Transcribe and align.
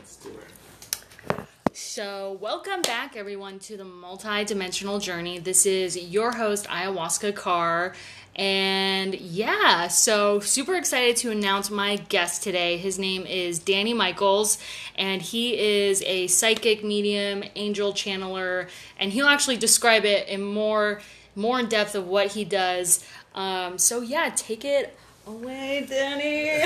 let's 0.00 0.16
do 0.16 0.30
it. 0.30 1.46
So, 1.74 2.38
welcome 2.40 2.80
back, 2.80 3.16
everyone, 3.16 3.58
to 3.60 3.76
the 3.76 3.84
multi-dimensional 3.84 4.98
journey. 4.98 5.38
This 5.38 5.66
is 5.66 5.94
your 5.94 6.32
host, 6.32 6.66
Ayahuasca 6.68 7.34
Kaur. 7.34 7.94
And 8.34 9.14
yeah, 9.14 9.88
so 9.88 10.40
super 10.40 10.74
excited 10.76 11.16
to 11.16 11.30
announce 11.30 11.70
my 11.70 11.96
guest 11.96 12.42
today. 12.42 12.78
His 12.78 12.98
name 12.98 13.26
is 13.26 13.60
Dany 13.60 13.94
Michaels, 13.94 14.56
and 14.96 15.20
he 15.20 15.58
is 15.58 16.02
a 16.06 16.28
psychic 16.28 16.82
medium, 16.82 17.44
angel 17.54 17.92
channeler, 17.92 18.68
and 18.98 19.12
he'll 19.12 19.26
actually 19.26 19.58
describe 19.58 20.06
it 20.06 20.28
in 20.28 20.42
more 20.42 21.02
more 21.36 21.60
in 21.60 21.68
depth 21.68 21.94
of 21.94 22.06
what 22.06 22.28
he 22.28 22.44
does. 22.44 23.04
Um, 23.34 23.76
so 23.76 24.00
yeah, 24.00 24.32
take 24.34 24.64
it 24.64 24.96
away, 25.30 25.86
Dany. 25.88 26.60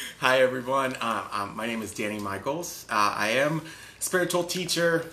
Hi, 0.18 0.40
everyone. 0.40 0.96
Uh, 1.00 1.24
um, 1.30 1.56
my 1.56 1.68
name 1.68 1.82
is 1.82 1.94
Dany 1.94 2.20
Michaels. 2.20 2.84
Uh, 2.90 3.14
I 3.16 3.28
am 3.30 3.62
spiritual 4.00 4.42
teacher, 4.42 5.06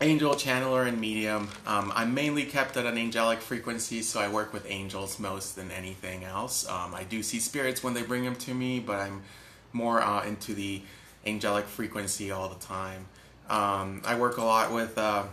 angel 0.00 0.34
channeler, 0.34 0.86
and 0.86 1.00
medium. 1.00 1.48
Um, 1.66 1.92
I'm 1.96 2.14
mainly 2.14 2.44
kept 2.44 2.76
at 2.76 2.86
an 2.86 2.96
angelic 2.96 3.40
frequency, 3.40 4.02
so 4.02 4.20
I 4.20 4.28
work 4.28 4.52
with 4.52 4.64
angels 4.70 5.18
most 5.18 5.56
than 5.56 5.72
anything 5.72 6.22
else. 6.22 6.68
Um, 6.68 6.94
I 6.94 7.02
do 7.02 7.20
see 7.20 7.40
spirits 7.40 7.82
when 7.82 7.94
they 7.94 8.02
bring 8.02 8.22
them 8.22 8.36
to 8.36 8.54
me, 8.54 8.78
but 8.78 9.00
I'm 9.00 9.22
more 9.72 10.00
uh, 10.00 10.24
into 10.24 10.54
the 10.54 10.82
angelic 11.26 11.64
frequency 11.64 12.30
all 12.30 12.48
the 12.48 12.64
time. 12.64 13.06
Um, 13.50 14.02
I 14.04 14.16
work 14.16 14.36
a 14.36 14.44
lot 14.44 14.72
with, 14.72 14.96
uh, 14.96 15.24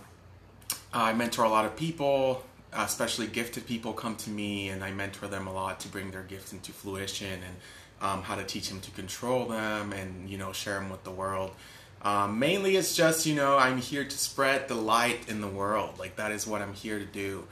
I 0.92 1.14
mentor 1.14 1.46
a 1.46 1.50
lot 1.50 1.66
of 1.66 1.76
people, 1.76 2.44
especially 2.76 3.28
gifted 3.28 3.66
people 3.66 3.94
come 3.94 4.16
to 4.18 4.30
me, 4.30 4.70
and 4.70 4.84
I 4.84 4.92
mentor 4.92 5.28
them 5.28 5.48
a 5.48 5.54
lot 5.54 5.80
to 5.82 5.88
bring 5.88 6.12
their 6.12 6.24
gifts 6.24 6.54
into 6.54 6.72
fruition 6.72 7.34
and 7.34 7.56
um, 8.02 8.22
how 8.24 8.36
to 8.36 8.44
teach 8.44 8.70
them 8.70 8.82
to 8.82 8.92
control 8.92 9.46
them 9.46 9.94
and 9.94 10.30
you 10.30 10.38
know 10.38 10.52
share 10.52 10.76
them 10.76 10.90
with 10.90 11.04
the 11.04 11.12
world. 11.12 11.52
Um, 12.02 12.38
mainly, 12.38 12.76
it's 12.76 12.96
just 12.96 13.26
you 13.26 13.36
know 13.36 13.58
I'm 13.58 13.78
here 13.78 14.04
to 14.04 14.18
spread 14.18 14.68
the 14.68 14.76
light 14.76 15.30
in 15.30 15.42
the 15.42 15.48
world. 15.48 16.00
Like 16.00 16.18
that 16.18 16.32
is 16.32 16.46
what 16.46 16.62
I'm 16.62 16.74
here 16.74 17.00
to 17.00 17.06
do. 17.06 17.48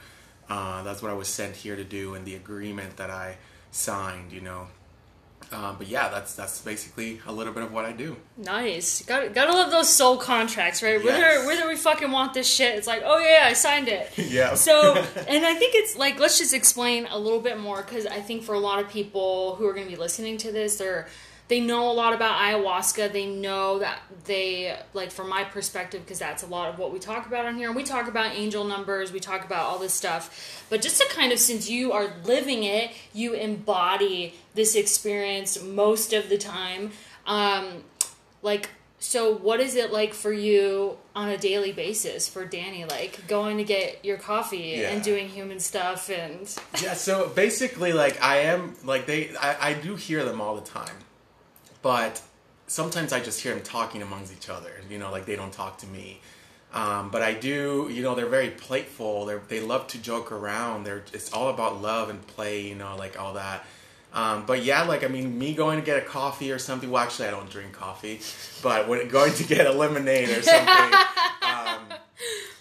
Uh, 0.48 0.82
that's 0.82 1.00
what 1.00 1.10
I 1.10 1.14
was 1.14 1.28
sent 1.28 1.56
here 1.56 1.76
to 1.76 1.84
do 1.84 2.14
and 2.14 2.26
the 2.26 2.34
agreement 2.34 2.96
that 2.98 3.10
I 3.10 3.36
signed. 3.70 4.32
You 4.32 4.42
know, 4.42 4.66
uh, 5.52 5.74
but 5.76 5.86
yeah, 5.86 6.08
that's 6.08 6.34
that's 6.34 6.60
basically 6.60 7.20
a 7.26 7.32
little 7.32 7.52
bit 7.52 7.62
of 7.62 7.72
what 7.72 7.84
I 7.84 7.92
do. 7.92 8.16
Nice. 8.36 9.02
Got 9.02 9.34
gotta 9.34 9.52
love 9.52 9.70
those 9.70 9.88
soul 9.88 10.16
contracts, 10.16 10.82
right? 10.82 11.02
Yes. 11.02 11.04
Whether 11.04 11.46
whether 11.46 11.68
we 11.68 11.76
fucking 11.76 12.10
want 12.10 12.34
this 12.34 12.52
shit, 12.52 12.76
it's 12.76 12.86
like, 12.86 13.02
oh 13.04 13.18
yeah, 13.18 13.44
I 13.44 13.52
signed 13.52 13.88
it. 13.88 14.10
Yeah. 14.32 14.54
So, 14.54 14.94
and 15.28 15.44
I 15.44 15.54
think 15.54 15.74
it's 15.74 15.96
like 15.96 16.18
let's 16.18 16.38
just 16.38 16.54
explain 16.54 17.06
a 17.10 17.18
little 17.18 17.40
bit 17.40 17.58
more 17.58 17.82
because 17.82 18.06
I 18.06 18.20
think 18.20 18.44
for 18.44 18.54
a 18.54 18.58
lot 18.58 18.82
of 18.82 18.88
people 18.88 19.56
who 19.56 19.66
are 19.66 19.74
going 19.74 19.84
to 19.84 19.90
be 19.90 19.96
listening 19.98 20.38
to 20.38 20.52
this, 20.52 20.76
they're 20.76 21.06
they 21.48 21.60
know 21.60 21.90
a 21.90 21.92
lot 21.92 22.14
about 22.14 22.40
ayahuasca. 22.40 23.12
They 23.12 23.26
know 23.26 23.78
that 23.80 24.00
they 24.24 24.76
like 24.94 25.10
from 25.10 25.28
my 25.28 25.44
perspective 25.44 26.02
because 26.04 26.18
that's 26.18 26.42
a 26.42 26.46
lot 26.46 26.68
of 26.72 26.78
what 26.78 26.92
we 26.92 26.98
talk 26.98 27.26
about 27.26 27.44
on 27.46 27.56
here. 27.56 27.70
We 27.72 27.82
talk 27.82 28.08
about 28.08 28.34
angel 28.34 28.64
numbers, 28.64 29.12
we 29.12 29.20
talk 29.20 29.44
about 29.44 29.66
all 29.66 29.78
this 29.78 29.92
stuff. 29.92 30.64
But 30.70 30.80
just 30.80 31.00
to 31.02 31.08
kind 31.14 31.32
of 31.32 31.38
since 31.38 31.68
you 31.68 31.92
are 31.92 32.08
living 32.24 32.64
it, 32.64 32.92
you 33.12 33.34
embody 33.34 34.34
this 34.54 34.74
experience 34.76 35.62
most 35.62 36.12
of 36.12 36.28
the 36.28 36.38
time. 36.38 36.92
Um 37.26 37.84
like 38.42 38.70
so 38.98 39.34
what 39.34 39.58
is 39.60 39.74
it 39.74 39.92
like 39.92 40.14
for 40.14 40.32
you 40.32 40.96
on 41.16 41.28
a 41.28 41.36
daily 41.36 41.72
basis 41.72 42.28
for 42.28 42.46
Dany 42.46 42.88
like 42.88 43.26
going 43.26 43.58
to 43.58 43.64
get 43.64 44.04
your 44.04 44.16
coffee 44.16 44.76
Yeah. 44.78 44.90
and 44.90 45.02
doing 45.02 45.28
human 45.28 45.58
stuff 45.58 46.08
and 46.08 46.42
yeah 46.80 46.94
so 46.94 47.28
basically 47.30 47.92
like 47.92 48.22
i 48.22 48.38
am 48.38 48.76
like 48.84 49.06
they 49.06 49.34
I, 49.36 49.70
I 49.70 49.74
do 49.74 49.96
hear 49.96 50.24
them 50.24 50.40
all 50.40 50.54
the 50.54 50.60
time 50.68 50.94
but 51.82 52.22
sometimes 52.66 53.12
i 53.12 53.20
just 53.20 53.40
hear 53.40 53.54
them 53.54 53.62
talking 53.62 54.02
amongst 54.02 54.32
each 54.32 54.48
other 54.48 54.72
you 54.88 54.98
know 54.98 55.10
like 55.10 55.26
they 55.26 55.36
don't 55.36 55.52
talk 55.52 55.78
to 55.78 55.86
me 55.86 56.20
um, 56.72 57.10
but 57.10 57.20
i 57.20 57.34
do 57.34 57.88
you 57.92 58.02
know 58.02 58.14
they're 58.14 58.26
very 58.26 58.50
playful 58.50 59.26
they 59.26 59.36
they 59.48 59.60
love 59.60 59.86
to 59.86 59.98
joke 59.98 60.32
around 60.32 60.84
they're 60.84 61.04
it's 61.12 61.32
all 61.32 61.48
about 61.48 61.82
love 61.82 62.08
and 62.08 62.26
play 62.26 62.66
you 62.66 62.74
know 62.74 62.96
like 62.96 63.18
all 63.18 63.34
that 63.34 63.64
um, 64.14 64.44
but 64.46 64.62
yeah, 64.62 64.82
like 64.82 65.04
I 65.04 65.08
mean, 65.08 65.38
me 65.38 65.54
going 65.54 65.78
to 65.80 65.84
get 65.84 65.96
a 65.96 66.02
coffee 66.02 66.52
or 66.52 66.58
something. 66.58 66.90
Well, 66.90 67.02
actually, 67.02 67.28
I 67.28 67.30
don't 67.30 67.48
drink 67.48 67.72
coffee, 67.72 68.20
but 68.62 68.88
when 68.88 69.06
going 69.08 69.32
to 69.34 69.44
get 69.44 69.66
a 69.66 69.72
lemonade 69.72 70.28
or 70.28 70.42
something, 70.42 71.00
um, 71.42 71.84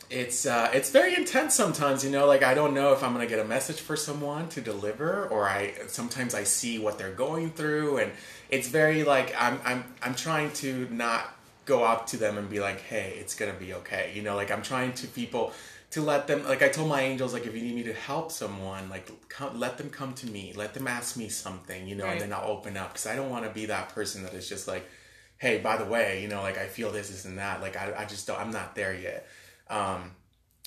it's 0.10 0.46
uh, 0.46 0.70
it's 0.74 0.92
very 0.92 1.16
intense 1.16 1.54
sometimes. 1.54 2.06
You 2.06 2.12
know, 2.12 2.26
like 2.26 2.44
I 2.44 2.54
don't 2.54 2.74
know 2.74 2.94
if 2.94 3.04
I'm 3.04 3.12
gonna 3.12 3.28
get 3.28 3.40
a 3.40 3.46
message 3.46 3.82
for 3.82 3.98
someone 3.98 4.48
to 4.50 4.62
deliver, 4.62 5.28
or 5.28 5.48
I 5.48 5.74
sometimes 5.88 6.34
I 6.34 6.46
see 6.46 6.80
what 6.80 6.98
they're 6.98 7.12
going 7.12 7.52
through, 7.52 7.98
and 7.98 8.14
it's 8.52 8.68
very 8.68 9.04
like 9.04 9.34
I'm 9.38 9.60
I'm 9.66 9.84
I'm 10.04 10.16
trying 10.16 10.52
to 10.54 10.88
not 10.92 11.36
go 11.66 11.84
up 11.84 12.08
to 12.08 12.18
them 12.18 12.38
and 12.38 12.50
be 12.50 12.60
like, 12.60 12.82
hey, 12.82 13.16
it's 13.20 13.34
gonna 13.36 13.54
be 13.54 13.74
okay. 13.76 14.12
You 14.14 14.22
know, 14.22 14.36
like 14.36 14.52
I'm 14.52 14.62
trying 14.62 14.94
to 14.94 15.08
people 15.08 15.54
to 15.92 16.02
let 16.02 16.26
them 16.28 16.44
like 16.46 16.62
I 16.62 16.70
told 16.70 16.88
my 16.90 17.02
angels 17.02 17.34
like 17.34 17.46
if 17.46 17.54
you 17.56 17.62
need 17.62 17.76
me 17.76 17.84
to 17.84 17.94
help 17.94 18.32
someone 18.32 18.90
like 18.90 19.10
come, 19.30 19.60
let 19.60 19.78
them 19.78 19.90
come 19.90 20.14
to 20.14 20.28
me 20.28 20.54
let 20.56 20.74
them 20.74 20.88
ask 20.88 21.18
me 21.18 21.28
something 21.28 21.86
you 21.86 21.96
know 21.96 22.06
Right. 22.06 22.14
and 22.14 22.22
then 22.22 22.34
I'll 22.34 22.50
open 22.50 22.78
up 22.78 22.94
because 22.94 23.08
I 23.08 23.16
don't 23.18 23.30
want 23.30 23.44
to 23.44 23.52
be 23.52 23.66
that 23.66 23.90
person 23.90 24.24
that 24.24 24.34
is 24.34 24.48
just 24.48 24.70
like 24.70 24.90
hey 25.38 25.58
by 25.58 25.76
the 25.76 25.84
way 25.84 26.22
you 26.22 26.30
know 26.30 26.42
like 26.42 26.58
I 26.58 26.68
feel 26.68 26.94
this 26.94 27.10
this 27.10 27.26
and 27.26 27.38
that 27.40 27.60
like 27.60 27.76
I, 27.76 27.94
I 27.98 28.06
just 28.06 28.26
don't 28.26 28.40
I'm 28.40 28.52
not 28.52 28.74
there 28.74 28.94
yet 28.94 29.28
um 29.70 30.12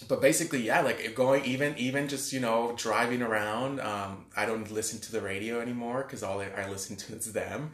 but 0.09 0.21
basically 0.21 0.63
yeah 0.63 0.81
like 0.81 1.15
going 1.15 1.45
even 1.45 1.77
even 1.79 2.09
just 2.09 2.33
you 2.33 2.41
know 2.41 2.75
driving 2.77 3.23
around 3.23 3.81
um 3.81 4.27
I 4.37 4.45
don't 4.47 4.71
listen 4.71 5.01
to 5.01 5.13
the 5.13 5.21
radio 5.21 5.61
anymore 5.61 6.03
because 6.03 6.23
all 6.23 6.41
I, 6.41 6.69
listen 6.69 6.97
to 6.97 7.15
is 7.15 7.33
them. 7.33 7.71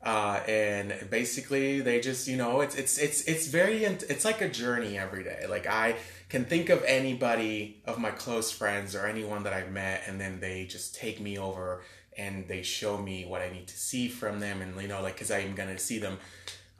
Uh, 0.00 0.40
and 0.46 0.94
basically 1.10 1.80
they 1.80 2.00
just 2.00 2.28
you 2.28 2.36
know 2.36 2.60
it's 2.60 2.76
it's 2.76 2.98
it's 2.98 3.22
it's 3.22 3.48
very 3.48 3.84
it's 3.84 4.24
like 4.24 4.40
a 4.40 4.48
journey 4.48 4.96
every 4.96 5.24
day. 5.24 5.44
Like 5.48 5.66
i 5.66 5.96
can 6.28 6.44
think 6.44 6.68
of 6.68 6.82
anybody 6.84 7.80
of 7.86 7.98
my 7.98 8.10
close 8.10 8.50
friends 8.50 8.94
or 8.94 9.06
anyone 9.06 9.42
that 9.42 9.52
i've 9.52 9.70
met 9.70 10.02
and 10.06 10.20
then 10.20 10.40
they 10.40 10.64
just 10.66 10.94
take 10.94 11.20
me 11.20 11.38
over 11.38 11.82
and 12.16 12.46
they 12.48 12.62
show 12.62 12.98
me 12.98 13.24
what 13.24 13.40
i 13.40 13.48
need 13.50 13.66
to 13.66 13.76
see 13.76 14.08
from 14.08 14.40
them 14.40 14.60
and 14.60 14.80
you 14.80 14.88
know 14.88 15.02
like 15.02 15.14
because 15.14 15.30
i'm 15.30 15.54
gonna 15.54 15.78
see 15.78 15.98
them 15.98 16.18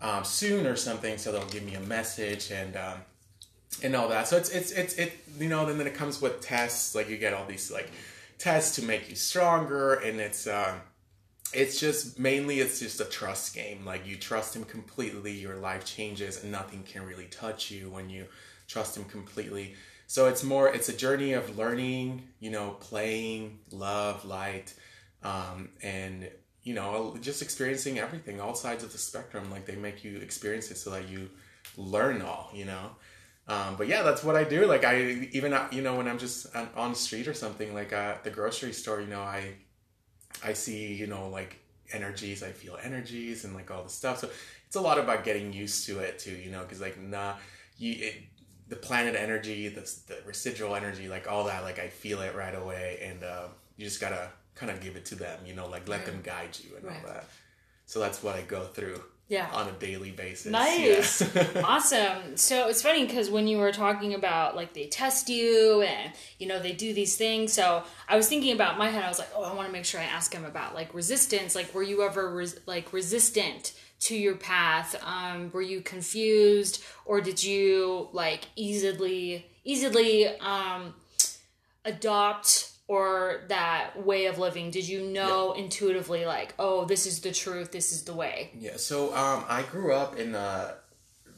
um, 0.00 0.22
soon 0.22 0.66
or 0.66 0.76
something 0.76 1.18
so 1.18 1.32
they'll 1.32 1.44
give 1.46 1.64
me 1.64 1.74
a 1.74 1.80
message 1.80 2.52
and 2.52 2.76
um, 2.76 2.98
and 3.82 3.94
all 3.94 4.08
that. 4.08 4.28
So 4.28 4.36
it's 4.36 4.50
it's 4.50 4.72
it's 4.72 4.94
it 4.94 5.12
you 5.38 5.48
know. 5.48 5.66
Then 5.66 5.78
then 5.78 5.86
it 5.86 5.94
comes 5.94 6.20
with 6.20 6.40
tests. 6.40 6.94
Like 6.94 7.08
you 7.08 7.16
get 7.16 7.34
all 7.34 7.46
these 7.46 7.70
like 7.70 7.90
tests 8.38 8.76
to 8.76 8.84
make 8.84 9.08
you 9.08 9.16
stronger, 9.16 9.94
and 9.94 10.20
it's 10.20 10.46
um, 10.46 10.80
it's 11.52 11.78
just 11.78 12.18
mainly 12.18 12.60
it's 12.60 12.80
just 12.80 13.00
a 13.00 13.04
trust 13.04 13.54
game. 13.54 13.84
Like 13.84 14.06
you 14.06 14.16
trust 14.16 14.54
him 14.54 14.64
completely, 14.64 15.32
your 15.32 15.56
life 15.56 15.84
changes, 15.84 16.42
and 16.42 16.52
nothing 16.52 16.82
can 16.82 17.04
really 17.06 17.26
touch 17.26 17.70
you 17.70 17.90
when 17.90 18.10
you 18.10 18.26
trust 18.66 18.96
him 18.96 19.04
completely. 19.04 19.74
So 20.06 20.26
it's 20.26 20.42
more 20.42 20.68
it's 20.68 20.88
a 20.88 20.96
journey 20.96 21.34
of 21.34 21.58
learning, 21.58 22.22
you 22.40 22.50
know, 22.50 22.76
playing, 22.80 23.58
love, 23.70 24.24
light, 24.24 24.74
um, 25.22 25.70
and 25.82 26.30
you 26.62 26.74
know 26.74 27.16
just 27.20 27.42
experiencing 27.42 27.98
everything, 27.98 28.40
all 28.40 28.54
sides 28.54 28.82
of 28.82 28.92
the 28.92 28.98
spectrum. 28.98 29.50
Like 29.50 29.66
they 29.66 29.76
make 29.76 30.04
you 30.04 30.18
experience 30.18 30.70
it 30.70 30.78
so 30.78 30.90
that 30.90 31.08
you 31.08 31.28
learn 31.76 32.22
all, 32.22 32.50
you 32.54 32.64
know. 32.64 32.90
Um, 33.48 33.76
but 33.76 33.88
yeah, 33.88 34.02
that's 34.02 34.22
what 34.22 34.36
I 34.36 34.44
do. 34.44 34.66
Like 34.66 34.84
I 34.84 35.28
even 35.32 35.52
uh, 35.54 35.68
you 35.72 35.82
know 35.82 35.96
when 35.96 36.06
I'm 36.06 36.18
just 36.18 36.54
on, 36.54 36.68
on 36.76 36.90
the 36.90 36.96
street 36.96 37.26
or 37.28 37.34
something, 37.34 37.74
like 37.74 37.92
uh, 37.92 38.14
at 38.16 38.24
the 38.24 38.30
grocery 38.30 38.72
store, 38.72 39.00
you 39.00 39.06
know, 39.06 39.22
I 39.22 39.54
I 40.44 40.52
see 40.52 40.92
you 40.94 41.06
know 41.06 41.28
like 41.28 41.56
energies, 41.92 42.42
I 42.42 42.52
feel 42.52 42.78
energies 42.82 43.44
and 43.44 43.54
like 43.54 43.70
all 43.70 43.82
the 43.82 43.88
stuff. 43.88 44.18
So 44.18 44.28
it's 44.66 44.76
a 44.76 44.80
lot 44.80 44.98
about 44.98 45.24
getting 45.24 45.52
used 45.52 45.86
to 45.86 46.00
it 46.00 46.18
too, 46.18 46.34
you 46.36 46.50
know, 46.50 46.60
because 46.62 46.80
like 46.80 47.00
nah, 47.00 47.34
you 47.78 47.94
it, 47.98 48.14
the 48.68 48.76
planet 48.76 49.14
energy, 49.16 49.68
the 49.68 49.80
the 50.06 50.18
residual 50.26 50.74
energy, 50.74 51.08
like 51.08 51.26
all 51.30 51.44
that, 51.44 51.62
like 51.62 51.78
I 51.78 51.88
feel 51.88 52.20
it 52.20 52.34
right 52.36 52.54
away, 52.54 53.00
and 53.02 53.24
uh, 53.24 53.48
you 53.76 53.84
just 53.86 54.00
gotta 54.00 54.30
kind 54.54 54.70
of 54.70 54.80
give 54.80 54.96
it 54.96 55.06
to 55.06 55.14
them, 55.14 55.38
you 55.46 55.54
know, 55.54 55.68
like 55.68 55.88
let 55.88 56.04
them 56.04 56.20
guide 56.22 56.58
you 56.62 56.76
and 56.76 56.84
Right. 56.84 56.96
all 56.96 57.06
that. 57.12 57.24
So 57.86 58.00
that's 58.00 58.22
what 58.22 58.34
I 58.34 58.42
go 58.42 58.64
through 58.64 59.02
yeah. 59.28 59.50
on 59.52 59.68
a 59.68 59.72
daily 59.72 60.10
basis. 60.10 60.50
Nice. 60.50 61.34
Yeah. 61.34 61.46
awesome. 61.64 62.36
So 62.36 62.68
it's 62.68 62.82
funny 62.82 63.06
because 63.06 63.30
when 63.30 63.46
you 63.46 63.58
were 63.58 63.72
talking 63.72 64.14
about 64.14 64.56
like 64.56 64.72
they 64.72 64.86
test 64.86 65.28
you 65.28 65.82
and 65.82 66.12
you 66.38 66.46
know 66.46 66.58
they 66.58 66.72
do 66.72 66.94
these 66.94 67.16
things. 67.16 67.52
So 67.52 67.84
I 68.08 68.16
was 68.16 68.28
thinking 68.28 68.54
about 68.54 68.78
my 68.78 68.88
head. 68.88 69.04
I 69.04 69.08
was 69.08 69.18
like, 69.18 69.28
oh, 69.36 69.44
I 69.44 69.54
want 69.54 69.68
to 69.68 69.72
make 69.72 69.84
sure 69.84 70.00
I 70.00 70.04
ask 70.04 70.32
him 70.32 70.44
about 70.44 70.74
like 70.74 70.94
resistance. 70.94 71.54
Like, 71.54 71.74
were 71.74 71.82
you 71.82 72.02
ever 72.02 72.34
res- 72.34 72.58
like 72.66 72.92
resistant 72.92 73.74
to 74.00 74.16
your 74.16 74.36
path? 74.36 74.96
Um, 75.04 75.50
were 75.52 75.62
you 75.62 75.82
confused 75.82 76.82
or 77.04 77.20
did 77.20 77.44
you 77.44 78.08
like 78.12 78.46
easily 78.56 79.46
easily 79.64 80.26
um, 80.38 80.94
adopt? 81.84 82.72
Or 82.88 83.42
that 83.48 84.02
way 84.02 84.26
of 84.26 84.38
living? 84.38 84.70
Did 84.70 84.88
you 84.88 85.02
know 85.02 85.52
intuitively, 85.52 86.24
like, 86.24 86.54
oh, 86.58 86.86
this 86.86 87.06
is 87.06 87.20
the 87.20 87.32
truth, 87.32 87.70
this 87.70 87.92
is 87.92 88.02
the 88.04 88.14
way? 88.14 88.50
Yeah, 88.58 88.76
so 88.76 89.14
um, 89.14 89.44
I 89.46 89.62
grew 89.70 89.92
up 89.92 90.16
in 90.18 90.34
a, 90.34 90.74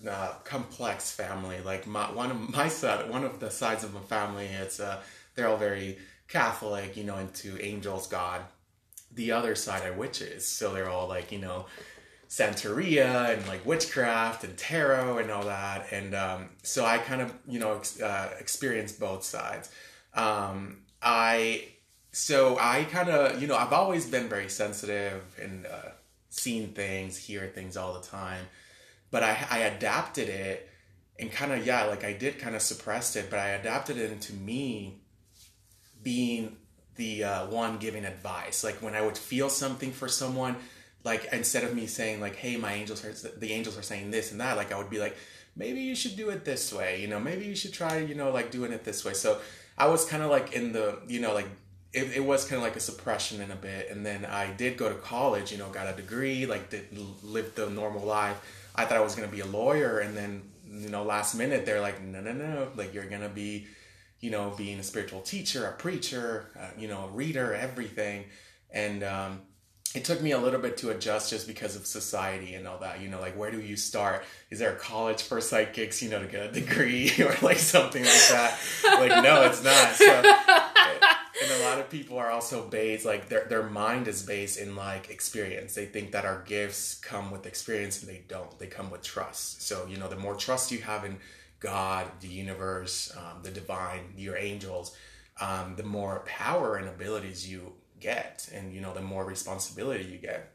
a 0.06 0.28
complex 0.44 1.10
family. 1.10 1.58
Like 1.64 1.86
my 1.86 2.04
one 2.12 2.30
of 2.30 2.50
my 2.54 2.68
side, 2.68 3.10
one 3.10 3.24
of 3.24 3.40
the 3.40 3.50
sides 3.50 3.82
of 3.82 3.92
my 3.92 4.00
family, 4.00 4.46
it's 4.46 4.78
uh, 4.78 5.02
they're 5.34 5.48
all 5.48 5.56
very 5.56 5.98
Catholic, 6.28 6.96
you 6.96 7.04
know, 7.04 7.18
into 7.18 7.60
angels, 7.60 8.06
God. 8.06 8.42
The 9.12 9.32
other 9.32 9.56
side 9.56 9.84
are 9.84 9.92
witches, 9.92 10.46
so 10.46 10.72
they're 10.72 10.88
all 10.88 11.08
like, 11.08 11.32
you 11.32 11.40
know, 11.40 11.66
Santeria 12.28 13.36
and 13.36 13.46
like 13.48 13.66
witchcraft 13.66 14.44
and 14.44 14.56
tarot 14.56 15.18
and 15.18 15.30
all 15.32 15.44
that. 15.44 15.92
And 15.92 16.14
um, 16.14 16.50
so 16.62 16.84
I 16.84 16.98
kind 16.98 17.20
of, 17.20 17.34
you 17.48 17.58
know, 17.58 17.74
ex- 17.74 18.00
uh, 18.00 18.32
experienced 18.38 19.00
both 19.00 19.24
sides. 19.24 19.68
Um, 20.14 20.82
I, 21.02 21.68
so 22.12 22.56
I 22.60 22.84
kind 22.84 23.08
of, 23.08 23.40
you 23.40 23.48
know, 23.48 23.56
I've 23.56 23.72
always 23.72 24.06
been 24.06 24.28
very 24.28 24.48
sensitive 24.48 25.22
and 25.40 25.66
uh, 25.66 25.90
seen 26.28 26.72
things, 26.72 27.16
hear 27.16 27.46
things 27.54 27.76
all 27.76 27.94
the 27.94 28.06
time. 28.06 28.46
But 29.10 29.22
I, 29.22 29.46
I 29.50 29.58
adapted 29.58 30.28
it 30.28 30.68
and 31.18 31.30
kind 31.32 31.52
of, 31.52 31.66
yeah, 31.66 31.84
like 31.84 32.04
I 32.04 32.12
did 32.12 32.38
kind 32.38 32.54
of 32.54 32.62
suppressed 32.62 33.16
it, 33.16 33.28
but 33.30 33.38
I 33.38 33.50
adapted 33.50 33.98
it 33.98 34.10
into 34.10 34.32
me 34.34 35.00
being 36.02 36.56
the 36.96 37.24
uh, 37.24 37.46
one 37.46 37.78
giving 37.78 38.04
advice. 38.04 38.62
Like 38.62 38.76
when 38.82 38.94
I 38.94 39.02
would 39.02 39.18
feel 39.18 39.48
something 39.48 39.92
for 39.92 40.08
someone, 40.08 40.56
like 41.04 41.28
instead 41.32 41.64
of 41.64 41.74
me 41.74 41.86
saying 41.86 42.20
like 42.20 42.36
hey 42.36 42.56
my 42.56 42.72
angels 42.72 43.04
are 43.04 43.12
the 43.38 43.52
angels 43.52 43.78
are 43.78 43.82
saying 43.82 44.10
this 44.10 44.32
and 44.32 44.40
that 44.40 44.56
like 44.56 44.72
i 44.72 44.78
would 44.78 44.90
be 44.90 44.98
like 44.98 45.16
maybe 45.56 45.80
you 45.80 45.94
should 45.94 46.16
do 46.16 46.30
it 46.30 46.44
this 46.44 46.72
way 46.72 47.00
you 47.00 47.08
know 47.08 47.18
maybe 47.18 47.44
you 47.44 47.56
should 47.56 47.72
try 47.72 47.98
you 47.98 48.14
know 48.14 48.30
like 48.30 48.50
doing 48.50 48.72
it 48.72 48.84
this 48.84 49.04
way 49.04 49.12
so 49.12 49.40
i 49.80 49.86
was 49.86 50.04
kind 50.04 50.22
of 50.22 50.30
like 50.30 50.52
in 50.52 50.72
the 50.72 50.98
you 51.08 51.20
know 51.20 51.34
like 51.34 51.48
it, 51.92 52.18
it 52.18 52.24
was 52.24 52.44
kind 52.44 52.58
of 52.58 52.62
like 52.62 52.76
a 52.76 52.80
suppression 52.80 53.40
in 53.40 53.50
a 53.50 53.56
bit 53.56 53.90
and 53.90 54.06
then 54.06 54.24
i 54.24 54.52
did 54.52 54.76
go 54.76 54.88
to 54.88 54.94
college 54.96 55.50
you 55.50 55.58
know 55.58 55.68
got 55.70 55.92
a 55.92 55.96
degree 55.96 56.46
like 56.46 56.70
did 56.70 56.86
live 57.22 57.54
the 57.56 57.68
normal 57.68 58.04
life. 58.04 58.38
I 58.76 58.84
thought 58.84 58.98
i 58.98 59.00
was 59.00 59.16
going 59.16 59.28
to 59.28 59.34
be 59.34 59.40
a 59.40 59.46
lawyer 59.46 59.98
and 59.98 60.16
then 60.16 60.42
you 60.70 60.88
know 60.88 61.02
last 61.02 61.34
minute 61.34 61.66
they're 61.66 61.80
like 61.80 62.00
no 62.00 62.20
no 62.20 62.32
no 62.32 62.68
like 62.76 62.94
you're 62.94 63.08
going 63.08 63.22
to 63.22 63.28
be 63.28 63.66
you 64.20 64.30
know 64.30 64.54
being 64.56 64.78
a 64.78 64.82
spiritual 64.82 65.20
teacher 65.20 65.66
a 65.66 65.72
preacher 65.72 66.50
uh, 66.58 66.68
you 66.78 66.88
know 66.88 67.06
a 67.06 67.08
reader 67.08 67.54
everything. 67.54 68.26
And 68.72 69.02
um 69.02 69.40
it 69.92 70.04
took 70.04 70.22
me 70.22 70.30
a 70.30 70.38
little 70.38 70.60
bit 70.60 70.76
to 70.78 70.90
adjust 70.90 71.30
just 71.30 71.48
because 71.48 71.74
of 71.74 71.84
society 71.84 72.54
and 72.54 72.68
all 72.68 72.78
that. 72.78 73.00
You 73.00 73.08
know, 73.08 73.20
like 73.20 73.36
where 73.36 73.50
do 73.50 73.60
you 73.60 73.76
start? 73.76 74.24
Is 74.50 74.60
there 74.60 74.72
a 74.72 74.76
college 74.76 75.22
for 75.22 75.40
psychics, 75.40 76.00
you 76.00 76.10
know, 76.10 76.20
to 76.20 76.26
get 76.26 76.46
a 76.46 76.52
degree 76.52 77.12
or 77.18 77.34
like 77.42 77.58
something 77.58 78.02
like 78.02 78.28
that? 78.28 78.58
like, 78.84 79.22
no, 79.22 79.42
it's 79.42 79.64
not. 79.64 79.94
So, 79.94 80.06
and 81.42 81.60
a 81.60 81.64
lot 81.64 81.80
of 81.80 81.90
people 81.90 82.18
are 82.18 82.30
also 82.30 82.68
based, 82.68 83.04
like 83.04 83.28
their, 83.28 83.46
their 83.46 83.64
mind 83.64 84.06
is 84.06 84.22
based 84.22 84.60
in 84.60 84.76
like 84.76 85.10
experience. 85.10 85.74
They 85.74 85.86
think 85.86 86.12
that 86.12 86.24
our 86.24 86.42
gifts 86.42 86.94
come 86.94 87.32
with 87.32 87.46
experience 87.46 88.00
and 88.00 88.08
they 88.08 88.22
don't. 88.28 88.56
They 88.60 88.68
come 88.68 88.90
with 88.90 89.02
trust. 89.02 89.62
So, 89.62 89.86
you 89.88 89.96
know, 89.96 90.08
the 90.08 90.16
more 90.16 90.36
trust 90.36 90.70
you 90.70 90.78
have 90.82 91.04
in 91.04 91.18
God, 91.58 92.06
the 92.20 92.28
universe, 92.28 93.12
um, 93.16 93.42
the 93.42 93.50
divine, 93.50 94.14
your 94.16 94.36
angels, 94.36 94.94
um, 95.40 95.74
the 95.76 95.82
more 95.82 96.22
power 96.26 96.76
and 96.76 96.88
abilities 96.88 97.50
you 97.50 97.72
get 98.00 98.48
and 98.54 98.72
you 98.72 98.80
know 98.80 98.94
the 98.94 99.00
more 99.00 99.24
responsibility 99.24 100.04
you 100.04 100.18
get. 100.18 100.52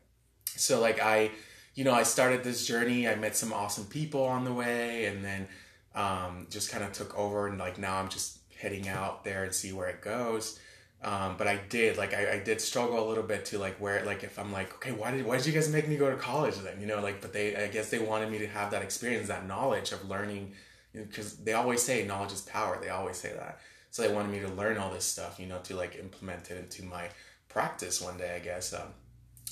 So 0.56 0.80
like 0.80 1.02
i 1.02 1.32
you 1.74 1.84
know 1.84 1.94
i 1.94 2.04
started 2.04 2.44
this 2.44 2.66
journey. 2.66 3.08
I 3.08 3.16
met 3.16 3.36
some 3.36 3.54
awesome 3.54 3.86
people 3.86 4.24
on 4.24 4.44
the 4.46 4.54
way 4.54 5.06
and 5.06 5.24
then 5.24 5.48
um, 5.94 6.48
just 6.50 6.72
kind 6.72 6.84
of 6.84 6.92
took 6.92 7.18
over 7.18 7.48
and 7.48 7.58
like 7.58 7.78
now 7.78 7.96
i'm 7.98 8.10
just 8.10 8.40
heading 8.60 8.88
out 8.88 9.24
there 9.24 9.44
and 9.44 9.54
see 9.54 9.72
where 9.72 9.88
it 9.88 10.02
goes. 10.02 10.60
Um, 11.04 11.36
but 11.38 11.48
I 11.48 11.58
did 11.70 11.98
like 11.98 12.14
I, 12.16 12.34
I 12.34 12.40
did 12.40 12.60
struggle 12.60 13.06
a 13.06 13.08
little 13.08 13.24
bit 13.24 13.46
to 13.46 13.60
like 13.60 13.76
where 13.78 14.04
like 14.06 14.24
if 14.24 14.40
I'm 14.40 14.52
like 14.52 14.74
okay 14.76 14.92
why 14.92 15.12
did 15.12 15.26
why 15.26 15.38
did 15.38 15.46
you 15.46 15.52
guys 15.52 15.70
make 15.70 15.88
me 15.88 15.98
go 15.98 16.10
to 16.10 16.16
college 16.16 16.56
then? 16.58 16.82
You 16.82 16.88
know 16.88 17.00
like 17.00 17.22
but 17.22 17.32
they 17.32 17.56
I 17.56 17.68
guess 17.68 17.90
they 17.90 18.00
wanted 18.00 18.32
me 18.32 18.40
to 18.40 18.48
have 18.48 18.72
that 18.72 18.82
experience 18.82 19.28
that 19.28 19.46
knowledge 19.46 19.92
of 19.92 20.10
learning 20.10 20.54
because 20.94 21.34
you 21.34 21.40
know, 21.40 21.46
they 21.46 21.54
always 21.54 21.84
say 21.84 22.06
knowledge 22.08 22.32
is 22.32 22.42
power. 22.42 22.80
They 22.82 22.90
always 22.90 23.18
say 23.18 23.34
that. 23.34 23.60
So 23.92 24.02
they 24.02 24.14
wanted 24.14 24.32
me 24.32 24.40
to 24.40 24.48
learn 24.48 24.78
all 24.78 24.92
this 24.92 25.06
stuff 25.06 25.40
you 25.40 25.46
know 25.46 25.60
to 25.66 25.76
like 25.76 25.96
implement 25.98 26.50
it 26.50 26.58
into 26.58 26.84
my 26.84 27.10
practice 27.56 28.02
one 28.02 28.18
day, 28.18 28.36
I 28.36 28.40
guess. 28.40 28.74
Um, 28.74 28.90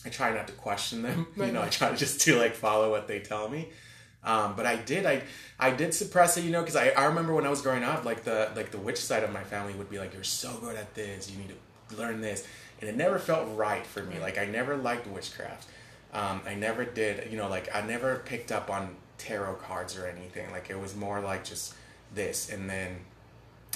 I 0.05 0.09
try 0.09 0.33
not 0.33 0.47
to 0.47 0.53
question 0.53 1.03
them. 1.03 1.25
Right. 1.37 1.47
You 1.47 1.53
know, 1.53 1.61
I 1.61 1.69
try 1.69 1.89
to 1.89 1.95
just 1.95 2.19
to 2.21 2.37
like 2.37 2.53
follow 2.53 2.91
what 2.91 3.07
they 3.07 3.19
tell 3.19 3.47
me. 3.47 3.69
Um, 4.25 4.55
but 4.57 4.65
I 4.65 4.75
did, 4.75 5.05
I, 5.05 5.23
I 5.57 5.71
did 5.71 5.93
suppress 5.93 6.35
it, 6.35 6.43
you 6.43 6.51
know, 6.51 6.59
because 6.59 6.75
I, 6.75 6.89
I 6.89 7.05
remember 7.05 7.33
when 7.33 7.45
I 7.45 7.49
was 7.49 7.61
growing 7.61 7.83
up, 7.85 8.03
like 8.03 8.25
the 8.25 8.51
like 8.57 8.71
the 8.71 8.77
witch 8.77 8.97
side 8.99 9.23
of 9.23 9.31
my 9.31 9.43
family 9.45 9.73
would 9.75 9.89
be 9.89 9.99
like, 9.99 10.13
"You're 10.13 10.23
so 10.23 10.53
good 10.59 10.75
at 10.75 10.93
this. 10.95 11.31
You 11.31 11.37
need 11.37 11.53
to 11.89 11.95
learn 11.97 12.19
this," 12.19 12.45
and 12.81 12.89
it 12.89 12.97
never 12.97 13.19
felt 13.19 13.47
right 13.55 13.85
for 13.85 14.03
me. 14.03 14.19
Like 14.19 14.37
I 14.37 14.45
never 14.45 14.75
liked 14.75 15.07
witchcraft. 15.07 15.67
Um, 16.13 16.41
I 16.45 16.55
never 16.55 16.83
did, 16.85 17.31
you 17.31 17.37
know, 17.37 17.49
like 17.49 17.73
I 17.73 17.81
never 17.81 18.21
picked 18.25 18.51
up 18.51 18.69
on 18.69 18.95
tarot 19.17 19.55
cards 19.55 19.97
or 19.97 20.07
anything. 20.07 20.51
Like 20.51 20.69
it 20.69 20.79
was 20.79 20.95
more 20.95 21.21
like 21.21 21.43
just 21.45 21.73
this. 22.13 22.51
And 22.51 22.69
then 22.69 22.97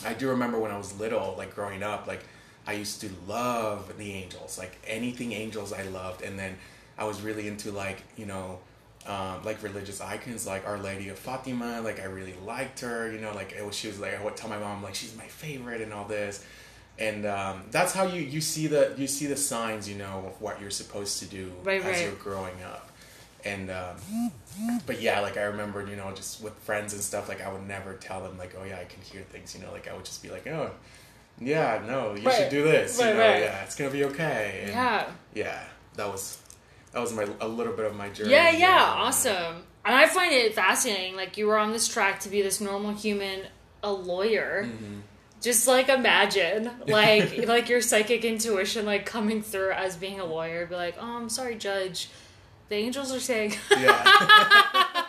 I 0.05 0.13
do 0.13 0.29
remember 0.29 0.59
when 0.59 0.71
I 0.71 0.77
was 0.77 0.97
little, 0.99 1.33
like 1.37 1.55
growing 1.55 1.81
up, 1.81 2.07
like 2.07 2.23
I 2.67 2.73
used 2.73 3.01
to 3.01 3.09
love 3.27 3.97
the 3.97 4.11
Angels, 4.11 4.57
like 4.57 4.77
anything 4.85 5.31
Angels 5.31 5.71
I 5.71 5.83
loved, 5.83 6.21
and 6.21 6.37
then 6.37 6.57
I 6.97 7.05
was 7.05 7.21
really 7.21 7.47
into 7.47 7.71
like 7.71 8.03
you 8.17 8.25
know, 8.25 8.59
um, 9.07 9.43
like 9.43 9.63
religious 9.63 10.01
icons 10.01 10.45
like 10.45 10.67
Our 10.67 10.77
Lady 10.77 11.09
of 11.09 11.17
Fatima. 11.17 11.81
Like 11.81 12.01
I 12.01 12.05
really 12.05 12.35
liked 12.45 12.81
her, 12.81 13.11
you 13.11 13.19
know, 13.19 13.33
like 13.33 13.53
it 13.53 13.65
was, 13.65 13.75
she 13.75 13.87
was 13.87 13.99
like 13.99 14.19
I 14.19 14.23
would 14.23 14.35
tell 14.35 14.49
my 14.49 14.59
mom 14.59 14.83
like 14.83 14.95
she's 14.95 15.15
my 15.15 15.27
favorite 15.27 15.81
and 15.81 15.93
all 15.93 16.05
this, 16.05 16.45
and 16.99 17.25
um, 17.25 17.63
that's 17.71 17.93
how 17.93 18.03
you 18.03 18.21
you 18.21 18.41
see 18.41 18.67
the 18.67 18.93
you 18.97 19.07
see 19.07 19.27
the 19.27 19.37
signs, 19.37 19.87
you 19.87 19.95
know, 19.95 20.25
of 20.27 20.41
what 20.41 20.59
you're 20.59 20.69
supposed 20.69 21.19
to 21.19 21.25
do 21.25 21.51
right, 21.63 21.79
as 21.79 21.85
right. 21.85 22.01
you're 22.03 22.11
growing 22.15 22.61
up, 22.63 22.91
and. 23.43 23.71
Um, 23.71 23.95
but 24.85 25.01
yeah, 25.01 25.19
like 25.19 25.37
I 25.37 25.43
remember, 25.43 25.85
you 25.85 25.95
know, 25.95 26.11
just 26.15 26.41
with 26.41 26.53
friends 26.59 26.93
and 26.93 27.01
stuff, 27.01 27.29
like 27.29 27.41
I 27.41 27.51
would 27.51 27.67
never 27.67 27.93
tell 27.93 28.23
them 28.23 28.37
like, 28.37 28.55
oh 28.59 28.63
yeah, 28.63 28.79
I 28.79 28.85
can 28.85 29.01
hear 29.03 29.21
things, 29.21 29.55
you 29.55 29.61
know, 29.61 29.71
like 29.71 29.87
I 29.87 29.93
would 29.93 30.05
just 30.05 30.23
be 30.23 30.29
like, 30.29 30.47
oh, 30.47 30.71
yeah, 31.39 31.83
no, 31.85 32.15
you 32.15 32.23
right. 32.23 32.35
should 32.35 32.49
do 32.49 32.63
this. 32.63 32.99
Right, 32.99 33.09
you 33.09 33.13
know, 33.13 33.19
right. 33.19 33.41
yeah, 33.41 33.63
it's 33.63 33.75
gonna 33.75 33.91
be 33.91 34.05
okay. 34.05 34.61
And 34.63 34.71
yeah, 34.71 35.11
yeah, 35.33 35.63
that 35.95 36.07
was 36.07 36.41
that 36.91 36.99
was 36.99 37.13
my 37.13 37.27
a 37.39 37.47
little 37.47 37.73
bit 37.73 37.85
of 37.85 37.95
my 37.95 38.09
journey. 38.09 38.31
Yeah, 38.31 38.49
yeah, 38.51 38.83
awesome. 38.83 39.63
And 39.85 39.95
I 39.95 40.07
find 40.07 40.33
it 40.33 40.55
fascinating. 40.55 41.15
Like 41.15 41.37
you 41.37 41.47
were 41.47 41.57
on 41.57 41.71
this 41.71 41.87
track 41.87 42.19
to 42.21 42.29
be 42.29 42.41
this 42.41 42.59
normal 42.59 42.93
human, 42.93 43.41
a 43.83 43.91
lawyer. 43.91 44.65
Mm-hmm. 44.65 44.99
Just 45.39 45.67
like 45.67 45.89
imagine, 45.89 46.71
like 46.87 47.45
like 47.45 47.69
your 47.69 47.81
psychic 47.81 48.25
intuition, 48.25 48.85
like 48.85 49.05
coming 49.05 49.43
through 49.43 49.71
as 49.71 49.95
being 49.95 50.19
a 50.19 50.25
lawyer. 50.25 50.65
Be 50.65 50.75
like, 50.75 50.95
oh, 50.99 51.17
I'm 51.17 51.29
sorry, 51.29 51.55
judge. 51.55 52.09
The 52.69 52.75
angels 52.75 53.13
are 53.13 53.19
saying. 53.19 53.55
Yeah. 53.77 55.03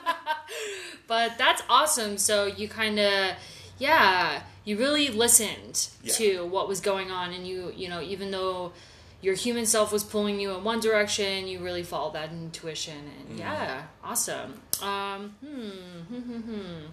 but 1.07 1.39
that's 1.39 1.63
awesome. 1.71 2.19
So 2.19 2.45
you 2.45 2.69
kind 2.69 2.99
of, 2.99 3.33
yeah 3.79 4.43
you 4.65 4.77
really 4.79 5.09
listened 5.09 5.89
yeah. 6.03 6.13
to 6.15 6.47
what 6.47 6.69
was 6.69 6.81
going 6.81 7.11
on 7.11 7.33
and 7.33 7.47
you 7.47 7.73
you 7.77 7.89
know 7.89 8.01
even 8.01 8.31
though 8.31 8.73
your 9.21 9.35
human 9.35 9.67
self 9.67 9.93
was 9.93 10.05
pulling 10.05 10.39
you 10.39 10.55
in 10.55 10.63
one 10.63 10.81
direction 10.81 11.47
you 11.47 11.59
really 11.59 11.83
followed 11.83 12.15
that 12.15 12.31
intuition 12.31 12.97
and 13.21 13.37
mm. 13.37 13.41
yeah 13.41 13.83
awesome 14.05 14.61
um 14.83 15.35
hmm, 15.45 15.71
hmm, 16.09 16.21
hmm, 16.21 16.41
hmm, 16.41 16.87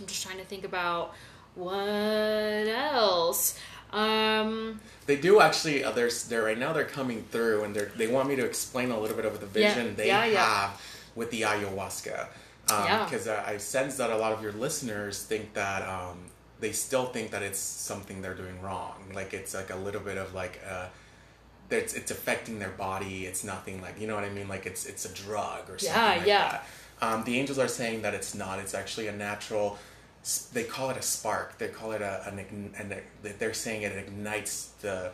i'm 0.00 0.06
just 0.06 0.22
trying 0.24 0.38
to 0.38 0.44
think 0.44 0.64
about 0.64 1.14
what 1.54 1.68
else 1.74 3.58
um 3.92 4.80
they 5.06 5.16
do 5.16 5.40
actually 5.40 5.82
uh, 5.82 5.90
they're, 5.90 6.10
they're 6.28 6.42
right 6.42 6.58
now 6.58 6.72
they're 6.72 6.84
coming 6.84 7.24
through 7.30 7.64
and 7.64 7.74
they 7.74 7.84
they 7.96 8.06
want 8.06 8.28
me 8.28 8.36
to 8.36 8.44
explain 8.44 8.90
a 8.90 8.98
little 8.98 9.16
bit 9.16 9.24
of 9.24 9.40
the 9.40 9.46
vision 9.46 9.86
yeah, 9.86 9.92
they 9.94 10.06
yeah, 10.08 10.24
have 10.24 10.32
yeah. 10.32 10.70
with 11.14 11.30
the 11.30 11.42
ayahuasca 11.42 12.28
because 12.68 13.26
um, 13.28 13.36
I, 13.46 13.52
I 13.52 13.56
sense 13.56 13.96
that 13.96 14.10
a 14.10 14.16
lot 14.16 14.32
of 14.32 14.42
your 14.42 14.52
listeners 14.52 15.22
think 15.22 15.54
that 15.54 15.88
um, 15.88 16.18
they 16.60 16.72
still 16.72 17.06
think 17.06 17.30
that 17.30 17.42
it's 17.42 17.58
something 17.58 18.20
they're 18.22 18.34
doing 18.34 18.60
wrong. 18.60 18.94
Like 19.14 19.34
it's 19.34 19.54
like 19.54 19.70
a 19.70 19.76
little 19.76 20.00
bit 20.00 20.18
of 20.18 20.34
like 20.34 20.60
uh 20.68 20.86
it's 21.70 21.94
it's 21.94 22.10
affecting 22.10 22.58
their 22.58 22.70
body. 22.70 23.26
It's 23.26 23.44
nothing 23.44 23.80
like 23.80 24.00
you 24.00 24.06
know 24.06 24.14
what 24.14 24.24
I 24.24 24.30
mean. 24.30 24.48
Like 24.48 24.66
it's 24.66 24.86
it's 24.86 25.04
a 25.04 25.12
drug 25.12 25.70
or 25.70 25.78
something 25.78 26.00
yeah, 26.00 26.16
like 26.16 26.26
yeah. 26.26 26.48
that. 26.50 26.66
Um, 27.00 27.24
the 27.24 27.38
angels 27.38 27.58
are 27.58 27.68
saying 27.68 28.02
that 28.02 28.14
it's 28.14 28.34
not. 28.34 28.58
It's 28.58 28.74
actually 28.74 29.06
a 29.06 29.12
natural. 29.12 29.78
They 30.52 30.64
call 30.64 30.90
it 30.90 30.96
a 30.96 31.02
spark. 31.02 31.58
They 31.58 31.68
call 31.68 31.92
it 31.92 32.02
a 32.02 32.26
an, 32.28 32.38
an, 32.38 32.74
an 33.22 33.34
they're 33.38 33.54
saying 33.54 33.82
it 33.82 33.92
ignites 33.92 34.72
the 34.80 35.12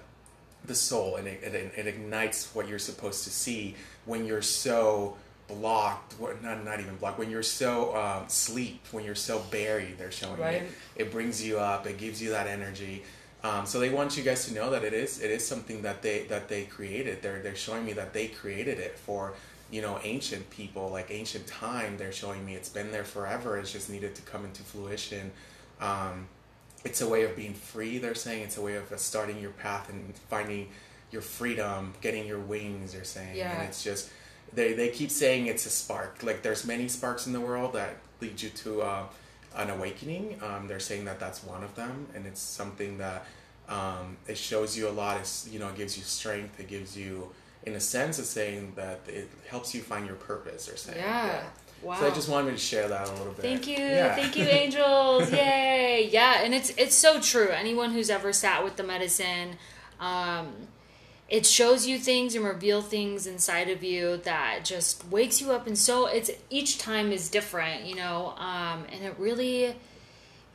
the 0.67 0.75
soul 0.75 1.17
and 1.17 1.29
it, 1.29 1.43
it, 1.43 1.73
it 1.77 1.87
ignites 1.87 2.55
what 2.55 2.67
you're 2.67 2.79
supposed 2.79 3.25
to 3.25 3.31
see 3.31 3.75
when 4.07 4.25
you're 4.25 4.41
so 4.41 5.17
blocked, 5.49 6.15
not 6.43 6.65
not 6.65 6.81
even 6.81 6.97
blocked. 6.97 7.19
When 7.19 7.31
you're 7.31 7.43
so 7.43 7.97
um, 7.97 8.29
sleep, 8.29 8.81
when 8.93 9.05
you're 9.05 9.15
so 9.15 9.41
buried, 9.51 9.99
they're 9.99 10.11
showing 10.11 10.41
right. 10.41 10.63
it. 10.63 10.71
It 10.97 11.13
brings 11.13 11.45
you 11.45 11.59
up. 11.59 11.87
It 11.87 11.99
gives 11.99 12.23
you 12.23 12.31
that 12.31 12.47
energy. 12.47 13.03
Um, 13.43 13.67
so 13.67 13.79
they 13.79 13.91
want 13.91 14.17
you 14.17 14.23
guys 14.23 14.47
to 14.47 14.55
know 14.55 14.71
that 14.71 14.85
it 14.85 14.95
is 14.95 15.21
it 15.21 15.31
is 15.31 15.47
something 15.47 15.83
that 15.83 16.03
they 16.03 16.25
that 16.25 16.49
they 16.49 16.65
created. 16.65 17.23
They're 17.23 17.43
they're 17.43 17.55
showing 17.55 17.85
me 17.85 17.93
that 17.93 18.15
they 18.15 18.29
created 18.29 18.79
it 18.79 18.99
for 18.99 19.35
you 19.71 19.83
know 19.83 20.01
ancient 20.03 20.49
people 20.51 20.89
like 20.89 21.11
ancient 21.11 21.47
time. 21.47 21.99
They're 21.99 22.13
showing 22.13 22.45
me 22.45 22.55
it's 22.55 22.71
been 22.71 22.91
there 22.91 23.05
forever. 23.05 23.59
It's 23.59 23.71
just 23.71 23.91
needed 23.91 24.15
to 24.15 24.23
come 24.23 24.45
into 24.45 24.63
fruition. 24.63 25.31
Um, 25.81 26.29
it's 26.85 27.03
a 27.03 27.09
way 27.09 27.25
of 27.25 27.37
being 27.37 27.55
free. 27.55 27.99
They're 27.99 28.15
saying 28.15 28.43
it's 28.43 28.57
a 28.57 28.63
way 28.63 28.77
of 28.77 28.85
starting 28.97 29.39
your 29.41 29.51
path 29.51 29.91
and 29.91 30.15
finding 30.31 30.69
your 31.11 31.23
freedom, 31.23 31.93
getting 32.01 32.27
your 32.27 32.39
wings. 32.39 32.93
They're 32.93 33.05
saying, 33.05 33.37
yeah. 33.37 33.53
and 33.53 33.69
it's 33.69 33.85
just 33.85 34.11
they 34.55 34.73
they 34.73 34.89
keep 34.89 35.11
saying 35.11 35.47
it's 35.47 35.67
a 35.67 35.71
spark. 35.71 36.23
Like 36.23 36.43
there's 36.43 36.65
many 36.67 36.89
sparks 36.89 37.27
in 37.27 37.33
the 37.33 37.41
world 37.41 37.73
that 37.75 37.97
lead 38.21 38.41
you 38.41 38.51
to 38.51 38.83
uh, 38.83 39.03
an 39.57 39.71
awakening. 39.71 40.39
Um, 40.43 40.67
they're 40.69 40.81
saying 40.81 41.05
that 41.07 41.19
that's 41.21 41.43
one 41.45 41.63
of 41.65 41.75
them, 41.75 42.07
and 42.15 42.27
it's 42.27 42.41
something 42.41 42.99
that 42.99 43.27
um, 43.69 44.17
it 44.27 44.37
shows 44.39 44.77
you 44.77 44.89
a 44.89 44.91
lot. 44.91 45.19
It's 45.19 45.49
you 45.51 45.59
know 45.59 45.69
it 45.69 45.77
gives 45.77 45.97
you 45.97 46.05
strength. 46.05 46.59
It 46.61 46.69
gives 46.69 46.97
you 46.97 47.31
in 47.67 47.75
a 47.75 47.81
sense, 47.81 48.19
it's 48.19 48.29
saying 48.29 48.75
that 48.77 49.01
it 49.09 49.29
helps 49.49 49.75
you 49.75 49.81
find 49.81 50.07
your 50.07 50.17
purpose 50.17 50.69
or 50.69 50.77
something. 50.77 51.03
Yeah. 51.03 51.43
Wow. 51.83 51.99
So 51.99 52.07
I 52.07 52.11
just 52.11 52.29
wanted 52.29 52.47
me 52.47 52.53
to 52.53 52.59
share 52.59 52.89
that 52.89 53.09
a 53.09 53.13
little 53.13 53.33
bit. 53.33 53.43
Thank 53.43 53.67
you, 53.67 53.77
Yeah. 53.77 54.15
thank 54.15 54.37
you, 54.37 54.45
angels! 54.61 55.31
Yay! 55.33 56.09
Yeah, 56.11 56.43
and 56.43 56.55
it's 56.55 56.71
it's 56.77 56.95
so 56.95 57.21
true. 57.21 57.49
Anyone 57.49 57.93
who's 57.93 58.11
ever 58.11 58.33
sat 58.33 58.65
with 58.65 58.77
the 58.77 58.83
medicine, 58.83 59.57
um, 60.01 60.49
it 61.29 61.47
shows 61.47 61.87
you 61.87 61.99
things 61.99 62.35
and 62.35 62.45
reveal 62.45 62.83
things 62.83 63.27
inside 63.27 63.71
of 63.71 63.83
you 63.83 64.19
that 64.19 64.65
just 64.65 65.09
wakes 65.09 65.41
you 65.41 65.53
up. 65.53 65.67
And 65.67 65.77
so 65.77 66.07
it's 66.07 66.31
each 66.51 66.79
time 66.79 67.13
is 67.13 67.31
different, 67.31 67.85
you 67.85 67.95
know. 67.97 68.35
Um, 68.37 68.85
and 68.93 69.03
it 69.05 69.15
really, 69.19 69.75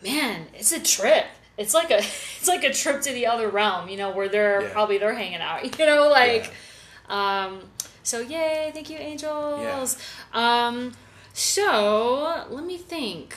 man, 0.04 0.46
it's 0.54 0.72
a 0.72 0.80
trip. 0.80 1.26
It's 1.58 1.74
like 1.74 1.90
a 1.92 1.98
it's 2.40 2.48
like 2.48 2.64
a 2.64 2.74
trip 2.74 3.02
to 3.02 3.12
the 3.12 3.26
other 3.28 3.50
realm, 3.50 3.90
you 3.90 3.98
know, 3.98 4.12
where 4.12 4.30
they're 4.30 4.62
Yeah. 4.62 4.70
probably 4.72 4.98
they're 5.00 5.16
hanging 5.16 5.42
out, 5.42 5.64
you 5.80 5.86
know, 5.86 6.08
like. 6.10 6.52
Um, 7.10 7.62
so 8.04 8.20
yay, 8.20 8.72
thank 8.74 8.90
you, 8.90 8.98
angels. 8.98 9.98
Um, 10.34 10.94
so 11.34 12.46
let 12.50 12.64
me 12.64 12.78
think. 12.78 13.36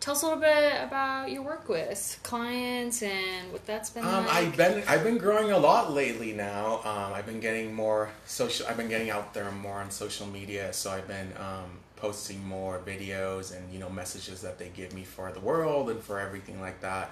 Tell 0.00 0.14
us 0.14 0.22
a 0.22 0.26
little 0.28 0.40
bit 0.40 0.82
about 0.82 1.30
your 1.30 1.42
work 1.42 1.68
with 1.68 2.18
clients 2.22 3.02
and 3.02 3.52
what 3.52 3.66
that's 3.66 3.90
been 3.90 4.02
Um, 4.02 4.24
like. 4.24 4.34
I've 4.34 4.56
been 4.56 4.82
I've 4.88 5.04
been 5.04 5.18
growing 5.18 5.52
a 5.52 5.58
lot 5.58 5.92
lately 5.92 6.32
now. 6.32 6.80
Um, 6.84 7.12
I've 7.12 7.26
been 7.26 7.40
getting 7.40 7.74
more 7.74 8.08
social. 8.24 8.66
I've 8.66 8.78
been 8.78 8.88
getting 8.88 9.10
out 9.10 9.34
there 9.34 9.50
more 9.50 9.78
on 9.78 9.90
social 9.90 10.26
media. 10.26 10.72
So 10.72 10.90
I've 10.90 11.06
been 11.06 11.34
um, 11.36 11.80
posting 11.96 12.42
more 12.48 12.80
videos 12.86 13.54
and 13.54 13.70
you 13.70 13.78
know 13.78 13.90
messages 13.90 14.40
that 14.40 14.58
they 14.58 14.70
give 14.70 14.94
me 14.94 15.04
for 15.04 15.32
the 15.32 15.40
world 15.40 15.90
and 15.90 16.00
for 16.02 16.18
everything 16.18 16.62
like 16.62 16.80
that. 16.80 17.10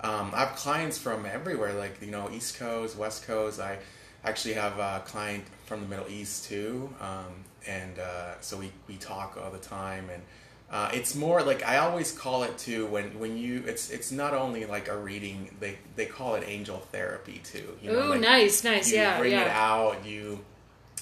Um, 0.00 0.30
I 0.34 0.40
have 0.46 0.56
clients 0.56 0.96
from 0.96 1.26
everywhere, 1.26 1.74
like 1.74 2.00
you 2.00 2.10
know 2.10 2.30
East 2.30 2.58
Coast, 2.58 2.96
West 2.96 3.26
Coast. 3.26 3.60
I 3.60 3.76
actually 4.24 4.54
have 4.54 4.78
a 4.78 5.02
client 5.04 5.44
from 5.66 5.82
the 5.82 5.88
Middle 5.88 6.08
East 6.08 6.46
too, 6.46 6.88
um, 7.02 7.44
and 7.66 7.98
uh, 7.98 8.40
so 8.40 8.56
we 8.56 8.72
we 8.88 8.96
talk 8.96 9.38
all 9.42 9.50
the 9.50 9.58
time 9.58 10.08
and. 10.08 10.22
Uh, 10.70 10.88
it's 10.94 11.16
more 11.16 11.42
like 11.42 11.66
I 11.66 11.78
always 11.78 12.12
call 12.12 12.44
it 12.44 12.56
too 12.56 12.86
when 12.86 13.18
when 13.18 13.36
you 13.36 13.64
it's 13.66 13.90
it's 13.90 14.12
not 14.12 14.34
only 14.34 14.66
like 14.66 14.86
a 14.86 14.96
reading 14.96 15.50
they 15.58 15.78
they 15.96 16.06
call 16.06 16.36
it 16.36 16.44
angel 16.46 16.78
therapy 16.92 17.40
too. 17.42 17.76
You 17.82 17.90
know, 17.90 18.06
Ooh, 18.06 18.10
like 18.10 18.20
nice, 18.20 18.62
nice, 18.62 18.90
you 18.90 18.98
yeah, 18.98 19.14
You 19.14 19.20
bring 19.20 19.32
yeah. 19.32 19.42
it 19.42 19.48
out, 19.48 20.06
you 20.06 20.44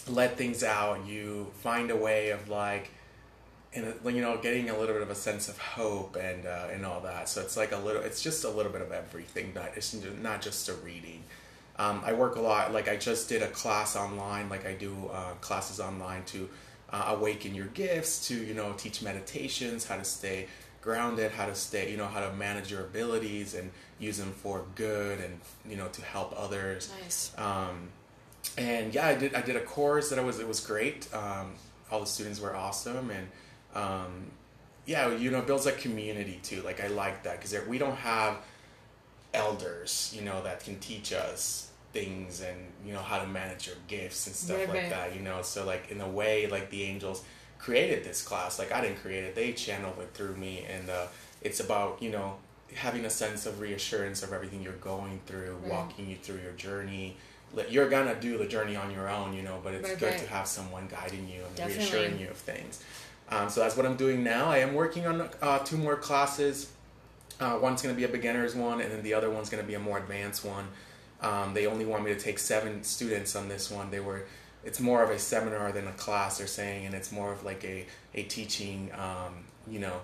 let 0.09 0.39
things 0.39 0.65
out, 0.65 1.07
you 1.07 1.49
find 1.61 1.91
a 1.91 1.97
way 1.97 2.31
of 2.31 2.49
like, 2.49 2.91
and 3.75 3.95
you 4.07 4.23
know, 4.23 4.39
getting 4.39 4.71
a 4.71 4.79
little 4.79 4.95
bit 4.95 5.03
of 5.03 5.11
a 5.11 5.15
sense 5.15 5.51
of 5.51 5.59
hope 5.59 6.17
and 6.17 6.47
uh, 6.47 6.69
and 6.73 6.87
all 6.87 7.01
that. 7.01 7.29
So 7.29 7.43
it's 7.43 7.57
like 7.57 7.73
a 7.73 7.77
little, 7.77 8.03
it's 8.03 8.23
just 8.23 8.45
a 8.45 8.49
little 8.49 8.73
bit 8.73 8.81
of 8.81 8.91
everything. 8.91 9.53
Not 9.55 9.73
it's 9.77 9.95
not 10.23 10.41
just 10.41 10.69
a 10.71 10.75
reading. 10.75 11.25
Um, 11.77 12.03
I 12.05 12.15
work 12.15 12.37
a 12.37 12.41
lot. 12.41 12.73
Like 12.73 12.89
I 12.89 12.97
just 12.97 13.29
did 13.29 13.43
a 13.43 13.49
class 13.49 13.97
online. 13.97 14.49
Like 14.49 14.67
I 14.67 14.73
do 14.73 15.11
uh, 15.13 15.33
classes 15.43 15.79
online 15.79 16.25
to 16.27 16.49
uh, 16.91 17.15
awaken 17.17 17.55
your 17.55 17.67
gifts. 17.67 18.29
To 18.29 18.35
you 18.35 18.55
know, 18.55 18.73
teach 18.77 19.03
meditations, 19.03 19.87
how 19.87 19.97
to 19.97 20.05
stay 20.05 20.49
grounded, 20.81 21.33
how 21.33 21.47
to 21.47 21.55
stay, 21.55 21.91
you 21.91 21.97
know, 21.97 22.07
how 22.07 22.21
to 22.21 22.33
manage 22.33 22.71
your 22.71 22.81
abilities 22.81 23.55
and 23.55 23.71
use 23.99 24.19
them 24.19 24.33
for 24.33 24.65
good 24.75 25.21
and 25.21 25.41
you 25.69 25.77
know 25.77 25.89
to 25.89 26.03
help 26.03 26.35
others. 26.37 26.93
nice. 27.03 27.33
Um, 27.37 27.89
and 28.57 28.95
yeah, 28.95 29.09
I 29.09 29.15
did. 29.15 29.35
I 29.35 29.43
did 29.43 29.57
a 29.57 29.61
course 29.61 30.11
that 30.11 30.19
I 30.19 30.23
was. 30.23 30.39
It 30.39 30.49
was 30.49 30.61
great. 30.61 31.13
Um, 31.15 31.55
all 31.91 32.01
the 32.01 32.07
students 32.07 32.41
were 32.41 32.55
awesome, 32.55 33.11
and 33.11 33.29
um, 33.75 34.31
yeah, 34.87 35.15
you 35.15 35.31
know, 35.31 35.39
it 35.39 35.47
builds 35.47 35.67
a 35.67 35.73
community 35.73 36.41
too. 36.43 36.63
Like 36.63 36.83
I 36.83 36.89
like 36.89 37.25
that 37.25 37.41
because 37.41 37.55
we 37.67 37.79
don't 37.79 37.97
have 37.97 38.39
elders, 39.35 40.13
you 40.17 40.23
know, 40.23 40.43
that 40.43 40.65
can 40.65 40.79
teach 40.79 41.13
us 41.13 41.71
things 41.93 42.41
and 42.41 42.68
you 42.85 42.93
know 42.93 43.01
how 43.03 43.19
to 43.21 43.27
manage 43.27 43.67
your 43.67 43.77
gifts 43.89 44.27
and 44.27 44.35
stuff 44.37 44.59
Right, 44.59 44.69
like 44.69 44.79
right. 44.83 44.91
that. 44.91 45.15
You 45.17 45.23
know, 45.23 45.43
so 45.43 45.65
like 45.65 45.91
in 45.91 46.01
a 46.01 46.09
way, 46.09 46.47
like 46.47 46.71
the 46.71 46.83
angels 46.85 47.25
created 47.59 48.05
this 48.05 48.23
class. 48.23 48.59
Like 48.59 48.73
I 48.73 48.81
didn't 48.81 48.99
create 49.03 49.25
it; 49.25 49.35
they 49.35 49.53
channeled 49.53 49.99
it 50.01 50.11
through 50.15 50.37
me, 50.37 50.65
and 50.71 50.89
uh, 50.91 51.07
it's 51.43 51.61
about 51.61 52.03
you 52.03 52.11
know 52.11 52.37
having 52.75 53.05
a 53.07 53.11
sense 53.11 53.47
of 53.47 53.61
reassurance 53.61 54.23
of 54.23 54.33
everything 54.33 54.63
you're 54.63 54.73
going 54.75 55.21
through, 55.27 55.57
Right. 55.63 55.71
walking 55.73 56.09
you 56.09 56.17
through 56.17 56.41
your 56.41 56.53
journey. 56.53 57.17
You're 57.71 57.89
gonna 57.89 58.15
do 58.15 58.37
the 58.37 58.45
journey 58.47 58.77
on 58.77 58.91
your 58.91 59.09
own, 59.09 59.33
you 59.33 59.41
know, 59.43 59.59
but 59.65 59.73
it's 59.75 59.95
good 59.97 60.19
to 60.19 60.27
have 60.27 60.47
someone 60.47 60.87
guiding 60.87 61.27
you 61.29 61.43
and 61.47 61.57
Definitely. 61.57 61.83
reassuring 61.85 62.19
you 62.21 62.29
of 62.29 62.37
things. 62.37 62.85
Um, 63.31 63.49
so 63.49 63.61
that's 63.61 63.75
what 63.77 63.87
I'm 63.87 63.97
doing 63.97 64.23
now. 64.23 64.47
I 64.51 64.59
am 64.59 64.75
working 64.75 65.07
on 65.07 65.29
uh, 65.41 65.59
two 65.61 65.79
more 65.79 65.97
classes. 65.97 66.71
Uh, 67.41 67.59
one's 67.61 67.81
going 67.83 67.95
to 67.95 67.99
be 67.99 68.05
a 68.05 68.09
beginner's 68.09 68.55
one, 68.55 68.81
and 68.83 68.91
then 68.93 69.03
the 69.03 69.15
other 69.15 69.31
one's 69.31 69.49
going 69.49 69.63
to 69.63 69.67
be 69.67 69.75
a 69.75 69.79
more 69.79 69.97
advanced 69.99 70.45
one. 70.45 70.67
Um, 71.21 71.55
they 71.55 71.67
only 71.67 71.85
want 71.85 72.05
me 72.05 72.15
to 72.15 72.21
take 72.21 72.39
seven 72.39 72.83
students 72.85 73.35
on 73.35 73.49
this 73.49 73.71
one. 73.71 73.91
They 73.91 74.01
were, 74.01 74.25
it's 74.65 74.79
more 74.81 75.03
of 75.03 75.11
a 75.11 75.19
seminar 75.19 75.73
than 75.73 75.89
a 75.89 75.93
class. 75.93 76.39
They're 76.39 76.47
saying, 76.47 76.87
and 76.87 76.95
it's 76.95 77.11
more 77.11 77.33
of 77.33 77.45
like 77.45 77.65
a 77.65 77.87
a 78.15 78.23
teaching, 78.25 78.91
um, 78.95 79.45
you 79.69 79.79
know, 79.81 80.01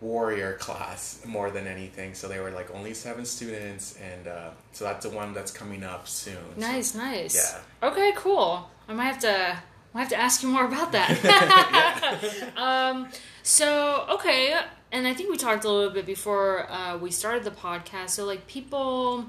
warrior 0.00 0.54
class 0.54 1.22
more 1.26 1.50
than 1.50 1.66
anything. 1.66 2.14
So 2.14 2.28
they 2.28 2.38
were 2.40 2.50
like 2.50 2.72
only 2.74 2.94
seven 2.94 3.24
students, 3.24 3.96
and 4.00 4.28
uh, 4.28 4.50
so 4.72 4.84
that's 4.84 5.04
the 5.06 5.10
one 5.14 5.32
that's 5.34 5.50
coming 5.52 5.82
up 5.84 6.06
soon. 6.08 6.34
So- 6.54 6.60
Nice, 6.60 6.94
nice. 6.94 7.34
Yeah. 7.82 7.88
Okay, 7.88 8.12
cool. 8.16 8.68
I 8.88 8.94
might 8.94 9.04
have 9.04 9.18
to 9.20 9.30
I 9.34 9.58
might 9.94 10.00
have 10.00 10.08
to 10.10 10.16
ask 10.20 10.42
you 10.42 10.48
more 10.48 10.64
about 10.66 10.92
that. 10.92 12.52
um 12.56 13.08
so 13.42 14.06
okay, 14.10 14.54
and 14.92 15.06
I 15.06 15.14
think 15.14 15.30
we 15.30 15.36
talked 15.36 15.64
a 15.64 15.70
little 15.70 15.92
bit 15.92 16.06
before 16.06 16.70
uh, 16.70 16.96
we 16.98 17.10
started 17.10 17.44
the 17.44 17.50
podcast. 17.50 18.10
So 18.10 18.24
like 18.24 18.46
people, 18.46 19.26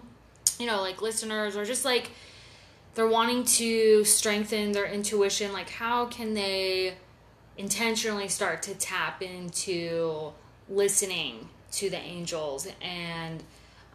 you 0.60 0.66
know, 0.66 0.82
like 0.82 1.01
listeners 1.01 1.56
or 1.56 1.66
just 1.66 1.86
like 1.86 2.12
they're 2.96 3.08
wanting 3.08 3.46
to 3.46 4.04
strengthen 4.04 4.72
their 4.72 4.86
intuition, 4.86 5.54
like 5.54 5.70
how 5.70 6.06
can 6.06 6.34
they 6.34 6.94
intentionally 7.58 8.28
start 8.28 8.62
to 8.63 8.75
tap 8.75 9.22
into 9.22 10.32
listening 10.70 11.50
to 11.72 11.89
the 11.89 11.98
angels 11.98 12.68
and 12.82 13.44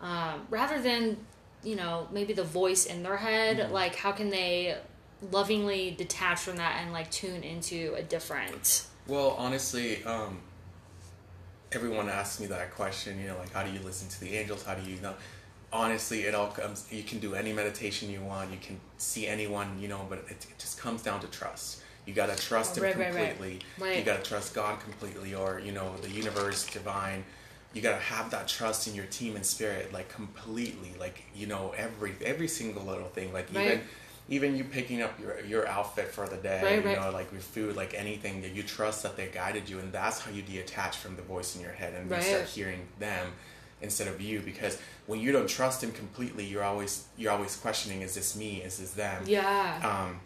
um, 0.03 0.47
rather 0.51 0.81
than 0.83 1.17
you 1.63 1.75
know 1.75 2.07
maybe 2.13 2.33
the 2.33 2.45
voice 2.45 2.85
in 2.85 3.03
their 3.03 3.17
head 3.17 3.71
like 3.71 3.97
how 3.97 4.13
can 4.13 4.29
they 4.29 4.77
lovingly 5.33 5.93
detach 5.93 6.41
from 6.41 6.57
that 6.57 6.79
and 6.83 6.93
like 6.93 7.11
tune 7.11 7.43
into 7.43 7.95
a 7.97 8.03
different 8.03 8.85
Well, 9.07 9.37
honestly, 9.39 10.03
um, 10.05 10.39
everyone 11.73 12.09
asks 12.09 12.41
me 12.41 12.47
that 12.47 12.75
question. 12.75 13.21
You 13.21 13.29
know, 13.29 13.39
like 13.39 13.53
how 13.53 13.63
do 13.63 13.71
you 13.71 13.81
listen 13.81 14.09
to 14.09 14.21
the 14.21 14.35
angels? 14.37 14.65
How 14.65 14.75
do 14.75 14.91
you 14.91 14.99
know? 15.01 15.15
Honestly, 15.75 16.21
it 16.23 16.37
all 16.37 16.47
comes. 16.53 16.87
You 16.93 17.03
can 17.03 17.19
do 17.19 17.35
any 17.35 17.53
meditation 17.53 18.09
you 18.09 18.21
want. 18.21 18.53
You 18.53 18.59
can 18.63 18.79
see 18.97 19.27
anyone. 19.27 19.77
You 19.81 19.89
know, 19.89 20.07
but 20.09 20.19
it, 20.19 20.31
it 20.31 20.47
just 20.59 20.79
comes 20.79 21.03
down 21.03 21.19
to 21.21 21.27
trust. 21.27 21.83
You 22.07 22.15
gotta 22.15 22.37
trust 22.37 22.77
him 22.79 22.85
Right, 22.85 22.97
right, 22.97 23.13
right. 23.13 23.29
completely. 23.31 23.61
Right. 23.79 23.99
You 23.99 24.05
gotta 24.05 24.23
trust 24.23 24.55
God 24.55 24.79
completely, 24.81 25.35
or 25.35 25.59
you 25.59 25.73
know, 25.73 25.97
the 26.01 26.09
universe, 26.11 26.65
divine. 26.67 27.25
You 27.73 27.83
gotta 27.83 27.99
have 28.01 28.31
that 28.31 28.47
trust 28.47 28.87
in 28.87 28.95
your 28.95 29.07
team 29.07 29.35
and 29.35 29.45
spirit, 29.45 29.93
like 29.93 30.09
completely. 30.09 30.93
Like 30.99 31.25
you 31.35 31.49
know, 31.49 31.75
every 31.77 32.15
every 32.25 32.47
single 32.49 32.85
little 32.85 33.09
thing. 33.09 33.33
Like 33.33 33.49
Right. 33.53 33.67
even 33.67 33.81
even 34.29 34.57
you 34.57 34.63
picking 34.63 35.03
up 35.03 35.19
your 35.19 35.41
your 35.45 35.67
outfit 35.67 36.07
for 36.09 36.29
the 36.29 36.37
day, 36.37 36.63
Right, 36.63 36.83
you 36.83 36.87
right. 36.89 37.01
know, 37.01 37.11
like 37.11 37.33
your 37.33 37.41
food, 37.41 37.75
like 37.75 37.95
anything 37.95 38.43
that 38.43 38.53
you 38.53 38.63
trust 38.63 39.03
that 39.03 39.17
they 39.17 39.27
guided 39.27 39.69
you, 39.69 39.81
and 39.81 39.93
that's 39.93 40.21
how 40.21 40.31
you 40.31 40.43
detach 40.43 40.99
from 40.99 41.17
the 41.17 41.23
voice 41.23 41.57
in 41.57 41.63
your 41.63 41.73
head 41.73 41.95
and 41.95 42.09
you 42.09 42.21
start 42.23 42.45
hearing 42.45 42.87
them 43.01 43.33
instead 43.85 44.09
of 44.09 44.21
you. 44.21 44.41
Because 44.41 44.81
when 45.07 45.21
you 45.21 45.31
don't 45.31 45.49
trust 45.49 45.81
them 45.83 45.93
completely, 45.93 46.45
you're 46.45 46.65
always 46.65 47.05
you're 47.17 47.31
always 47.33 47.55
questioning: 47.57 48.03
Is 48.03 48.15
this 48.15 48.35
me? 48.35 48.63
Is 48.63 48.79
this 48.79 48.91
them? 48.93 49.23
yeah 49.27 49.79
Um, 50.07 50.21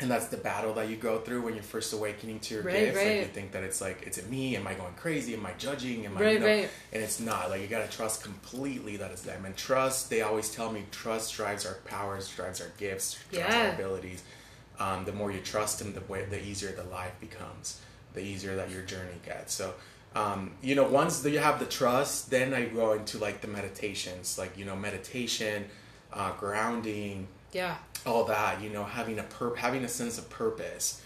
and 0.00 0.08
that's 0.08 0.26
the 0.26 0.36
battle 0.36 0.72
that 0.74 0.88
you 0.88 0.94
go 0.94 1.18
through 1.18 1.42
when 1.42 1.54
you're 1.54 1.62
first 1.64 1.92
awakening 1.92 2.38
to 2.38 2.54
your 2.54 2.62
Right, 2.62 2.74
gifts. 2.84 2.96
Like 2.98 3.06
right. 3.06 3.16
you 3.20 3.24
think 3.38 3.50
that 3.50 3.64
it's 3.64 3.80
like, 3.80 4.06
is 4.06 4.16
it 4.16 4.30
me? 4.30 4.54
Am 4.54 4.64
I 4.64 4.74
going 4.74 4.94
crazy? 4.94 5.34
Am 5.34 5.44
I 5.44 5.50
judging? 5.58 6.06
Am 6.06 6.16
I, 6.16 6.20
Right, 6.20 6.32
you 6.34 6.38
know? 6.38 6.46
right. 6.46 6.70
And 6.92 7.02
it's 7.02 7.18
not. 7.18 7.50
Like 7.50 7.62
you 7.62 7.66
gotta 7.66 7.90
trust 7.90 8.22
completely 8.22 8.96
that 8.98 9.10
it's 9.10 9.22
them. 9.22 9.44
And 9.44 9.56
trust, 9.56 10.08
they 10.08 10.20
always 10.22 10.54
tell 10.54 10.70
me, 10.70 10.84
trust 10.92 11.34
drives 11.34 11.66
our 11.66 11.74
powers, 11.84 12.28
drives 12.28 12.60
our 12.60 12.70
gifts, 12.78 13.18
drives 13.32 13.52
Yeah. 13.54 13.62
our 13.70 13.74
abilities. 13.74 14.22
Um, 14.78 15.04
the 15.04 15.12
more 15.12 15.32
you 15.32 15.40
trust 15.40 15.80
them, 15.80 15.92
the 15.92 16.02
way, 16.12 16.24
the 16.24 16.40
easier 16.40 16.70
the 16.70 16.84
life 16.84 17.14
becomes, 17.18 17.80
the 18.14 18.20
easier 18.20 18.54
that 18.54 18.70
your 18.70 18.82
journey 18.82 19.18
gets. 19.26 19.52
So. 19.54 19.74
Um, 20.14 20.52
you 20.62 20.74
know, 20.74 20.84
once 20.88 21.24
you 21.24 21.38
have 21.38 21.58
the 21.60 21.66
trust, 21.66 22.30
then 22.30 22.54
I 22.54 22.64
go 22.64 22.92
into 22.94 23.18
like 23.18 23.40
the 23.40 23.48
meditations, 23.48 24.38
like 24.38 24.56
you 24.58 24.64
know, 24.64 24.74
meditation, 24.76 25.66
uh, 26.12 26.32
grounding, 26.32 27.28
yeah 27.52 27.76
all 28.06 28.24
that 28.24 28.60
you 28.62 28.70
know 28.70 28.84
having 28.84 29.18
a 29.18 29.22
pur- 29.24 29.54
having 29.56 29.84
a 29.84 29.88
sense 29.88 30.18
of 30.18 30.30
purpose 30.30 31.02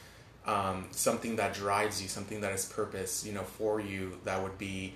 um, 0.46 0.86
something 0.90 1.36
that 1.36 1.54
drives 1.54 2.02
you 2.02 2.08
something 2.08 2.40
that 2.40 2.52
is 2.52 2.66
purpose 2.66 3.24
you 3.24 3.32
know 3.32 3.42
for 3.42 3.80
you 3.80 4.18
that 4.24 4.42
would 4.42 4.58
be 4.58 4.92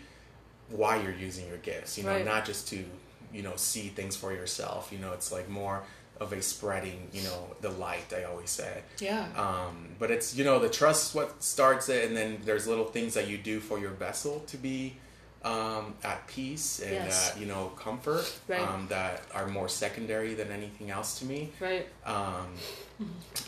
why 0.69 1.01
you're 1.01 1.15
using 1.15 1.49
your 1.49 1.57
gifts 1.59 1.97
you 1.97 2.05
know 2.05 2.11
Right. 2.11 2.25
not 2.25 2.45
just 2.45 2.69
to 2.69 2.85
you 3.33 3.43
know 3.43 3.55
see 3.57 3.89
things 3.89 4.15
for 4.17 4.33
yourself 4.33 4.91
you 4.93 4.99
know 4.99 5.13
it's 5.13 5.33
like 5.33 5.49
more 5.49 5.85
of 6.21 6.33
a 6.33 6.41
spreading 6.43 7.09
you 7.13 7.23
know 7.23 7.47
the 7.61 7.69
light 7.71 8.13
i 8.17 8.25
always 8.25 8.51
say 8.51 8.79
yeah 9.01 9.27
um, 9.37 9.89
but 9.99 10.11
it's 10.11 10.35
you 10.35 10.45
know 10.45 10.59
the 10.59 10.69
trust 10.69 11.11
is 11.11 11.15
what 11.15 11.43
starts 11.43 11.89
it 11.89 12.07
and 12.07 12.17
then 12.17 12.39
there's 12.45 12.67
little 12.67 12.87
things 12.87 13.15
that 13.15 13.29
you 13.29 13.37
do 13.39 13.61
for 13.61 13.79
your 13.79 13.91
vessel 13.91 14.41
to 14.47 14.57
be 14.57 14.97
um, 15.45 15.95
at 16.03 16.27
peace 16.27 16.81
and 16.81 16.93
Yes. 16.95 17.33
uh, 17.37 17.39
you 17.41 17.47
know 17.47 17.69
comfort 17.77 18.25
Right. 18.49 18.61
um, 18.61 18.87
that 18.89 19.23
are 19.35 19.47
more 19.47 19.69
secondary 19.69 20.35
than 20.35 20.51
anything 20.51 20.91
else 20.91 21.19
to 21.21 21.25
me 21.27 21.53
Right. 21.61 21.87
um, 22.05 22.49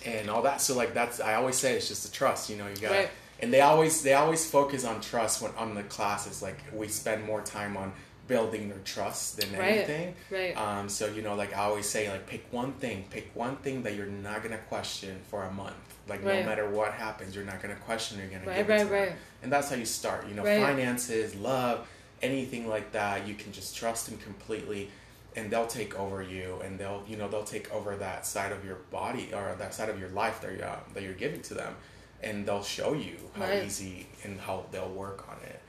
and 0.04 0.28
all 0.30 0.42
that. 0.42 0.60
So 0.60 0.74
like 0.76 0.94
that's 0.94 1.20
I 1.20 1.34
always 1.34 1.56
say 1.56 1.74
it's 1.74 1.88
just 1.88 2.04
the 2.04 2.12
trust. 2.12 2.50
You 2.50 2.56
know, 2.56 2.68
you 2.68 2.76
got 2.76 2.90
Right. 2.92 3.10
and 3.40 3.52
they 3.52 3.60
always 3.62 4.02
they 4.02 4.14
always 4.14 4.48
focus 4.48 4.84
on 4.84 5.00
trust 5.00 5.42
when 5.42 5.52
on 5.56 5.74
the 5.74 5.82
classes. 5.84 6.42
Like 6.42 6.58
we 6.72 6.88
spend 6.88 7.24
more 7.24 7.40
time 7.40 7.76
on 7.76 7.92
building 8.28 8.68
their 8.68 8.78
trust 8.84 9.38
than 9.38 9.52
Right. 9.52 9.78
anything. 9.78 10.14
Right. 10.30 10.56
Um, 10.56 10.88
so 10.88 11.06
you 11.06 11.22
know, 11.22 11.34
like 11.34 11.52
I 11.56 11.60
always 11.62 11.88
say, 11.88 12.08
like 12.10 12.26
pick 12.26 12.46
one 12.52 12.74
thing, 12.74 13.06
pick 13.10 13.30
one 13.34 13.56
thing 13.56 13.82
that 13.82 13.94
you're 13.94 14.06
not 14.06 14.42
gonna 14.42 14.58
question 14.58 15.18
for 15.30 15.42
a 15.44 15.50
month. 15.50 15.74
Like 16.06 16.24
Right. 16.24 16.40
no 16.40 16.46
matter 16.46 16.68
what 16.68 16.92
happens, 16.92 17.34
you're 17.34 17.44
not 17.44 17.60
gonna 17.60 17.74
question. 17.76 18.18
You're 18.18 18.28
gonna 18.28 18.46
Right, 18.46 18.56
give 18.58 18.68
right, 18.68 18.80
it 18.80 18.84
to 18.84 18.90
them. 18.90 19.16
And 19.42 19.52
that's 19.52 19.70
how 19.70 19.76
you 19.76 19.84
start. 19.86 20.28
You 20.28 20.34
know, 20.34 20.44
finances, 20.44 21.34
love, 21.34 21.86
anything 22.22 22.68
like 22.68 22.92
that. 22.92 23.26
You 23.26 23.34
can 23.34 23.52
just 23.52 23.76
trust 23.76 24.06
them 24.08 24.18
completely, 24.18 24.90
and 25.36 25.50
they'll 25.50 25.66
take 25.66 25.98
over 25.98 26.22
you, 26.22 26.60
and 26.64 26.78
they'll 26.78 27.02
you 27.08 27.16
know 27.16 27.28
they'll 27.28 27.44
take 27.44 27.72
over 27.72 27.96
that 27.96 28.26
side 28.26 28.52
of 28.52 28.64
your 28.64 28.76
body 28.90 29.32
or 29.32 29.54
that 29.58 29.74
side 29.74 29.88
of 29.88 29.98
your 29.98 30.08
life 30.10 30.40
that 30.42 30.52
you're 30.52 30.64
uh, 30.64 30.80
that 30.94 31.02
you're 31.02 31.12
giving 31.14 31.42
to 31.42 31.54
them, 31.54 31.74
and 32.22 32.44
they'll 32.46 32.62
show 32.64 32.92
you 32.92 33.16
how 33.36 33.50
easy 33.52 34.06
and 34.24 34.40
how 34.40 34.66
they'll 34.70 34.90
work 34.90 35.26
on 35.30 35.38
it. 35.44 35.60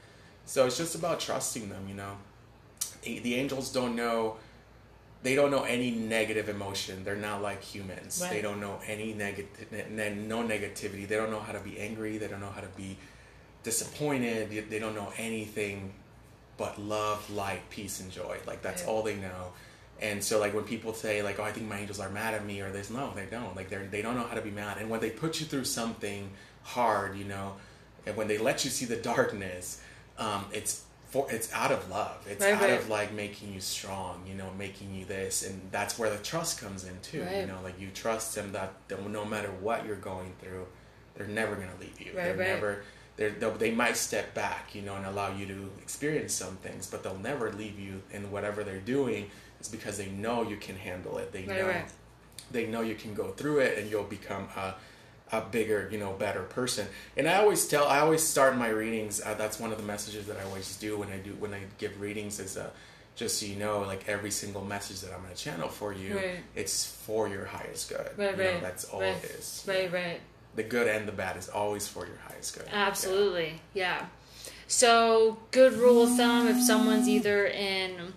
So 0.46 0.66
it's 0.66 0.78
just 0.78 0.96
about 0.96 1.20
trusting 1.20 1.70
them. 1.70 1.86
You 1.88 1.96
know, 1.96 2.18
the 3.03 3.36
angels 3.36 3.72
don't 3.72 3.96
know. 3.96 4.38
They 5.22 5.36
don't 5.36 5.51
know 5.51 5.63
any 5.63 5.91
negative 5.91 6.48
emotion. 6.48 7.03
They're 7.03 7.15
not 7.15 7.41
like 7.41 7.62
humans. 7.62 8.20
Right. 8.22 8.32
They 8.32 8.41
don't 8.41 8.62
know 8.62 8.79
any 8.88 9.13
negative, 9.13 9.70
no 9.72 10.44
negativity. 10.44 11.08
They 11.08 11.18
don't 11.18 11.29
know 11.29 11.41
how 11.41 11.51
to 11.51 11.60
be 11.60 11.77
angry. 11.77 12.18
They 12.18 12.27
don't 12.27 12.39
know 12.39 12.51
how 12.51 12.62
to 12.62 12.70
be 12.77 12.98
disappointed. 13.63 14.70
They- 14.70 14.79
don't 14.79 14.96
know 14.96 15.12
anything 15.18 15.94
but 16.58 16.79
love, 16.79 17.29
light, 17.29 17.70
peace, 17.70 18.00
and 18.00 18.12
joy. 18.12 18.38
Like 18.46 18.62
that's 18.62 18.84
Yeah. 18.84 18.88
all 18.89 19.03
they 19.03 19.15
know. 19.15 19.53
And 20.01 20.24
so 20.24 20.39
like 20.39 20.53
when 20.53 20.63
people 20.63 20.94
say 20.94 21.22
like, 21.22 21.39
"Oh, 21.39 21.44
I 21.44 21.51
think 21.51 21.68
my 21.68 21.79
angels 21.79 22.00
are 22.00 22.10
mad 22.10 22.34
at 22.34 22.46
me," 22.46 22.62
or 22.62 22.72
"There's 22.72 22.89
no, 22.89 23.13
they 23.13 23.25
don't." 23.25 23.56
Like 23.56 23.70
they 23.70 23.77
they 23.77 24.01
don't 24.01 24.15
know 24.15 24.24
how 24.25 24.36
to 24.36 24.41
be 24.41 24.51
mad. 24.51 24.77
And 24.77 24.89
when 24.89 25.01
they 25.01 25.10
put 25.10 25.39
you 25.41 25.46
through 25.46 25.65
something 25.65 26.32
hard, 26.63 27.18
you 27.18 27.25
know, 27.25 27.56
and 28.06 28.15
when 28.15 28.27
they 28.29 28.38
let 28.38 28.63
you 28.63 28.72
see 28.72 28.86
the 28.86 28.96
darkness, 28.96 29.82
um, 30.18 30.46
it's 30.53 30.84
for 31.10 31.28
it's 31.32 31.51
out 31.54 31.72
of 31.72 31.89
love. 31.89 32.25
It's 32.30 32.44
Right, 32.44 32.54
out 32.54 32.62
right. 32.62 32.72
of 32.72 32.88
like 32.89 33.13
making 33.13 33.54
you 33.54 33.60
strong, 33.62 34.24
you 34.28 34.36
know, 34.36 34.51
making 34.58 34.94
you 34.94 35.06
this, 35.06 35.46
and 35.48 35.60
that's 35.72 35.98
where 35.98 36.10
the 36.10 36.18
trust 36.24 36.62
comes 36.62 36.84
in 36.86 37.00
too. 37.01 37.25
You 37.42 37.48
know, 37.48 37.60
like 37.63 37.80
you 37.80 37.89
trust 37.94 38.36
them 38.36 38.51
that, 38.51 38.74
that 38.89 39.08
no 39.10 39.25
matter 39.25 39.50
what 39.50 39.86
you're 39.86 39.96
going 39.96 40.34
through, 40.42 40.68
they're 41.16 41.28
never 41.28 41.56
gonna 41.56 41.70
leave 41.80 42.00
you. 42.00 42.08
Right, 42.16 42.24
they're 42.25 42.38
right. 42.38 42.48
never. 42.48 42.84
They're, 43.18 43.32
they'll- 43.32 43.75
might 43.75 43.98
step 43.98 44.34
back, 44.34 44.74
you 44.74 44.82
know, 44.82 44.96
and 44.96 45.06
allow 45.06 45.36
you 45.36 45.46
to 45.48 45.70
experience 45.82 46.34
some 46.34 46.56
things, 46.58 46.88
but 46.88 47.04
they'll 47.04 47.18
never 47.18 47.51
leave 47.51 47.78
you 47.78 48.01
in 48.12 48.32
whatever 48.32 48.63
they're 48.63 48.80
doing. 48.80 49.30
It's 49.60 49.68
because 49.68 49.98
they 49.98 50.08
know 50.08 50.44
you 50.48 50.56
can 50.56 50.78
handle 50.78 51.18
it. 51.18 51.34
They 51.34 51.44
Right, 51.44 51.58
know 51.58 51.68
right. 51.68 51.86
they 52.51 52.68
know 52.68 52.80
you 52.82 52.96
can 52.96 53.13
go 53.13 53.32
through 53.32 53.60
it, 53.60 53.78
and 53.78 53.89
you'll 53.92 54.04
become 54.04 54.48
a, 54.56 54.75
a 55.31 55.41
bigger, 55.41 55.88
you 55.91 55.98
know, 56.00 56.13
better 56.13 56.41
person. 56.43 56.88
And 57.15 57.27
I 57.27 57.36
always 57.36 57.67
tell, 57.67 57.88
I 57.88 58.00
always 58.00 58.24
start 58.24 58.55
my 58.57 58.69
readings. 58.69 59.21
Uh, 59.21 59.36
that's 59.36 59.59
one 59.59 59.71
of 59.71 59.77
the 59.77 59.83
messages 59.83 60.25
that 60.27 60.38
I 60.38 60.43
always 60.43 60.75
do 60.77 60.98
when 60.98 61.09
I 61.09 61.17
do 61.17 61.31
when 61.39 61.53
I 61.53 61.59
give 61.77 62.00
readings 62.01 62.39
is 62.39 62.57
uh, 62.57 62.69
just 63.15 63.39
so 63.39 63.45
you 63.45 63.55
know, 63.55 63.81
like 63.81 64.07
every 64.07 64.31
single 64.31 64.63
message 64.63 65.01
that 65.01 65.13
I'm 65.13 65.27
to 65.29 65.36
channel 65.36 65.69
for 65.69 65.93
you, 65.93 66.15
Right. 66.17 66.39
it's 66.55 66.86
for 66.86 67.27
your 67.27 67.45
highest 67.45 67.89
good. 67.89 68.09
Right, 68.17 68.31
You 68.31 68.43
know, 68.43 68.51
right, 68.53 68.62
that's 68.62 68.86
all 68.86 69.01
right. 69.01 69.15
it 69.24 69.31
is. 69.38 69.63
Right. 69.67 69.91
Right. 69.91 70.19
The 70.55 70.63
good 70.63 70.88
and 70.88 71.07
the 71.07 71.12
bad 71.12 71.38
is 71.38 71.48
always 71.48 71.88
for 71.88 72.05
your 72.07 72.17
highest 72.27 72.57
good. 72.57 72.67
Absolutely. 72.71 73.62
Yeah. 73.74 74.07
So, 74.67 75.38
good 75.51 75.74
rule 75.74 76.03
of 76.03 76.15
thumb 76.15 76.48
if 76.48 76.62
someone's 76.63 77.07
either 77.09 77.45
in 77.45 78.13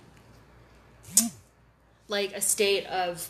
like 2.09 2.33
a 2.35 2.41
state 2.41 2.87
of 2.87 3.29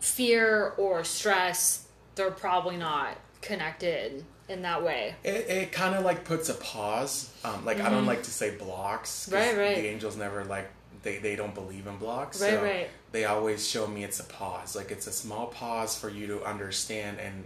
fear 0.00 0.74
or 0.76 1.02
stress, 1.04 1.87
they're 2.18 2.30
probably 2.30 2.76
not 2.76 3.16
connected 3.40 4.24
in 4.48 4.62
that 4.62 4.82
way. 4.82 5.14
It, 5.24 5.48
it 5.48 5.72
kind 5.72 5.94
of 5.94 6.04
like 6.04 6.24
puts 6.24 6.48
a 6.50 6.54
pause. 6.54 7.32
Um, 7.44 7.64
like 7.64 7.80
I 7.80 7.88
don't 7.88 8.06
like 8.06 8.22
to 8.24 8.30
say 8.30 8.54
blocks. 8.56 9.26
Mm-hmm. 9.30 9.34
Right, 9.34 9.56
right. 9.56 9.76
The 9.76 9.86
angels 9.86 10.16
never 10.16 10.44
like 10.44 10.70
they, 11.02 11.18
they 11.18 11.36
don't 11.36 11.54
believe 11.54 11.86
in 11.86 11.96
blocks. 11.96 12.40
Right, 12.42 12.50
so 12.54 12.62
right. 12.62 12.88
They 13.12 13.24
always 13.24 13.66
show 13.66 13.86
me 13.86 14.04
it's 14.04 14.20
a 14.20 14.24
pause. 14.24 14.76
Like 14.76 14.90
it's 14.90 15.06
a 15.06 15.12
small 15.12 15.46
pause 15.46 15.96
for 15.98 16.10
you 16.10 16.26
to 16.28 16.44
understand 16.44 17.18
and 17.20 17.44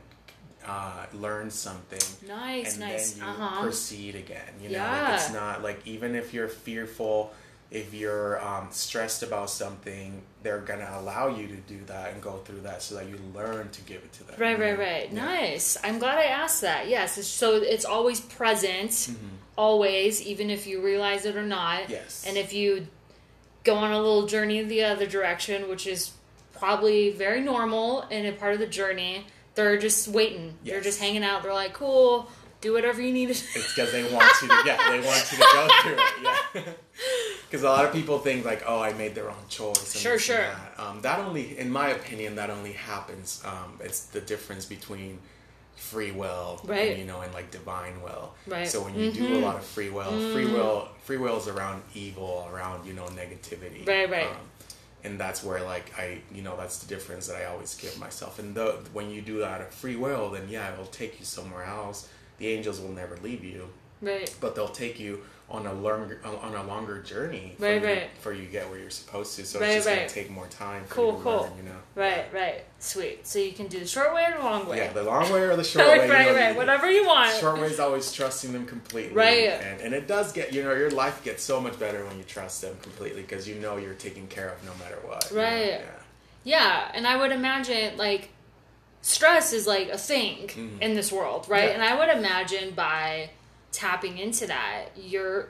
uh, 0.66 1.06
learn 1.12 1.50
something. 1.50 2.00
Nice, 2.28 2.72
and 2.72 2.80
nice. 2.80 3.12
then 3.12 3.22
you 3.24 3.28
Uh-huh. 3.32 3.62
proceed 3.62 4.14
again. 4.14 4.48
You 4.60 4.70
know, 4.70 4.78
Yeah. 4.78 5.02
like 5.10 5.14
it's 5.20 5.32
not 5.32 5.62
like 5.62 5.86
even 5.86 6.14
if 6.14 6.32
you're 6.32 6.48
fearful, 6.48 7.32
if 7.72 7.94
you're 7.94 8.38
um, 8.46 8.68
stressed 8.70 9.22
about 9.22 9.48
something, 9.50 10.22
they're 10.42 10.60
gonna 10.60 10.90
allow 10.94 11.28
you 11.28 11.46
to 11.48 11.56
do 11.56 11.78
that 11.86 12.12
and 12.12 12.20
go 12.22 12.36
through 12.44 12.60
that 12.60 12.82
so 12.82 12.94
that 12.96 13.06
you 13.08 13.18
learn 13.34 13.70
to 13.70 13.80
give 13.82 14.02
it 14.04 14.12
to 14.14 14.24
them. 14.24 14.36
Right, 14.38 14.58
right, 14.58 14.78
right. 14.78 15.08
Yeah. 15.12 15.24
Nice. 15.24 15.78
I'm 15.82 15.98
glad 15.98 16.18
I 16.18 16.24
asked 16.24 16.60
that. 16.60 16.88
Yes. 16.88 17.12
it's- 17.18 17.26
So 17.28 17.56
it's 17.56 17.84
always 17.86 18.20
present, 18.20 18.90
Mm-hmm. 18.90 19.26
always, 19.56 20.20
even 20.22 20.50
if 20.50 20.66
you 20.66 20.82
realize 20.82 21.24
it 21.24 21.34
or 21.36 21.42
not. 21.46 21.88
Yes. 21.88 22.24
And 22.26 22.36
if 22.36 22.52
you 22.52 22.86
go 23.64 23.74
on 23.76 23.92
a 23.92 23.96
little 23.96 24.26
journey 24.26 24.62
the 24.62 24.84
other 24.84 25.06
direction, 25.06 25.68
which 25.70 25.86
is 25.86 26.12
probably 26.52 27.10
very 27.10 27.40
normal 27.40 28.02
and 28.10 28.26
a 28.26 28.32
part 28.32 28.52
of 28.54 28.58
the 28.60 28.66
journey, 28.66 29.24
they're 29.54 29.78
just 29.78 30.08
waiting. 30.08 30.54
They're 30.64 30.80
just 30.80 31.00
hanging 31.00 31.24
out. 31.24 31.42
They're 31.42 31.52
like, 31.54 31.72
cool, 31.74 32.28
do 32.62 32.72
whatever 32.72 33.02
you 33.02 33.12
need 33.12 33.26
to 33.28 33.34
do. 33.34 33.40
It's 33.54 33.74
because 33.74 33.92
they 33.92 34.04
want 34.04 34.32
you 34.40 34.48
to, 34.48 34.62
yeah, 34.64 34.78
they 34.90 35.00
want 35.06 35.30
you 35.30 35.36
to 35.38 35.44
go 35.52 35.68
through 35.82 35.92
it, 35.98 36.12
yeah. 36.22 36.72
Because 37.50 37.64
a 37.64 37.68
lot 37.68 37.84
of 37.84 37.92
people 37.92 38.18
think 38.18 38.46
like, 38.46 38.62
oh, 38.66 38.80
I 38.80 38.94
made 38.94 39.14
the 39.14 39.24
wrong 39.24 39.44
choice. 39.50 39.94
Sure, 39.94 40.18
sure. 40.18 40.38
That. 40.38 40.80
Um, 40.82 41.02
that 41.02 41.18
only, 41.18 41.58
in 41.58 41.70
my 41.70 41.88
opinion, 41.90 42.36
that 42.36 42.48
only 42.48 42.72
happens. 42.72 43.42
Um, 43.44 43.78
it's 43.80 44.04
the 44.06 44.22
difference 44.22 44.64
between 44.64 45.18
free 45.76 46.12
will, 46.12 46.62
Right. 46.64 46.92
and, 46.92 46.98
you 47.00 47.04
know, 47.04 47.20
and 47.20 47.34
like 47.34 47.50
divine 47.50 48.00
will. 48.00 48.32
Right. 48.46 48.66
So 48.66 48.82
when 48.82 48.94
you 48.98 49.10
do 49.12 49.28
Mhm. 49.28 49.36
a 49.42 49.44
lot 49.44 49.56
of 49.56 49.64
free 49.64 49.90
will, 49.90 50.32
free 50.32 50.46
will, 50.46 50.88
free 51.04 51.18
will 51.18 51.36
is 51.36 51.46
around 51.48 51.82
evil, 51.94 52.48
around 52.50 52.86
you 52.86 52.94
know 52.94 53.04
negativity. 53.06 53.86
Right, 53.86 54.08
right. 54.10 54.28
Um, 54.28 54.36
and 55.04 55.20
that's 55.20 55.42
where 55.44 55.62
like 55.62 55.92
I, 55.98 56.20
you 56.32 56.40
know, 56.40 56.56
that's 56.56 56.78
the 56.78 56.86
difference 56.86 57.26
that 57.26 57.36
I 57.36 57.44
always 57.46 57.74
give 57.74 57.98
myself. 57.98 58.38
And 58.38 58.54
the, 58.54 58.78
when 58.94 59.10
you 59.10 59.20
do 59.20 59.40
that 59.40 59.60
of 59.60 59.68
free 59.74 59.96
will, 59.96 60.30
then 60.30 60.48
yeah, 60.48 60.72
it'll 60.72 60.86
take 60.86 61.18
you 61.20 61.26
somewhere 61.26 61.64
else. 61.64 62.08
The 62.42 62.48
angels 62.48 62.80
will 62.80 62.90
never 62.90 63.16
leave 63.18 63.44
you 63.44 63.68
Right. 64.00 64.28
but 64.40 64.56
they'll 64.56 64.66
take 64.68 64.98
you 64.98 65.22
on 65.48 65.64
a 65.66 65.72
longer 65.72 66.20
on 66.24 66.54
a 66.56 66.64
longer 66.64 67.00
journey 67.02 67.54
for 67.56 67.66
Right, 67.66 67.80
you, 67.80 67.86
right. 67.86 68.10
for 68.20 68.32
you 68.32 68.46
to 68.46 68.50
get 68.50 68.68
where 68.68 68.80
you're 68.80 68.90
supposed 68.90 69.36
to. 69.36 69.44
So 69.46 69.60
Right, 69.60 69.68
it's 69.68 69.76
just 69.76 69.86
right. 69.86 69.96
gonna 69.98 70.08
take 70.08 70.28
more 70.28 70.48
time 70.48 70.84
for 70.86 70.94
Cool, 70.94 71.06
you 71.12 71.16
to 71.18 71.22
cool. 71.22 71.40
learn, 71.42 71.56
you 71.58 71.62
know. 71.62 71.76
Right, 71.94 72.24
right. 72.32 72.64
Sweet. 72.80 73.24
So 73.28 73.38
you 73.38 73.52
can 73.52 73.68
do 73.68 73.78
the 73.78 73.86
short 73.86 74.12
way 74.12 74.24
or 74.26 74.38
the 74.38 74.42
long 74.42 74.66
way. 74.66 74.78
Yeah, 74.78 74.92
the 74.92 75.04
long 75.04 75.30
way 75.30 75.42
or 75.42 75.54
the 75.54 75.62
short 75.72 75.86
right, 75.86 76.00
way. 76.00 76.06
you 76.06 76.12
right, 76.12 76.26
know, 76.26 76.34
right. 76.34 76.56
Whatever 76.56 76.90
you 76.90 77.06
want. 77.06 77.30
Short 77.38 77.60
way 77.60 77.68
is 77.68 77.78
always 77.78 78.10
trusting 78.12 78.52
them 78.52 78.66
completely, 78.66 79.14
Right. 79.14 79.50
And 79.50 79.80
and 79.82 79.94
it 79.94 80.08
does 80.08 80.32
get 80.32 80.52
you 80.52 80.64
know 80.64 80.72
your 80.74 80.90
life 80.90 81.22
gets 81.22 81.44
so 81.44 81.60
much 81.60 81.78
better 81.78 82.04
when 82.06 82.18
you 82.18 82.24
trust 82.24 82.60
them 82.62 82.76
completely 82.82 83.22
because 83.22 83.46
you 83.46 83.54
know 83.56 83.76
you're 83.76 83.94
taken 83.94 84.26
care 84.26 84.48
of 84.48 84.64
no 84.64 84.72
matter 84.82 84.98
what. 85.06 85.30
you 85.30 85.36
know? 85.36 85.42
Right. 85.44 85.66
Yeah. 85.80 85.84
Yeah, 86.44 86.90
and 86.94 87.06
I 87.06 87.16
would 87.18 87.30
imagine 87.30 87.96
like 87.96 88.30
stress 89.02 89.52
is 89.52 89.66
like 89.66 89.88
a 89.90 89.98
thing 89.98 90.48
Mhm. 90.48 90.80
in 90.80 90.94
this 90.94 91.12
world, 91.12 91.46
right? 91.48 91.64
Yeah. 91.68 91.74
And 91.74 91.82
I 91.84 91.98
would 91.98 92.08
imagine 92.16 92.70
by 92.72 93.30
tapping 93.72 94.16
into 94.18 94.46
that, 94.46 94.86
you're 94.96 95.48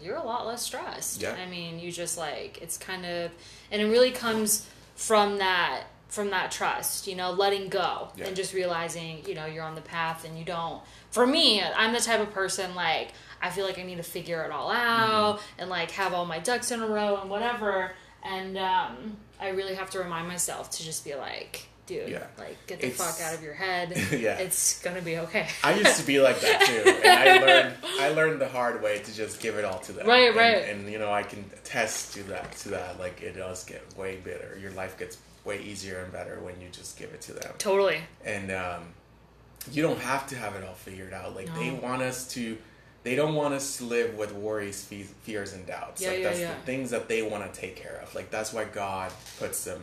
you're 0.00 0.16
a 0.16 0.22
lot 0.24 0.46
less 0.46 0.62
stressed. 0.62 1.20
Yeah. 1.22 1.34
I 1.34 1.46
mean, 1.48 1.78
you 1.78 1.92
just 1.92 2.18
like 2.18 2.58
it's 2.60 2.76
kind 2.78 3.04
of 3.06 3.30
and 3.70 3.80
it 3.80 3.86
really 3.86 4.10
comes 4.10 4.66
from 4.96 5.38
that 5.38 5.84
from 6.08 6.30
that 6.30 6.50
trust, 6.50 7.06
you 7.06 7.14
know, 7.14 7.30
letting 7.30 7.68
go 7.68 8.08
Yeah. 8.16 8.26
and 8.26 8.36
just 8.36 8.52
realizing, 8.52 9.24
you 9.26 9.34
know, 9.34 9.46
you're 9.46 9.64
on 9.64 9.74
the 9.74 9.80
path 9.80 10.24
and 10.24 10.38
you 10.38 10.44
don't 10.44 10.82
for 11.10 11.26
me, 11.26 11.62
I'm 11.62 11.92
the 11.92 12.00
type 12.00 12.20
of 12.20 12.32
person 12.32 12.74
like 12.74 13.10
I 13.40 13.50
feel 13.50 13.64
like 13.66 13.78
I 13.78 13.82
need 13.82 13.96
to 13.98 14.02
figure 14.02 14.42
it 14.44 14.50
all 14.50 14.70
out 14.70 15.38
Mm-hmm. 15.38 15.60
and 15.60 15.70
like 15.70 15.90
have 15.92 16.14
all 16.14 16.24
my 16.26 16.38
ducks 16.38 16.70
in 16.70 16.80
a 16.82 16.86
row 16.86 17.18
and 17.20 17.28
whatever. 17.30 17.92
And 18.24 18.56
um, 18.56 19.16
I 19.40 19.48
really 19.48 19.74
have 19.74 19.90
to 19.90 19.98
remind 19.98 20.28
myself 20.28 20.70
to 20.72 20.84
just 20.84 21.04
be 21.04 21.14
like, 21.16 21.66
dude, 21.86 22.08
Yeah. 22.08 22.26
like 22.38 22.56
get 22.66 22.80
the 22.80 22.86
It's- 22.88 22.98
fuck 22.98 23.26
out 23.26 23.34
of 23.34 23.42
your 23.42 23.54
head. 23.54 23.96
Yeah. 24.12 24.38
It's 24.38 24.80
gonna 24.82 25.02
be 25.02 25.18
okay. 25.18 25.48
I 25.64 25.74
used 25.74 25.96
to 25.98 26.06
be 26.06 26.20
like 26.20 26.40
that 26.40 26.60
too, 26.62 26.90
and 27.04 27.06
I 27.18 27.38
learned 27.46 27.74
I 28.00 28.08
learned 28.10 28.40
the 28.40 28.48
hard 28.48 28.82
way 28.82 28.98
to 29.00 29.14
just 29.14 29.40
give 29.40 29.56
it 29.56 29.64
all 29.64 29.78
to 29.80 29.92
them. 29.92 30.06
Right, 30.06 30.28
and, 30.28 30.36
right. 30.36 30.68
And 30.68 30.90
you 30.90 30.98
know, 30.98 31.12
I 31.12 31.22
can 31.22 31.44
attest 31.54 32.14
to 32.14 32.22
that. 32.24 32.52
To 32.58 32.68
that, 32.70 32.98
like 32.98 33.22
it 33.22 33.32
does 33.36 33.64
get 33.64 33.82
way 33.96 34.16
better. 34.16 34.58
Your 34.60 34.70
life 34.72 34.98
gets 34.98 35.18
way 35.44 35.60
easier 35.62 35.98
and 36.04 36.12
better 36.12 36.38
when 36.40 36.60
you 36.60 36.68
just 36.70 36.96
give 36.98 37.12
it 37.12 37.20
to 37.22 37.32
them. 37.32 37.52
totally. 37.58 37.98
And 38.24 38.52
um, 38.52 38.82
you 39.72 39.82
don't 39.82 39.98
have 39.98 40.26
to 40.28 40.36
have 40.36 40.54
it 40.54 40.64
all 40.64 40.74
figured 40.74 41.12
out. 41.12 41.34
Like 41.34 41.52
they 41.56 41.70
want 41.70 42.02
us 42.02 42.28
to. 42.34 42.56
They 43.04 43.16
don't 43.16 43.34
want 43.34 43.52
us 43.52 43.78
to 43.78 43.84
live 43.84 44.14
with 44.16 44.32
worries, 44.32 44.84
fe- 44.84 45.02
fears, 45.02 45.52
and 45.54 45.66
doubts. 45.66 46.00
Yeah, 46.00 46.10
like 46.10 46.18
yeah, 46.18 46.24
that's 46.28 46.38
yeah. 46.40 46.54
the 46.54 46.60
things 46.60 46.90
that 46.90 47.08
they 47.08 47.22
want 47.22 47.52
to 47.52 47.60
take 47.60 47.74
care 47.74 47.98
of. 48.00 48.14
Like 48.14 48.30
that's 48.30 48.52
why 48.52 48.62
God 48.64 49.10
puts 49.40 49.64
them, 49.64 49.82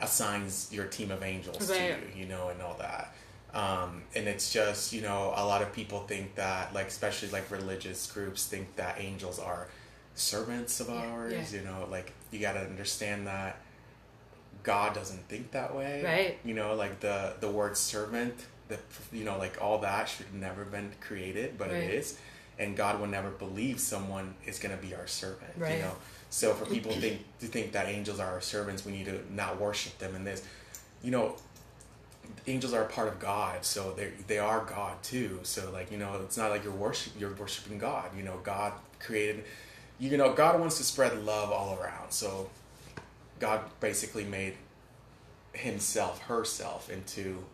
assigns 0.00 0.68
your 0.72 0.86
team 0.86 1.10
of 1.10 1.22
angels 1.22 1.68
Right. 1.70 1.78
to 2.12 2.18
you, 2.18 2.22
you 2.24 2.26
know, 2.26 2.48
and 2.48 2.60
all 2.62 2.74
that. 2.78 3.14
Um, 3.52 4.02
and 4.14 4.28
it's 4.28 4.52
just, 4.52 4.92
you 4.92 5.00
know, 5.02 5.32
a 5.36 5.44
lot 5.44 5.60
of 5.62 5.72
people 5.72 6.00
think 6.06 6.36
that, 6.36 6.72
like, 6.72 6.86
especially 6.86 7.30
like 7.30 7.50
religious 7.50 8.10
groups 8.10 8.46
think 8.46 8.76
that 8.76 9.00
angels 9.00 9.38
are 9.40 9.66
servants 10.14 10.80
of 10.80 10.88
Yeah, 10.88 10.94
ours. 11.06 11.52
yeah. 11.52 11.58
You 11.60 11.64
know, 11.66 11.86
like 11.90 12.12
you 12.30 12.38
got 12.40 12.52
to 12.52 12.60
understand 12.60 13.26
that 13.26 13.56
God 14.62 14.94
doesn't 14.94 15.26
think 15.28 15.50
that 15.52 15.74
way. 15.74 16.02
Right. 16.04 16.38
You 16.44 16.54
know, 16.54 16.74
like 16.74 17.00
the 17.00 17.34
the 17.40 17.48
word 17.50 17.76
servant, 17.76 18.34
the 18.68 18.78
you 19.12 19.24
know, 19.24 19.38
like 19.38 19.60
all 19.60 19.78
that 19.78 20.08
should 20.08 20.26
have 20.26 20.34
never 20.34 20.64
been 20.64 20.92
created, 21.00 21.56
but 21.58 21.68
Right. 21.68 21.84
it 21.84 21.90
is. 21.94 22.18
And 22.58 22.76
God 22.76 23.00
will 23.00 23.06
never 23.06 23.30
believe 23.30 23.80
someone 23.80 24.34
is 24.44 24.58
going 24.58 24.76
to 24.78 24.86
be 24.86 24.94
our 24.94 25.06
servant. 25.06 25.52
Right. 25.56 25.76
You 25.76 25.82
know. 25.84 25.96
So 26.30 26.54
for 26.54 26.64
people 26.64 26.92
think 26.92 27.24
to 27.40 27.46
think 27.46 27.72
that 27.72 27.88
angels 27.88 28.20
are 28.20 28.32
our 28.32 28.40
servants, 28.40 28.84
we 28.86 28.92
need 28.92 29.06
to 29.06 29.20
not 29.34 29.60
worship 29.60 29.98
them 29.98 30.14
in 30.14 30.24
this. 30.24 30.44
You 31.02 31.10
know, 31.10 31.34
angels 32.46 32.72
are 32.72 32.82
a 32.82 32.86
part 32.88 33.08
of 33.08 33.18
God, 33.18 33.64
so 33.64 33.92
they 33.92 34.10
they 34.28 34.38
are 34.38 34.64
God 34.64 35.02
too. 35.02 35.40
So 35.42 35.70
like 35.72 35.90
you 35.90 35.98
know, 35.98 36.20
it's 36.24 36.36
not 36.36 36.50
like 36.50 36.62
you're 36.64 36.72
worship 36.72 37.12
you're 37.18 37.34
worshiping 37.34 37.78
God. 37.78 38.10
You 38.16 38.22
know, 38.22 38.38
God 38.44 38.72
created. 39.00 39.44
You 39.98 40.16
know, 40.16 40.32
God 40.32 40.58
wants 40.60 40.78
to 40.78 40.84
spread 40.84 41.12
love 41.24 41.50
all 41.50 41.78
around. 41.78 42.10
So 42.12 42.48
God 43.38 43.60
basically 43.80 44.24
made 44.24 44.54
himself, 45.52 46.22
herself 46.22 46.88
into 46.88 47.44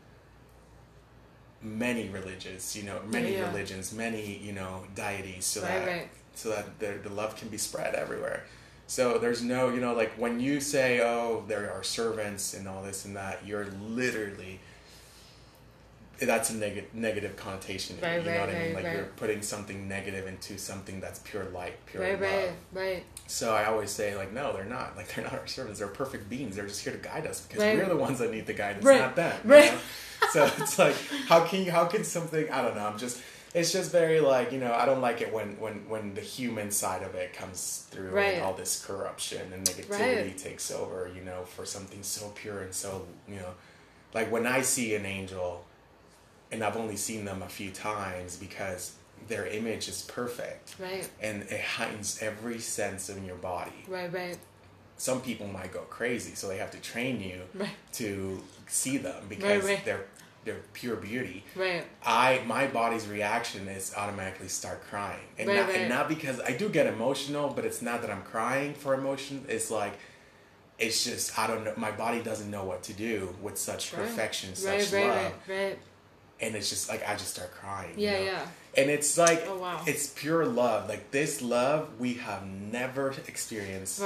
many 1.62 2.08
religions. 2.08 2.76
You 2.76 2.84
know, 2.84 3.00
many 3.06 3.32
Yeah, 3.32 3.38
yeah. 3.40 3.48
religions, 3.52 3.92
many 3.92 4.36
you 4.38 4.52
know 4.52 4.84
deities, 4.94 5.44
so 5.44 5.62
Right, 5.62 5.68
that 5.70 5.86
right. 5.88 6.08
so 6.34 6.50
that 6.50 6.78
the, 6.78 7.08
the 7.08 7.14
love 7.14 7.36
can 7.36 7.48
be 7.48 7.58
spread 7.58 7.94
everywhere. 7.94 8.44
So 8.86 9.18
there's 9.18 9.42
no, 9.42 9.68
you 9.68 9.80
know, 9.80 9.94
like 9.94 10.12
when 10.14 10.38
you 10.38 10.60
say, 10.60 11.00
"Oh, 11.00 11.44
there 11.48 11.72
are 11.72 11.82
servants 11.82 12.54
and 12.54 12.68
all 12.68 12.82
this 12.82 13.04
and 13.04 13.16
that," 13.16 13.44
you're 13.46 13.66
literally 13.80 14.60
that's 16.18 16.48
a 16.50 16.54
neg- 16.56 16.94
negative 16.94 17.36
connotation. 17.36 17.98
Right, 18.02 18.18
you 18.18 18.24
know 18.24 18.30
right, 18.30 18.40
what 18.40 18.48
I 18.48 18.52
mean? 18.52 18.62
right, 18.62 18.74
Like 18.74 18.84
right. 18.84 18.96
you're 18.96 19.04
putting 19.16 19.42
something 19.42 19.86
negative 19.86 20.26
into 20.26 20.56
something 20.56 20.98
that's 21.00 21.18
pure 21.18 21.44
light, 21.46 21.84
pure 21.86 22.02
Right, 22.02 22.12
love. 22.20 22.22
right, 22.22 22.52
right. 22.72 23.04
So 23.26 23.54
I 23.54 23.66
always 23.66 23.90
say, 23.90 24.16
like, 24.16 24.32
no, 24.32 24.52
they're 24.52 24.64
not. 24.64 24.96
Like 24.96 25.14
they're 25.14 25.24
not 25.24 25.34
our 25.34 25.46
servants. 25.46 25.78
They're 25.78 25.88
perfect 25.88 26.30
beings. 26.30 26.56
They're 26.56 26.66
just 26.66 26.82
here 26.82 26.92
to 26.94 26.98
guide 26.98 27.26
us 27.26 27.42
because 27.42 27.62
we're 27.62 27.86
the 27.88 27.96
ones 27.96 28.18
that 28.20 28.30
need 28.30 28.46
the 28.46 28.54
guidance, 28.54 28.84
not 28.84 29.16
them. 29.16 29.38
you 29.44 29.50
right. 29.50 29.72
know? 29.72 29.78
So 30.30 30.50
it's 30.58 30.78
like, 30.78 30.96
how 31.26 31.44
can 31.44 31.64
you, 31.64 31.70
how 31.70 31.84
can 31.84 32.02
something? 32.02 32.50
I 32.50 32.62
don't 32.62 32.74
know. 32.76 32.86
I'm 32.86 32.98
just. 32.98 33.20
It's 33.56 33.72
just 33.72 33.90
very 33.90 34.20
like 34.20 34.52
you 34.52 34.60
know. 34.60 34.74
I 34.74 34.84
don't 34.84 35.00
like 35.00 35.22
it 35.22 35.32
when 35.32 35.58
when 35.58 35.88
when 35.88 36.12
the 36.12 36.20
human 36.20 36.70
side 36.70 37.02
of 37.02 37.14
it 37.14 37.32
comes 37.32 37.86
through 37.90 38.10
Right. 38.10 38.34
and 38.34 38.42
all 38.42 38.52
this 38.52 38.84
corruption 38.84 39.50
and 39.54 39.66
negativity 39.66 39.88
Right. 40.28 40.36
takes 40.38 40.70
over. 40.70 41.10
You 41.16 41.22
know, 41.22 41.44
for 41.44 41.64
something 41.64 42.02
so 42.02 42.28
pure 42.34 42.60
and 42.60 42.74
so 42.74 43.06
you 43.26 43.36
know, 43.36 43.54
like 44.12 44.30
when 44.30 44.46
I 44.46 44.60
see 44.60 44.94
an 44.94 45.06
angel, 45.06 45.64
and 46.52 46.62
I've 46.62 46.76
only 46.76 46.96
seen 46.96 47.24
them 47.24 47.40
a 47.40 47.48
few 47.48 47.70
times 47.70 48.36
because 48.36 48.92
their 49.26 49.46
image 49.46 49.88
is 49.88 50.02
perfect 50.02 50.76
Right, 50.78 51.08
and 51.22 51.44
it 51.44 51.60
heightens 51.62 52.18
every 52.20 52.58
sense 52.58 53.08
in 53.08 53.24
your 53.24 53.36
body. 53.36 53.84
right, 53.88 54.12
right, 54.12 54.36
Some 54.98 55.22
people 55.22 55.46
might 55.46 55.72
go 55.72 55.80
crazy, 55.88 56.34
so 56.34 56.46
they 56.46 56.58
have 56.58 56.70
to 56.72 56.78
train 56.92 57.22
you 57.22 57.40
Right. 57.54 57.70
to 57.94 58.42
see 58.68 58.98
them 58.98 59.24
because 59.30 59.64
right. 59.64 59.82
they're 59.86 60.04
they're 60.46 60.62
pure 60.72 60.96
beauty. 60.96 61.44
right. 61.54 61.84
I 62.04 62.40
my 62.46 62.66
body's 62.68 63.06
reaction 63.06 63.68
is 63.68 63.92
automatically 63.94 64.48
start 64.48 64.82
crying, 64.88 65.26
and 65.38 65.48
Right, 65.48 65.56
not, 65.56 65.68
right. 65.68 65.76
and 65.80 65.88
not 65.90 66.08
because 66.08 66.40
I 66.40 66.52
do 66.52 66.70
get 66.70 66.86
emotional, 66.86 67.50
but 67.54 67.66
it's 67.66 67.82
not 67.82 68.00
that 68.00 68.10
I'm 68.10 68.22
crying 68.22 68.72
for 68.72 68.94
emotion. 68.94 69.44
It's 69.48 69.70
like 69.70 69.92
it's 70.78 71.04
just 71.04 71.38
I 71.38 71.46
don't 71.46 71.64
know. 71.64 71.74
My 71.76 71.90
body 71.90 72.22
doesn't 72.22 72.50
know 72.50 72.64
what 72.64 72.82
to 72.84 72.92
do 72.94 73.34
with 73.42 73.58
such 73.58 73.92
Right. 73.92 74.02
perfection, 74.02 74.54
such 74.54 74.92
love, 74.92 74.92
right, 74.92 75.32
right. 75.48 75.78
and 76.40 76.54
it's 76.54 76.70
just 76.70 76.88
like 76.88 77.06
I 77.08 77.14
just 77.14 77.34
start 77.34 77.52
crying. 77.52 77.98
you 77.98 78.04
Yeah, 78.06 78.12
know? 78.18 78.24
yeah. 78.24 78.46
And 78.78 78.90
it's 78.90 79.16
like 79.16 79.42
Oh, 79.48 79.56
wow. 79.58 79.80
it's 79.86 80.08
pure 80.08 80.44
love. 80.44 80.86
Like 80.88 81.10
this 81.10 81.40
love 81.40 81.88
we 81.98 82.14
have 82.14 82.46
never 82.46 83.14
experienced 83.26 84.02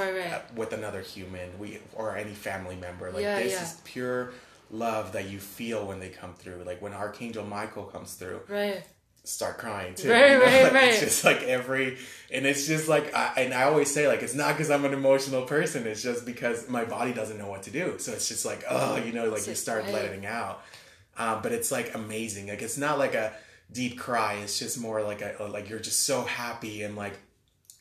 with 0.55 0.71
another 0.73 1.01
human, 1.01 1.59
we 1.59 1.79
or 1.93 2.15
any 2.15 2.33
family 2.33 2.77
member. 2.77 3.11
Like 3.11 3.21
Yeah, 3.23 3.39
this 3.43 3.51
yeah. 3.53 3.63
is 3.63 3.73
pure 3.83 4.31
love 4.71 5.11
that 5.13 5.29
you 5.29 5.37
feel 5.39 5.85
when 5.85 5.99
they 5.99 6.09
come 6.09 6.33
through. 6.33 6.63
Like 6.65 6.81
when 6.81 6.93
Archangel 6.93 7.43
Michael 7.45 7.83
comes 7.83 8.13
through, 8.15 8.39
Right. 8.47 8.81
start 9.23 9.57
crying 9.57 9.93
too. 9.95 10.09
Right, 10.09 10.31
you 10.31 10.39
know? 10.39 10.45
right, 10.45 10.63
Like, 10.63 10.73
right. 10.73 10.83
It's 10.91 10.99
just 11.01 11.23
like 11.25 11.43
every, 11.43 11.97
and 12.31 12.45
it's 12.45 12.65
just 12.65 12.87
like, 12.87 13.13
I, 13.13 13.33
and 13.37 13.53
I 13.53 13.63
always 13.63 13.93
say 13.93 14.07
like, 14.07 14.23
it's 14.23 14.33
not 14.33 14.53
because 14.55 14.71
I'm 14.71 14.85
an 14.85 14.93
emotional 14.93 15.43
person. 15.43 15.85
It's 15.85 16.01
just 16.01 16.25
because 16.25 16.67
my 16.69 16.85
body 16.85 17.13
doesn't 17.13 17.37
know 17.37 17.49
what 17.49 17.63
to 17.63 17.71
do. 17.71 17.95
So 17.99 18.13
it's 18.13 18.27
just 18.27 18.45
like, 18.45 18.63
oh, 18.69 18.95
you 18.97 19.11
know, 19.11 19.25
like 19.29 19.41
you 19.45 19.49
Right. 19.51 19.57
start 19.57 19.87
letting 19.89 20.25
out. 20.25 20.63
Um, 21.17 21.41
but 21.43 21.51
it's 21.51 21.71
like 21.71 21.93
amazing. 21.93 22.47
Like 22.47 22.61
it's 22.61 22.77
not 22.77 22.97
like 22.97 23.13
a 23.13 23.33
deep 23.71 23.99
cry. 23.99 24.35
It's 24.35 24.57
just 24.57 24.79
more 24.79 25.01
like 25.03 25.21
a 25.21 25.35
like 25.51 25.69
you're 25.69 25.79
just 25.79 26.03
so 26.03 26.23
happy 26.23 26.83
and 26.83 26.95
like 26.95 27.13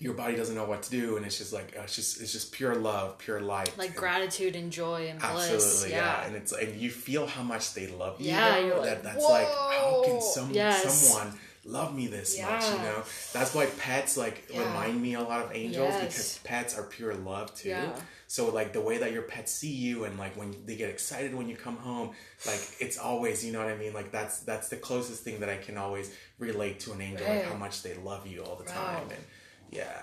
your 0.00 0.14
body 0.14 0.34
doesn't 0.34 0.54
know 0.56 0.64
what 0.64 0.82
to 0.84 0.90
do, 0.90 1.16
and 1.18 1.24
it's 1.26 1.38
just 1.38 1.52
like 1.52 1.76
uh, 1.78 1.82
it's 1.82 1.94
just 1.94 2.20
it's 2.20 2.32
just 2.32 2.50
pure 2.52 2.74
love, 2.74 3.18
pure 3.18 3.40
light, 3.40 3.72
Like 3.78 3.88
And- 3.90 3.96
gratitude 3.96 4.56
and 4.56 4.72
joy 4.72 5.08
and 5.10 5.20
bliss. 5.20 5.52
Absolutely, 5.52 5.90
yeah. 5.96 6.20
yeah. 6.22 6.26
And 6.26 6.36
it's 6.36 6.52
and 6.52 6.80
you 6.80 6.90
feel 6.90 7.26
how 7.26 7.42
much 7.42 7.74
they 7.74 7.86
love 7.86 8.20
you. 8.20 8.28
Yeah, 8.30 8.58
you're 8.58 8.80
that, 8.80 8.80
like, 8.80 9.02
that's 9.04 9.24
like 9.24 9.46
how 9.46 10.02
can 10.04 10.20
some 10.22 10.50
Yes. 10.52 10.82
someone 11.10 11.38
love 11.66 11.94
me 11.94 12.06
this 12.06 12.40
much? 12.40 12.64
You 12.70 12.78
know, 12.78 13.02
that's 13.34 13.54
why 13.54 13.66
pets 13.78 14.16
like 14.16 14.48
Yeah. 14.50 14.60
remind 14.66 15.00
me 15.02 15.14
a 15.14 15.20
lot 15.20 15.44
of 15.44 15.52
angels 15.54 15.92
Yes. 15.92 16.00
because 16.00 16.38
pets 16.44 16.78
are 16.78 16.84
pure 16.84 17.14
love 17.14 17.54
too. 17.54 17.68
Yeah. 17.68 17.94
So 18.26 18.48
like 18.48 18.72
the 18.72 18.80
way 18.80 18.96
that 18.98 19.12
your 19.12 19.22
pets 19.22 19.52
see 19.52 19.72
you 19.72 20.04
and 20.04 20.16
like 20.18 20.34
when 20.34 20.54
they 20.64 20.76
get 20.76 20.88
excited 20.88 21.34
when 21.34 21.48
you 21.48 21.56
come 21.56 21.76
home, 21.76 22.12
like 22.46 22.62
it's 22.78 22.96
always 22.96 23.44
you 23.44 23.52
know 23.52 23.58
what 23.58 23.68
I 23.68 23.76
mean. 23.76 23.92
Like 23.92 24.10
that's 24.12 24.38
that's 24.40 24.68
the 24.70 24.76
closest 24.76 25.24
thing 25.24 25.40
that 25.40 25.50
I 25.50 25.58
can 25.58 25.76
always 25.76 26.10
relate 26.38 26.80
to 26.80 26.92
an 26.92 27.02
angel, 27.02 27.26
like 27.28 27.44
how 27.44 27.54
much 27.56 27.82
they 27.82 27.94
love 27.96 28.26
you 28.26 28.42
all 28.44 28.56
the 28.56 28.64
Wow. 28.64 28.72
time, 28.72 29.10
and 29.10 29.24
yeah. 29.70 30.02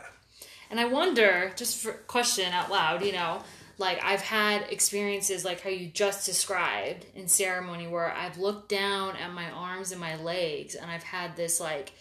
And 0.69 0.79
I 0.79 0.85
wonder, 0.85 1.51
just 1.55 1.81
for 1.81 1.93
question 1.93 2.51
out 2.51 2.69
loud, 2.69 3.05
you 3.05 3.13
know, 3.13 3.41
like 3.77 4.03
I've 4.03 4.21
had 4.21 4.63
experiences 4.69 5.45
like 5.45 5.61
how 5.61 5.69
you 5.69 5.87
just 5.87 6.25
described 6.25 7.05
in 7.15 7.27
ceremony 7.27 7.87
where 7.87 8.11
I've 8.11 8.37
looked 8.37 8.69
down 8.69 9.15
at 9.15 9.31
my 9.33 9.49
arms 9.51 9.91
and 9.91 10.01
my 10.01 10.15
legs 10.21 10.75
and 10.75 10.89
I've 10.91 11.03
had 11.03 11.35
this 11.37 11.59
like 11.59 11.91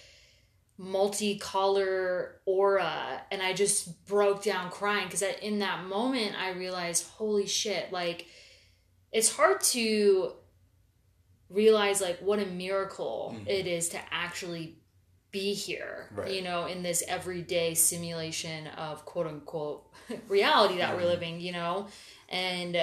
multicolor 0.80 2.32
aura 2.44 3.22
and 3.30 3.42
I 3.42 3.52
just 3.52 4.04
broke 4.06 4.42
down 4.42 4.70
crying 4.70 5.06
because 5.06 5.22
in 5.22 5.60
that 5.60 5.84
moment 5.84 6.34
I 6.40 6.50
realized, 6.50 7.06
holy 7.08 7.46
shit, 7.46 7.92
like 7.92 8.26
it's 9.12 9.34
hard 9.34 9.60
to 9.62 10.32
realize 11.48 12.00
like 12.00 12.18
what 12.20 12.38
a 12.40 12.46
miracle 12.46 13.36
Mhm. 13.38 13.48
it 13.48 13.66
is 13.66 13.90
to 13.90 14.00
actually 14.12 14.76
be 15.30 15.52
here 15.54 16.06
Right. 16.14 16.32
you 16.32 16.42
know 16.42 16.66
in 16.66 16.82
this 16.82 17.02
everyday 17.06 17.74
simulation 17.74 18.68
of 18.68 19.04
quote 19.04 19.26
unquote 19.26 19.84
reality 20.28 20.78
that 20.78 20.94
we're 20.96 21.02
Mhm. 21.02 21.06
living 21.14 21.40
you 21.40 21.52
know 21.52 21.88
and 22.28 22.76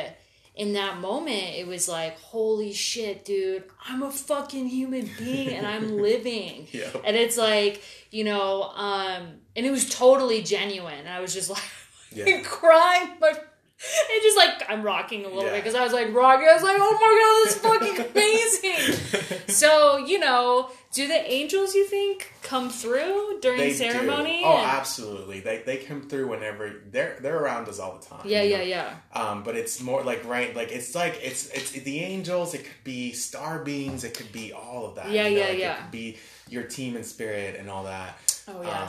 in 0.55 0.73
that 0.73 0.99
moment 0.99 1.55
it 1.55 1.65
was 1.65 1.87
like 1.89 2.19
holy 2.19 2.71
shit 2.73 3.25
dude 3.25 3.63
i'm 3.87 4.03
a 4.03 4.11
fucking 4.11 4.67
human 4.67 5.09
being 5.17 5.49
and 5.49 5.65
i'm 5.65 5.97
living 6.09 6.67
Yeah. 6.71 6.89
and 7.03 7.15
it's 7.15 7.37
like 7.37 7.81
you 8.11 8.23
know 8.23 8.63
um 8.75 9.39
and 9.55 9.65
it 9.65 9.71
was 9.71 9.89
totally 9.89 10.43
genuine 10.43 11.07
i 11.07 11.19
was 11.21 11.33
just 11.33 11.49
like 11.49 11.63
Yeah. 12.15 12.41
crying 12.43 13.13
but 13.19 13.49
it 14.11 14.21
just 14.23 14.37
like 14.37 14.69
i'm 14.69 14.83
rocking 14.83 15.25
a 15.25 15.27
little 15.27 15.43
bit 15.43 15.55
because 15.55 15.73
i 15.73 15.83
was 15.83 15.91
like 15.93 16.13
rocking 16.13 16.47
i 16.47 16.53
was 16.53 16.61
like 16.63 16.77
oh 16.79 16.93
my 17.01 17.11
god 17.19 17.79
that's 17.79 17.87
fucking 17.89 18.11
amazing 18.11 19.47
so 19.47 19.97
you 19.97 20.19
know 20.19 20.69
do 20.93 21.07
the 21.07 21.31
angels 21.31 21.73
you 21.73 21.85
think 21.87 22.31
come 22.43 22.69
through 22.69 23.39
during 23.41 23.57
They 23.59 23.73
ceremony 23.73 24.39
do. 24.41 24.45
Oh, 24.45 24.57
And- 24.57 24.65
absolutely. 24.79 25.39
They 25.41 25.57
they 25.65 25.77
come 25.77 26.07
through 26.07 26.27
whenever 26.27 26.81
they're 26.91 27.17
they're 27.19 27.37
around 27.39 27.67
us 27.67 27.79
all 27.79 27.97
the 27.97 28.05
time. 28.05 28.21
yeah 28.25 28.41
yeah 28.43 28.57
know? 28.59 28.63
yeah 28.63 28.95
Um, 29.13 29.43
but 29.43 29.55
it's 29.55 29.81
more 29.81 30.03
like 30.03 30.23
right, 30.25 30.55
like 30.55 30.71
it's 30.71 30.93
like 30.95 31.19
it's 31.21 31.47
it's 31.49 31.71
the 31.71 31.99
angels. 32.01 32.53
It 32.53 32.63
could 32.63 32.83
be 32.83 33.11
star 33.13 33.59
beings. 33.63 34.03
It 34.03 34.13
could 34.13 34.31
be 34.31 34.53
all 34.53 34.85
of 34.85 34.95
that. 34.95 35.09
Yeah, 35.11 35.27
you 35.27 35.37
know, 35.37 35.43
yeah, 35.45 35.49
like 35.49 35.59
yeah. 35.59 35.73
It 35.73 35.81
could 35.81 35.91
be 35.91 36.17
your 36.49 36.63
team 36.63 36.95
and 36.95 37.05
spirit 37.05 37.55
and 37.59 37.69
all 37.69 37.85
that. 37.85 38.17
oh 38.47 38.59
Um, 38.59 38.87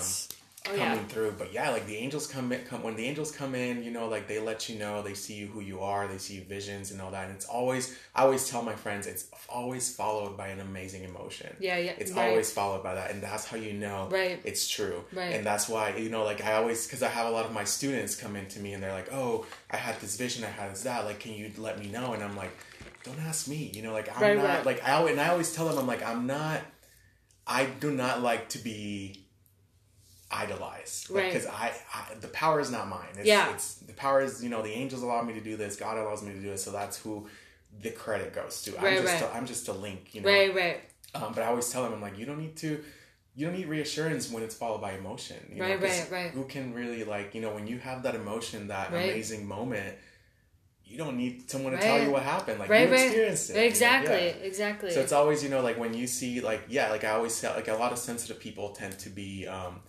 oh 0.66 0.76
coming 0.76 0.78
yeah 0.78 1.04
through. 1.06 1.32
But 1.38 1.52
yeah, 1.52 1.70
like 1.70 1.86
the 1.86 1.96
angels 1.96 2.26
come 2.26 2.50
in, 2.52 2.64
come 2.64 2.82
when 2.82 2.96
the 2.96 3.04
angels 3.04 3.30
come 3.30 3.54
in, 3.54 3.82
you 3.84 3.90
know, 3.90 4.08
like 4.08 4.26
they 4.28 4.38
let 4.38 4.68
you 4.68 4.78
know, 4.78 5.02
they 5.02 5.14
see 5.14 5.34
you 5.34 5.46
who 5.46 5.60
you 5.60 5.80
are, 5.80 6.06
they 6.08 6.18
see 6.18 6.40
visions 6.40 6.90
and 6.90 7.00
all 7.02 7.10
that. 7.10 7.26
And 7.26 7.34
it's 7.36 7.46
always, 7.46 7.96
I 8.14 8.22
always 8.22 8.48
tell 8.48 8.62
my 8.62 8.74
friends, 8.74 9.06
it's 9.06 9.26
always 9.48 9.94
followed 9.94 10.36
by 10.36 10.48
an 10.48 10.60
amazing 10.60 11.04
emotion. 11.04 11.54
yeah 11.60 11.76
yeah 11.78 11.92
It's 11.98 12.12
right. 12.12 12.28
always 12.30 12.50
followed 12.52 12.82
by 12.82 12.94
that, 12.94 13.10
and 13.10 13.22
that's 13.22 13.46
how 13.46 13.56
you 13.56 13.72
know 13.74 14.08
Right. 14.10 14.40
it's 14.44 14.68
true. 14.68 15.04
Right. 15.12 15.34
And 15.34 15.44
that's 15.46 15.68
why 15.68 15.96
you 15.96 16.08
know, 16.08 16.24
like 16.24 16.42
I 16.44 16.54
always, 16.54 16.86
because 16.86 17.02
I 17.02 17.08
have 17.08 17.26
a 17.26 17.30
lot 17.30 17.44
of 17.44 17.52
my 17.52 17.64
students 17.64 18.16
come 18.16 18.34
into 18.36 18.58
me 18.60 18.72
and 18.72 18.82
they're 18.82 18.92
like, 18.92 19.12
"Oh, 19.12 19.46
I 19.70 19.76
had 19.76 20.00
this 20.00 20.16
vision, 20.16 20.44
I 20.44 20.48
had 20.48 20.72
this 20.72 20.82
that. 20.84 21.04
Like, 21.04 21.20
can 21.20 21.32
you 21.34 21.50
let 21.58 21.78
me 21.78 21.88
know?" 21.88 22.12
And 22.14 22.22
I'm 22.22 22.36
like, 22.36 22.56
"Don't 23.04 23.20
ask 23.20 23.48
me." 23.48 23.70
You 23.74 23.82
know, 23.82 23.92
like 23.92 24.08
I'm 24.16 24.22
Right, 24.22 24.36
not 24.36 24.64
like 24.66 24.82
I 24.82 24.90
al- 24.90 25.06
and 25.08 25.20
I 25.20 25.28
always 25.28 25.52
tell 25.54 25.68
them, 25.68 25.78
I'm 25.78 25.86
like, 25.86 26.02
I'm 26.02 26.26
not. 26.26 26.60
I 27.46 27.66
do 27.66 27.90
not 27.90 28.22
like 28.22 28.48
to 28.50 28.58
be 28.58 29.23
idolized 30.42 31.10
Right. 31.10 31.32
because 31.32 31.46
I, 31.46 31.72
I 31.92 32.14
the 32.20 32.28
power 32.28 32.60
is 32.60 32.70
not 32.70 32.88
mine. 32.88 33.08
It's, 33.18 33.26
Yeah. 33.26 33.52
it's 33.54 33.74
the 33.76 33.92
power 33.92 34.20
is 34.22 34.42
you 34.44 34.50
know 34.50 34.62
the 34.62 34.72
angels 34.72 35.02
allow 35.02 35.22
me 35.22 35.34
to 35.34 35.40
do 35.40 35.56
this, 35.56 35.76
God 35.76 35.96
allows 35.96 36.22
me 36.22 36.32
to 36.32 36.38
do 36.40 36.50
this, 36.50 36.62
so 36.64 36.70
that's 36.72 36.96
who 36.98 37.28
the 37.80 37.90
credit 37.90 38.32
goes 38.34 38.62
to. 38.62 38.72
Right, 38.72 38.84
I'm 38.98 39.02
just 39.02 39.22
right. 39.22 39.30
a, 39.32 39.36
I'm 39.36 39.46
just 39.46 39.68
a 39.68 39.72
link, 39.72 40.14
you 40.14 40.20
know. 40.22 40.28
right 40.28 40.54
right 40.54 40.80
Um, 41.14 41.32
but 41.34 41.42
I 41.44 41.46
always 41.46 41.68
tell 41.70 41.82
them, 41.84 41.92
I'm 41.92 42.02
like, 42.02 42.18
you 42.18 42.26
don't 42.26 42.38
need 42.38 42.56
to 42.58 42.82
you 43.36 43.46
don't 43.46 43.56
need 43.58 43.66
reassurance 43.66 44.30
when 44.30 44.42
it's 44.44 44.54
followed 44.54 44.80
by 44.80 44.92
emotion. 44.92 45.36
You 45.52 45.62
Right, 45.62 45.80
know, 45.80 45.86
right, 45.88 46.08
right. 46.10 46.30
Who 46.30 46.44
can 46.44 46.72
really 46.72 47.02
like 47.04 47.34
you 47.34 47.40
know 47.40 47.52
when 47.54 47.66
you 47.66 47.78
have 47.78 48.02
that 48.04 48.14
emotion, 48.14 48.68
that 48.68 48.92
Right. 48.92 49.10
amazing 49.10 49.46
moment. 49.46 49.96
You 50.86 50.98
don't 50.98 51.16
need 51.16 51.50
someone 51.50 51.72
to 51.72 51.78
Right. 51.78 51.84
tell 51.86 52.00
you 52.04 52.10
what 52.10 52.22
happened. 52.22 52.58
Like 52.60 52.68
right, 52.70 52.86
you 52.88 52.94
right. 52.94 53.04
experienced 53.06 53.50
it. 53.50 53.54
you 53.54 53.60
know? 53.60 53.66
Exactly, 53.66 54.26
Yeah. 54.26 54.48
exactly. 54.50 54.90
So 54.92 55.00
it's 55.00 55.12
always, 55.12 55.42
you 55.42 55.48
know, 55.48 55.62
like 55.62 55.78
when 55.78 55.94
you 55.94 56.06
see, 56.06 56.40
like, 56.40 56.62
yeah, 56.68 56.90
like 56.90 57.02
I 57.04 57.10
always 57.10 57.34
say, 57.34 57.48
like 57.52 57.68
a 57.68 57.74
lot 57.74 57.90
of 57.90 57.98
sensitive 57.98 58.38
people 58.38 58.66
tend 58.70 58.96
to 59.00 59.08
be 59.08 59.46
um, 59.48 59.80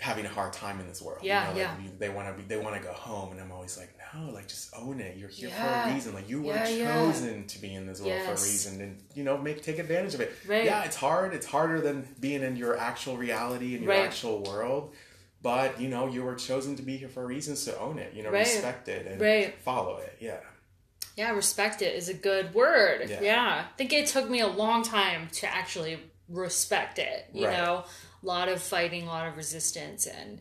having 0.00 0.24
a 0.26 0.28
hard 0.28 0.52
time 0.52 0.80
in 0.80 0.86
this 0.88 1.02
world. 1.02 1.20
Yeah, 1.22 1.48
you 1.48 1.54
know, 1.54 1.60
yeah. 1.60 1.74
Like, 1.82 1.98
they 1.98 2.08
want 2.08 2.28
to 2.28 2.34
be, 2.34 2.46
they 2.48 2.56
want 2.56 2.76
to 2.76 2.82
go 2.82 2.92
home, 2.92 3.32
and 3.32 3.40
I'm 3.40 3.50
always 3.52 3.76
like, 3.76 3.90
no, 4.14 4.30
like 4.30 4.48
just 4.48 4.72
own 4.76 5.00
it. 5.00 5.16
You're 5.16 5.28
here 5.28 5.50
for 5.50 5.66
a 5.66 5.92
reason. 5.92 6.14
Like 6.14 6.28
you 6.28 6.42
were 6.42 6.54
Yeah, 6.54 6.68
yeah. 6.68 6.94
chosen 6.94 7.46
to 7.46 7.60
be 7.60 7.74
in 7.74 7.86
this 7.86 8.00
world 8.00 8.22
for 8.22 8.28
a 8.30 8.34
reason, 8.34 8.80
and 8.80 9.02
you 9.14 9.24
know, 9.24 9.36
make 9.38 9.62
take 9.62 9.78
advantage 9.78 10.14
of 10.14 10.20
it. 10.20 10.32
Right. 10.46 10.64
Yeah, 10.64 10.84
it's 10.84 10.96
hard. 10.96 11.34
It's 11.34 11.46
harder 11.46 11.80
than 11.80 12.06
being 12.20 12.42
in 12.42 12.56
your 12.56 12.76
actual 12.78 13.16
reality 13.16 13.74
in 13.74 13.82
your 13.82 13.92
Right. 13.92 14.06
actual 14.06 14.42
world. 14.42 14.94
But 15.42 15.80
you 15.80 15.88
know, 15.88 16.06
you 16.08 16.22
were 16.24 16.34
chosen 16.34 16.76
to 16.76 16.82
be 16.82 16.96
here 16.96 17.08
for 17.08 17.22
a 17.22 17.26
reason, 17.26 17.54
so 17.56 17.76
own 17.80 17.98
it. 17.98 18.12
You 18.14 18.22
know, 18.24 18.30
Right. 18.30 18.40
respect 18.46 18.88
it 18.88 19.06
and 19.06 19.54
follow 19.62 19.98
it. 19.98 20.16
Yeah. 20.20 20.38
yeah, 21.16 21.30
respect 21.32 21.82
it 21.82 21.94
is 21.94 22.08
a 22.08 22.14
good 22.14 22.54
word. 22.54 23.08
Yeah. 23.10 23.20
Yeah. 23.20 23.64
I 23.68 23.76
think 23.76 23.92
it 23.92 24.06
took 24.06 24.28
me 24.30 24.40
a 24.40 24.46
long 24.48 24.82
time 24.82 25.28
to 25.34 25.46
actually 25.52 25.98
respect 26.28 26.98
it. 26.98 27.26
You 27.32 27.42
know, 27.46 27.84
a 28.22 28.26
lot 28.26 28.48
of 28.48 28.60
fighting, 28.62 29.04
a 29.04 29.06
lot 29.06 29.28
of 29.28 29.36
resistance, 29.36 30.06
and 30.06 30.40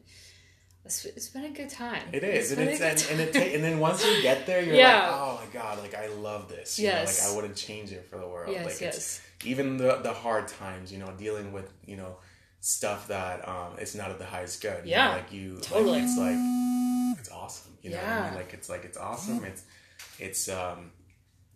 it's, 0.85 1.05
it's 1.05 1.29
been 1.29 1.43
a 1.45 1.49
good 1.51 1.69
time. 1.69 2.03
It 2.13 2.23
is, 2.23 2.51
and 2.51 2.61
it's 2.61 2.81
and, 2.81 3.19
and 3.19 3.29
it 3.29 3.33
ta- 3.33 3.39
and 3.55 3.63
then 3.63 3.79
once 3.79 4.05
you 4.05 4.21
get 4.21 4.45
there, 4.45 4.61
you're 4.63 4.75
Yeah. 4.75 5.09
like, 5.09 5.11
oh 5.21 5.41
my 5.45 5.53
god, 5.59 5.79
like 5.79 5.93
I 5.95 6.07
love 6.07 6.47
this. 6.49 6.79
You 6.79 6.85
Yes. 6.85 7.19
know, 7.21 7.25
like 7.27 7.33
I 7.33 7.35
wouldn't 7.35 7.55
change 7.57 7.91
it 7.91 8.07
for 8.09 8.17
the 8.17 8.27
world. 8.27 8.51
Yes, 8.53 8.65
like 8.65 8.81
yes. 8.81 8.95
it's 8.97 9.21
even 9.45 9.77
the 9.77 9.97
the 9.97 10.13
hard 10.13 10.47
times, 10.47 10.91
you 10.91 10.97
know, 10.99 11.11
dealing 11.17 11.51
with 11.51 11.71
you 11.85 11.97
know 11.97 12.17
stuff 12.61 13.07
that 13.09 13.47
um 13.47 13.77
is 13.79 13.95
not 13.95 14.11
of 14.11 14.17
the 14.19 14.25
highest 14.25 14.61
good. 14.61 14.85
you 14.85 14.91
know, 14.91 14.97
Yeah. 14.97 15.09
like 15.15 15.31
you, 15.31 15.55
like, 15.55 15.63
Totally. 15.63 15.99
it's 15.99 16.17
like 16.17 17.19
it's 17.19 17.29
awesome. 17.31 17.73
You 17.81 17.91
know, 17.91 17.97
what 17.97 18.07
I 18.07 18.25
mean? 18.29 18.35
like 18.35 18.53
it's 18.53 18.69
like 18.69 18.83
it's 18.85 18.97
awesome. 18.97 19.43
It's 19.43 19.63
it's 20.19 20.49
um 20.49 20.91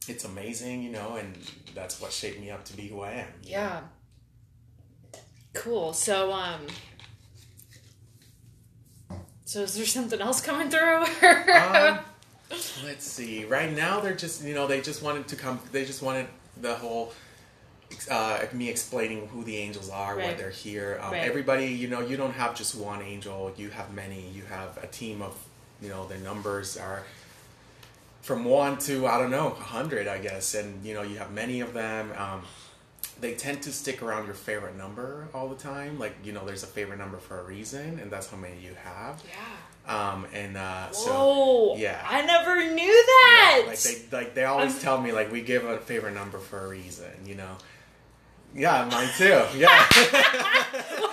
it's 0.07 0.25
amazing. 0.25 0.83
You 0.83 0.91
know, 0.91 1.15
and 1.15 1.37
that's 1.73 2.01
what 2.01 2.11
shaped 2.11 2.39
me 2.39 2.51
up 2.51 2.65
to 2.65 2.75
be 2.77 2.87
who 2.87 2.99
I 3.01 3.11
am. 3.13 3.27
Yeah. 3.43 3.69
know? 3.69 3.81
Cool. 5.53 5.93
So, 5.93 6.31
um, 6.31 6.61
so 9.45 9.61
is 9.61 9.75
there 9.75 9.85
something 9.85 10.21
else 10.21 10.41
coming 10.41 10.69
through? 10.69 11.03
um, 11.53 11.99
let's 12.85 13.03
see. 13.05 13.45
Right 13.45 13.71
now, 13.75 13.99
they're 13.99 14.15
just 14.15 14.43
you 14.43 14.53
know 14.53 14.67
they 14.67 14.81
just 14.81 15.03
wanted 15.03 15.27
to 15.29 15.35
come. 15.35 15.59
They 15.71 15.85
just 15.85 16.01
wanted 16.01 16.27
the 16.61 16.75
whole 16.75 17.13
uh, 18.09 18.39
me 18.53 18.69
explaining 18.69 19.27
who 19.27 19.43
the 19.43 19.57
angels 19.57 19.89
are, 19.89 20.15
why 20.17 20.33
they're 20.33 20.49
here. 20.49 20.99
Um, 21.01 21.11
Right. 21.11 21.23
Everybody, 21.27 21.67
you 21.67 21.87
know, 21.87 21.99
you 21.99 22.17
don't 22.17 22.33
have 22.33 22.55
just 22.55 22.75
one 22.75 23.01
angel. 23.01 23.53
You 23.57 23.69
have 23.69 23.93
many. 23.93 24.29
You 24.29 24.43
have 24.43 24.77
a 24.81 24.87
team 24.87 25.21
of, 25.21 25.37
you 25.81 25.89
know, 25.89 26.07
the 26.07 26.17
numbers 26.17 26.77
are 26.77 27.03
from 28.21 28.45
one 28.45 28.77
to 28.77 29.07
I 29.07 29.17
don't 29.17 29.31
know 29.31 29.47
a 29.47 29.63
hundred, 29.63 30.07
I 30.07 30.19
guess, 30.19 30.53
and 30.53 30.85
you 30.85 30.93
know 30.93 31.01
you 31.01 31.17
have 31.17 31.31
many 31.31 31.59
of 31.59 31.73
them. 31.73 32.11
Um, 32.17 32.43
they 33.21 33.33
tend 33.35 33.61
to 33.63 33.71
stick 33.71 34.01
around 34.01 34.25
your 34.25 34.33
favorite 34.35 34.75
number 34.75 35.29
all 35.33 35.47
the 35.47 35.55
time. 35.55 35.97
Like 35.99 36.15
you 36.23 36.31
know, 36.33 36.45
there's 36.45 36.63
a 36.63 36.67
favorite 36.67 36.97
number 36.97 37.17
for 37.17 37.39
a 37.39 37.43
reason, 37.43 37.99
and 37.99 38.11
that's 38.11 38.27
how 38.29 38.37
many 38.37 38.59
you 38.59 38.75
have. 38.83 39.21
yeah. 39.27 39.37
Um, 39.87 40.27
and 40.33 40.57
uh, 40.57 40.91
so 40.91 41.75
yeah. 41.77 42.05
I 42.07 42.21
never 42.23 42.55
knew 42.55 42.85
that. 43.05 43.61
yeah, 43.63 43.67
like 43.69 43.79
they 43.79 44.17
like 44.17 44.35
they 44.35 44.43
always 44.45 44.73
I'm- 44.73 44.81
tell 44.81 45.01
me 45.01 45.11
like 45.11 45.31
we 45.31 45.41
give 45.41 45.65
a 45.65 45.77
favorite 45.79 46.13
number 46.13 46.37
for 46.39 46.65
a 46.65 46.67
reason, 46.67 47.11
you 47.25 47.35
know. 47.35 47.57
Yeah, 48.53 48.87
mine 48.91 49.09
too. 49.17 49.41
Yeah. 49.57 49.85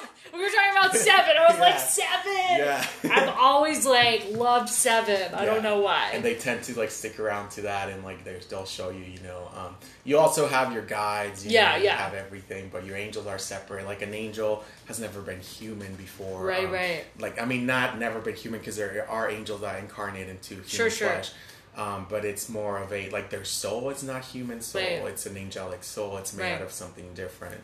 about 0.80 0.96
seven. 0.96 1.36
I 1.36 1.46
was 1.48 1.56
Yeah. 1.56 1.60
like 1.62 1.78
seven. 1.78 2.58
Yeah. 2.58 2.86
I've 3.12 3.28
always 3.38 3.86
like 3.86 4.26
loved 4.32 4.68
seven. 4.68 5.34
I 5.34 5.44
Yeah. 5.44 5.54
don't 5.54 5.62
know 5.62 5.80
why. 5.80 6.10
and 6.12 6.24
they 6.24 6.34
tend 6.34 6.62
to 6.64 6.78
like 6.78 6.90
stick 6.90 7.18
around 7.20 7.50
to 7.50 7.62
that 7.62 7.88
and 7.88 8.04
like 8.04 8.24
they- 8.24 8.40
they'll 8.48 8.66
show 8.66 8.90
you 8.90 9.00
you 9.04 9.20
know 9.20 9.50
um, 9.56 9.76
you 10.04 10.18
also 10.18 10.46
have 10.46 10.72
your 10.72 10.82
guides 10.82 11.44
you 11.44 11.52
Yeah, 11.52 11.72
know, 11.72 11.76
you 11.78 11.84
yeah. 11.84 11.96
have 11.96 12.14
everything 12.14 12.68
but 12.72 12.84
your 12.84 12.96
angels 12.96 13.26
are 13.26 13.38
separate 13.38 13.84
like 13.86 14.02
an 14.02 14.14
angel 14.14 14.64
has 14.86 14.98
never 14.98 15.20
been 15.20 15.40
human 15.40 15.94
before 15.94 16.44
Right, 16.44 16.64
um, 16.64 16.72
right. 16.72 17.04
like 17.18 17.40
i 17.40 17.44
mean 17.44 17.66
not 17.66 17.98
never 17.98 18.20
been 18.20 18.34
human 18.36 18.60
because 18.60 18.76
there 18.76 19.06
are 19.08 19.28
angels 19.30 19.60
that 19.60 19.78
incarnate 19.80 20.28
into 20.28 20.54
human 20.54 20.68
Sure, 20.68 20.90
sure. 20.90 21.08
flesh 21.08 21.30
um, 21.76 22.06
but 22.08 22.24
it's 22.24 22.48
more 22.48 22.78
of 22.78 22.92
a 22.92 23.08
like 23.10 23.30
their 23.30 23.44
soul 23.44 23.90
is 23.90 24.02
not 24.02 24.24
human 24.24 24.60
soul 24.60 24.82
Right. 24.82 25.02
it's 25.12 25.26
an 25.26 25.36
angelic 25.36 25.84
soul 25.84 26.16
it's 26.16 26.32
made 26.32 26.44
Right. 26.44 26.54
out 26.54 26.62
of 26.62 26.72
something 26.72 27.12
different 27.14 27.60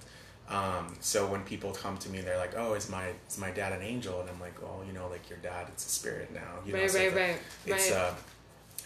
um, 0.49 0.95
so 1.01 1.27
when 1.27 1.43
people 1.43 1.73
come 1.73 1.97
to 1.99 2.09
me 2.11 2.21
they're 2.21 2.37
like 2.37 2.55
oh 2.57 2.75
is 2.75 2.91
my 2.91 3.07
is 3.29 3.39
my 3.39 3.51
dad 3.51 3.73
an 3.73 3.83
angel? 3.83 4.21
And 4.21 4.29
i'm 4.31 4.41
like 4.41 4.61
well 4.63 4.83
you 4.87 4.93
know 4.93 5.09
like 5.09 5.29
your 5.31 5.39
dad 5.39 5.67
it's 5.69 5.87
a 5.87 5.89
spirit 5.89 6.33
now 6.35 6.41
you 6.67 6.73
know 6.73 6.81
Right, 6.81 6.91
so 6.91 6.99
right, 6.99 7.07
it's 7.09 7.17
a- 7.17 7.21
right, 7.21 7.39
it's 7.67 7.91
right. 7.91 7.99
uh 7.99 8.15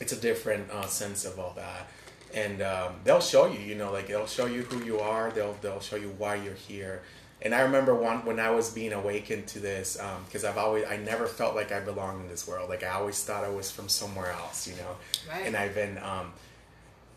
it's 0.01 0.13
a 0.13 0.21
different 0.21 0.71
uh, 0.71 0.87
sense 0.87 1.25
of 1.25 1.41
all 1.41 1.55
that. 1.57 1.89
And 2.33 2.63
um, 2.63 2.93
they'll 3.03 3.21
show 3.21 3.47
you 3.47 3.59
you 3.59 3.75
know 3.75 3.91
like 3.91 4.07
they'll 4.07 4.27
show 4.29 4.47
you 4.47 4.63
who 4.63 4.85
you 4.85 5.01
are 5.01 5.31
they'll 5.33 5.57
they'll 5.61 5.81
show 5.81 5.97
you 5.97 6.15
why 6.19 6.37
you're 6.37 6.55
here. 6.55 7.03
And 7.43 7.55
i 7.55 7.61
remember 7.63 7.95
one 7.95 8.25
when 8.25 8.39
i 8.39 8.51
was 8.51 8.71
being 8.71 8.93
awakened 8.93 9.47
to 9.49 9.59
this 9.61 9.97
because 10.27 10.45
i've 10.45 10.59
always 10.59 10.85
i 10.85 10.97
never 10.97 11.27
felt 11.27 11.55
like 11.57 11.73
i 11.73 11.81
belonged 11.81 12.21
in 12.23 12.29
this 12.29 12.47
world. 12.47 12.69
Like 12.69 12.83
i 12.85 12.89
always 12.91 13.23
thought 13.25 13.43
i 13.45 13.49
was 13.49 13.71
from 13.71 13.89
somewhere 13.89 14.31
else 14.33 14.69
you 14.69 14.75
know? 14.77 14.97
Right. 15.29 15.47
and 15.47 15.57
i've 15.57 15.75
been 15.75 15.99
um, 15.99 16.33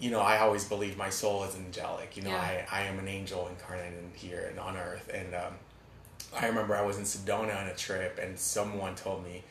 you 0.01 0.09
know 0.11 0.19
i 0.19 0.39
always 0.39 0.65
believe 0.65 0.97
my 0.97 1.09
soul 1.09 1.43
is 1.43 1.55
angelic 1.55 2.17
you 2.17 2.23
know 2.23 2.29
Yeah. 2.31 2.65
I, 2.71 2.79
I 2.79 2.81
am 2.83 2.97
an 2.99 3.07
angel 3.07 3.47
incarnated 3.47 4.03
here 4.15 4.47
and 4.49 4.59
on 4.59 4.75
earth 4.75 5.09
and 5.13 5.33
um, 5.35 5.53
i 6.35 6.47
remember 6.47 6.75
i 6.75 6.81
was 6.81 6.97
in 6.97 7.03
sedona 7.03 7.55
on 7.61 7.67
a 7.67 7.75
trip 7.75 8.19
and 8.21 8.37
someone 8.37 8.95
told 8.95 9.23
me 9.23 9.43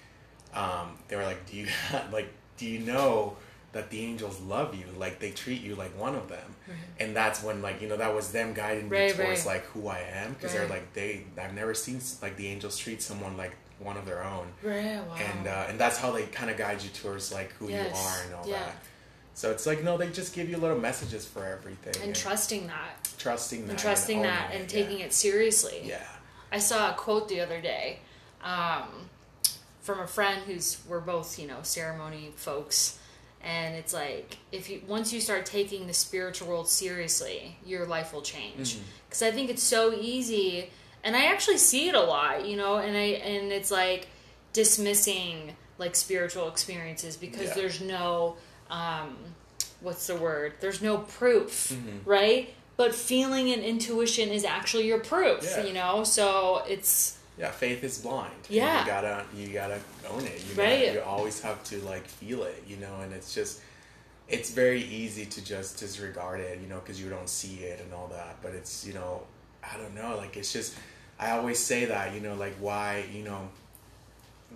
um, 0.53 0.99
they 1.07 1.15
were 1.15 1.23
like, 1.23 1.49
"Do 1.49 1.57
you 1.57 1.69
like? 2.13 2.29
Do 2.57 2.67
you 2.67 2.81
know 2.81 3.37
that 3.73 3.89
the 3.91 4.01
angels 4.01 4.41
love 4.41 4.75
you? 4.75 4.85
Like 4.99 5.21
they 5.21 5.31
treat 5.31 5.63
you 5.63 5.77
like 5.77 5.97
one 5.97 6.17
of 6.17 6.29
them?" 6.29 6.57
And 6.99 7.15
that's 7.15 7.41
when, 7.45 7.63
like, 7.63 7.81
you 7.81 7.87
know, 7.89 7.97
that 7.97 8.13
was 8.13 8.33
them 8.33 8.53
guiding 8.53 8.89
me 8.89 8.97
Right, 8.99 9.15
towards 9.15 9.47
right. 9.47 9.55
like 9.55 9.65
who 9.67 9.87
I 9.87 10.01
am 10.01 10.33
because 10.33 10.53
they're 10.53 10.67
like 10.67 10.93
they. 10.93 11.23
I've 11.41 11.55
never 11.55 11.73
seen 11.73 12.01
like 12.21 12.37
the 12.37 12.49
angels 12.49 12.77
treat 12.77 13.01
someone 13.01 13.37
like 13.37 13.53
one 13.79 13.97
of 13.97 14.07
their 14.07 14.25
own, 14.25 14.49
Right, 14.65 14.97
wow. 15.07 15.15
and 15.31 15.47
uh, 15.47 15.67
and 15.69 15.79
that's 15.79 15.99
how 15.99 16.11
they 16.11 16.25
kind 16.27 16.51
of 16.51 16.57
guide 16.57 16.83
you 16.83 16.91
towards 16.91 17.33
like 17.33 17.53
who 17.53 17.69
Yes, 17.69 17.95
you 17.97 18.09
are 18.09 18.25
and 18.27 18.35
all 18.35 18.49
yeah. 18.49 18.65
that. 18.65 18.75
So 19.35 19.51
it's 19.51 19.67
like 19.67 19.83
no, 19.83 19.97
they 19.97 20.09
just 20.11 20.35
give 20.35 20.49
you 20.51 20.57
little 20.59 20.79
messages 20.79 21.25
for 21.27 21.45
everything 21.47 21.95
and 22.03 22.15
trusting 22.15 22.67
that. 22.67 23.09
trusting 23.19 23.63
that, 23.67 23.71
And 23.71 23.79
trusting 23.79 24.19
owning 24.19 24.31
that 24.31 24.51
and 24.53 24.63
it, 24.65 24.69
taking 24.69 24.99
yeah. 25.01 25.07
it 25.07 25.13
seriously. 25.13 25.81
Yeah. 25.85 26.03
I 26.53 26.59
saw 26.59 26.91
a 26.91 26.95
quote 26.95 27.29
the 27.29 27.41
other 27.41 27.61
day 27.61 28.01
um, 28.43 29.09
from 29.83 30.01
a 30.01 30.07
friend 30.07 30.43
who's 30.47 30.79
we're 30.89 31.01
both 31.01 31.39
you 31.39 31.47
know 31.47 31.59
ceremony 31.63 32.33
folks, 32.37 32.99
and 33.43 33.75
it's 33.77 33.95
like 33.95 34.37
if 34.53 34.69
you 34.69 34.83
once 34.87 35.13
you 35.13 35.21
start 35.21 35.47
taking 35.47 35.87
the 35.87 35.95
spiritual 35.95 36.49
world 36.49 36.69
seriously, 36.69 37.57
your 37.65 37.87
life 37.87 38.13
will 38.13 38.23
change. 38.23 38.75
Mm-hmm. 38.75 38.85
Because 39.09 39.23
I 39.23 39.31
think 39.31 39.49
it's 39.51 39.63
so 39.63 39.93
easy, 39.95 40.71
and 41.05 41.17
I 41.17 41.27
actually 41.27 41.59
see 41.59 41.89
it 41.89 41.95
a 41.95 42.01
lot, 42.01 42.47
you 42.47 42.57
know, 42.57 42.77
and 42.77 42.97
I 42.97 43.21
and 43.25 43.53
it's 43.53 43.71
like 43.71 44.09
dismissing 44.53 45.57
like 45.79 45.97
spiritual 45.97 46.49
experiences 46.49 47.17
because 47.17 47.49
Yeah. 47.49 47.55
there's 47.55 47.81
no 47.81 48.37
um, 48.71 49.17
what's 49.81 50.07
the 50.07 50.17
word? 50.17 50.55
There's 50.61 50.81
no 50.83 50.99
proof, 50.99 51.71
Mm-hmm. 51.71 52.09
right? 52.09 52.55
But 52.77 52.95
feeling 52.95 53.53
and 53.53 53.63
intuition 53.63 54.31
is 54.31 54.45
actually 54.45 54.87
your 54.87 55.01
proof, 55.01 55.43
Yeah. 55.45 55.65
you 55.65 55.73
know. 55.75 56.05
So 56.05 56.63
it's 56.69 57.19
Yeah, 57.39 57.51
faith 57.51 57.85
is 57.85 57.99
blind. 57.99 58.33
Yeah. 58.49 58.81
you 58.81 58.87
gotta 58.87 59.25
you 59.37 59.49
gotta 59.49 59.81
own 60.11 60.25
it. 60.25 60.43
You 60.49 60.55
Right. 60.55 60.87
gotta, 60.87 60.93
you 60.95 61.03
always 61.03 61.41
have 61.43 61.63
to 61.65 61.77
like 61.83 62.07
feel 62.07 62.45
it, 62.45 62.63
you 62.67 62.77
know. 62.79 63.01
And 63.03 63.13
it's 63.13 63.35
just 63.35 63.61
it's 64.29 64.51
very 64.51 64.83
easy 64.83 65.27
to 65.27 65.45
just 65.45 65.79
disregard 65.79 66.41
it, 66.41 66.59
you 66.61 66.69
know, 66.69 66.79
because 66.81 67.01
you 67.03 67.11
don't 67.11 67.29
see 67.29 67.65
it 67.65 67.81
and 67.81 67.93
all 67.93 68.09
that. 68.09 68.37
But 68.43 68.53
it's 68.55 68.87
you 68.87 68.95
know, 68.95 69.23
I 69.63 69.77
don't 69.77 69.95
know, 69.95 70.17
like 70.17 70.37
it's 70.37 70.53
just 70.53 70.75
I 71.19 71.33
always 71.33 71.59
say 71.59 71.85
that, 71.87 72.15
you 72.15 72.21
know, 72.21 72.35
like 72.35 72.55
why 72.61 73.05
you 73.13 73.25
know 73.25 73.51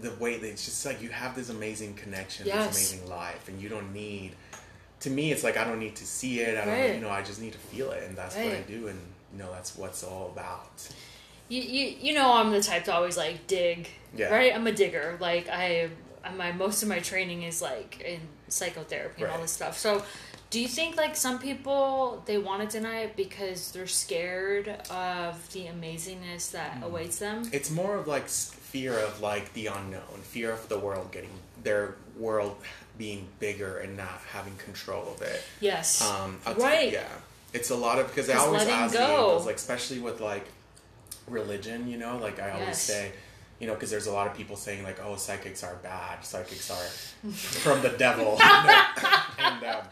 the 0.00 0.10
way 0.12 0.36
that 0.38 0.46
it's 0.48 0.64
just 0.64 0.84
like 0.84 1.00
you 1.02 1.08
have 1.10 1.34
this 1.36 1.50
amazing 1.50 1.94
connection, 1.94 2.46
Yes. 2.46 2.76
this 2.76 2.92
amazing 2.92 3.08
life, 3.10 3.48
and 3.48 3.60
you 3.60 3.68
don't 3.68 3.92
need. 3.92 4.32
To 5.00 5.10
me, 5.10 5.32
it's 5.32 5.44
like 5.44 5.56
I 5.56 5.64
don't 5.64 5.78
need 5.78 5.96
to 5.96 6.06
see 6.06 6.40
it. 6.40 6.56
I 6.58 6.64
don't, 6.64 6.74
Right. 6.74 6.94
you 6.94 7.00
know, 7.00 7.10
I 7.10 7.22
just 7.22 7.40
need 7.40 7.52
to 7.52 7.58
feel 7.58 7.90
it, 7.92 8.04
and 8.04 8.16
that's 8.16 8.34
what 8.36 8.46
I 8.46 8.60
do, 8.62 8.88
and 8.88 8.98
you 9.32 9.38
know, 9.38 9.50
that's 9.52 9.76
what's 9.76 10.02
all 10.02 10.28
about. 10.32 10.88
you, 11.48 11.60
you 11.60 11.96
you 12.00 12.14
know 12.14 12.32
I'm 12.32 12.50
the 12.52 12.62
type 12.62 12.84
to 12.84 12.94
always 12.94 13.16
like 13.18 13.46
dig, 13.46 13.88
Yeah. 14.16 14.28
right? 14.34 14.54
I'm 14.54 14.66
a 14.66 14.72
digger. 14.72 15.16
Like 15.20 15.48
I, 15.50 15.90
my 16.36 16.52
most 16.52 16.82
of 16.82 16.88
my 16.88 17.00
training 17.00 17.42
is 17.42 17.60
like 17.60 18.00
in 18.00 18.20
psychotherapy 18.48 19.22
and 19.22 19.30
all 19.32 19.40
this 19.42 19.50
stuff. 19.52 19.76
So, 19.78 20.02
do 20.48 20.58
you 20.60 20.68
think 20.68 20.96
like 20.96 21.14
some 21.16 21.38
people 21.38 22.22
they 22.24 22.38
want 22.38 22.68
to 22.68 22.78
deny 22.78 23.00
it 23.00 23.14
because 23.16 23.72
they're 23.72 23.86
scared 23.86 24.68
of 24.90 25.52
the 25.52 25.66
amazingness 25.66 26.50
that 26.52 26.78
Hmm. 26.78 26.84
awaits 26.84 27.18
them? 27.18 27.48
It's 27.52 27.70
more 27.70 27.96
of 27.96 28.06
like 28.06 28.24
fear 28.74 28.98
of 28.98 29.20
like 29.20 29.52
the 29.52 29.68
unknown, 29.68 30.18
fear 30.22 30.50
of 30.50 30.68
the 30.68 30.76
world 30.76 31.12
getting 31.12 31.30
their 31.62 31.94
world 32.18 32.56
being 32.98 33.28
bigger 33.38 33.78
and 33.78 33.96
not 33.96 34.20
having 34.32 34.56
control 34.56 35.12
of 35.14 35.22
it. 35.22 35.40
Yes, 35.60 36.02
Um, 36.02 36.40
right. 36.58 36.92
yeah, 36.92 37.06
it's 37.52 37.70
a 37.70 37.76
lot 37.76 38.00
of 38.00 38.08
because 38.08 38.28
I 38.28 38.34
always 38.34 38.66
ask 38.66 38.92
the 38.92 38.98
go. 38.98 39.04
angels, 39.12 39.46
like 39.46 39.54
especially 39.56 40.00
with 40.00 40.20
like 40.20 40.46
religion. 41.28 41.86
You 41.86 41.98
know, 41.98 42.18
like 42.18 42.40
I 42.40 42.50
always 42.50 42.66
Yes. 42.66 42.82
say, 42.82 43.12
you 43.60 43.68
know, 43.68 43.74
because 43.74 43.92
there's 43.92 44.08
a 44.08 44.12
lot 44.12 44.26
of 44.26 44.36
people 44.36 44.56
saying 44.56 44.82
like, 44.82 44.98
oh, 45.04 45.14
psychics 45.14 45.62
are 45.62 45.76
bad, 45.76 46.24
psychics 46.24 46.68
are 46.68 47.30
from 47.62 47.80
the 47.80 47.90
devil, 47.90 48.40
and 49.38 49.62
um, 49.64 49.84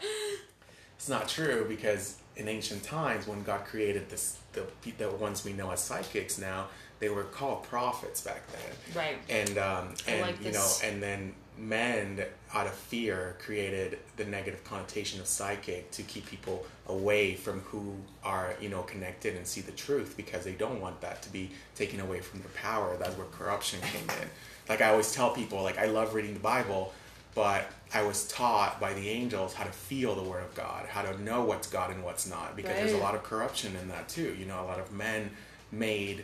it's 0.97 1.07
not 1.07 1.29
true 1.29 1.65
because 1.69 2.17
in 2.35 2.49
ancient 2.49 2.83
times 2.83 3.27
when 3.27 3.43
God 3.43 3.63
created 3.63 4.09
this, 4.09 4.39
the 4.51 4.65
the 4.97 5.09
ones 5.09 5.45
we 5.45 5.53
know 5.53 5.71
as 5.71 5.81
psychics 5.81 6.37
now, 6.37 6.67
they 7.03 7.09
were 7.09 7.23
called 7.25 7.63
prophets 7.63 8.21
back 8.21 8.41
then 8.53 8.95
Right. 8.95 9.17
and 9.29 9.57
um, 9.57 9.93
and 10.07 10.21
like 10.21 10.41
you 10.43 10.53
know, 10.53 10.69
and 10.85 11.03
then 11.03 11.33
men 11.57 12.23
out 12.53 12.65
of 12.65 12.73
fear 12.73 13.35
created 13.45 13.99
the 14.15 14.23
negative 14.25 14.63
connotation 14.63 15.19
of 15.19 15.27
psychic 15.27 15.91
to 15.91 16.01
keep 16.03 16.25
people 16.25 16.65
away 16.87 17.35
from 17.35 17.59
who 17.61 17.93
are 18.23 18.55
you 18.61 18.69
know 18.69 18.83
connected 18.83 19.35
and 19.35 19.45
see 19.45 19.59
the 19.59 19.73
truth 19.73 20.15
because 20.15 20.45
they 20.45 20.53
don't 20.53 20.79
want 20.79 21.01
that 21.01 21.21
to 21.23 21.29
be 21.29 21.51
taken 21.75 21.99
away 21.99 22.21
from 22.21 22.39
their 22.39 22.49
power. 22.69 22.95
That's 22.97 23.17
where 23.17 23.27
corruption 23.27 23.79
came 23.81 24.09
in. 24.21 24.29
Like 24.69 24.79
I 24.81 24.89
always 24.91 25.11
tell 25.13 25.31
people, 25.31 25.61
like 25.61 25.77
I 25.77 25.87
love 25.87 26.13
reading 26.13 26.33
the 26.33 26.39
Bible, 26.39 26.93
but 27.35 27.69
I 27.93 28.01
was 28.03 28.27
taught 28.29 28.79
by 28.79 28.93
the 28.93 29.09
angels 29.09 29.53
how 29.53 29.65
to 29.65 29.71
feel 29.89 30.15
the 30.15 30.23
word 30.23 30.43
of 30.43 30.55
God, 30.55 30.85
how 30.87 31.01
to 31.01 31.21
know 31.21 31.43
what's 31.43 31.67
God 31.67 31.91
and 31.91 32.01
what's 32.05 32.29
not, 32.29 32.55
because 32.55 32.75
there's 32.77 32.93
a 32.93 32.97
lot 33.07 33.13
of 33.13 33.23
corruption 33.23 33.75
in 33.81 33.89
that 33.89 34.07
too. 34.07 34.33
You 34.39 34.45
know, 34.45 34.61
a 34.61 34.67
lot 34.71 34.79
of 34.79 34.91
men 34.93 35.29
made 35.71 36.23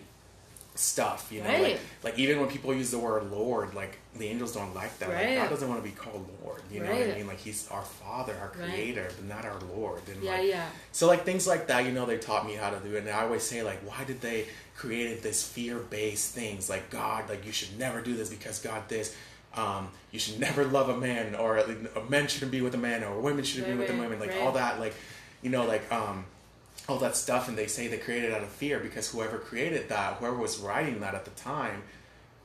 stuff. 0.76 1.30
You 1.32 1.42
know, 1.42 1.50
Right. 1.50 1.62
like 1.62 1.80
like 2.04 2.20
even 2.20 2.40
when 2.40 2.50
people 2.50 2.74
use 2.74 2.92
the 2.92 3.00
word 3.00 3.30
Lord, 3.32 3.74
like 3.74 3.98
the 4.18 4.28
angels 4.28 4.54
don't 4.54 4.74
like 4.74 4.98
that. 5.00 5.10
Like 5.10 5.36
God 5.36 5.50
doesn't 5.50 5.68
want 5.68 5.84
to 5.84 5.90
be 5.90 5.96
called 5.96 6.28
Lord. 6.44 6.62
You 6.72 6.82
know 6.82 6.92
what 6.92 7.02
I 7.02 7.16
mean? 7.16 7.28
Like 7.28 7.40
He's 7.40 7.68
our 7.70 7.82
Father, 7.84 8.34
our 8.40 8.48
Right. 8.60 8.70
Creator, 8.74 9.10
but 9.16 9.26
not 9.26 9.46
our 9.46 9.60
Lord. 9.76 10.02
And 10.08 10.24
Yeah, 10.24 10.32
like, 10.38 10.48
yeah. 10.48 10.68
So 10.92 11.08
like 11.08 11.26
things 11.26 11.48
like 11.48 11.68
that, 11.68 11.86
you 11.86 11.92
know, 11.92 12.06
they 12.06 12.18
taught 12.18 12.46
me 12.46 12.54
how 12.54 12.70
to 12.70 12.80
do 12.80 12.96
it. 12.96 13.00
And 13.00 13.10
I 13.10 13.24
always 13.24 13.44
say 13.44 13.64
like, 13.64 13.80
why 13.88 14.04
did 14.06 14.22
they 14.22 14.46
created 14.78 15.22
this 15.22 15.46
fear-based 15.46 16.34
things 16.34 16.70
like 16.70 16.90
God? 16.90 17.30
Like 17.30 17.46
you 17.46 17.52
should 17.52 17.78
never 17.78 18.02
do 18.02 18.16
this 18.16 18.30
because 18.30 18.60
God 18.60 18.88
this. 18.88 19.16
Um, 19.56 19.90
you 20.12 20.20
should 20.20 20.40
never 20.40 20.64
love 20.64 20.90
a 20.90 20.98
man, 20.98 21.34
or 21.36 21.58
a 21.58 22.04
men 22.08 22.28
shouldn't 22.28 22.52
be 22.52 22.62
with 22.62 22.76
a 22.76 22.78
man, 22.78 23.04
or 23.04 23.20
women 23.20 23.44
shouldn't 23.44 23.68
Right, 23.68 23.74
be 23.74 23.80
with 23.80 23.90
a 23.90 23.94
right, 23.94 24.02
woman. 24.04 24.20
Like 24.20 24.30
right. 24.30 24.42
all 24.42 24.52
that, 24.54 24.80
like 24.80 24.94
you 25.42 25.50
know, 25.50 25.66
like 25.66 25.92
um, 25.92 26.24
all 26.90 26.98
that 27.00 27.16
stuff 27.16 27.48
and 27.48 27.58
they 27.58 27.68
say 27.68 27.88
they 27.88 27.98
created 27.98 28.34
out 28.34 28.42
of 28.42 28.50
fear 28.50 28.80
because 28.80 29.10
whoever 29.12 29.38
created 29.38 29.90
that 29.90 30.16
whoever 30.16 30.36
was 30.38 30.58
writing 30.60 31.00
that 31.02 31.14
at 31.16 31.26
the 31.26 31.32
time 31.32 31.84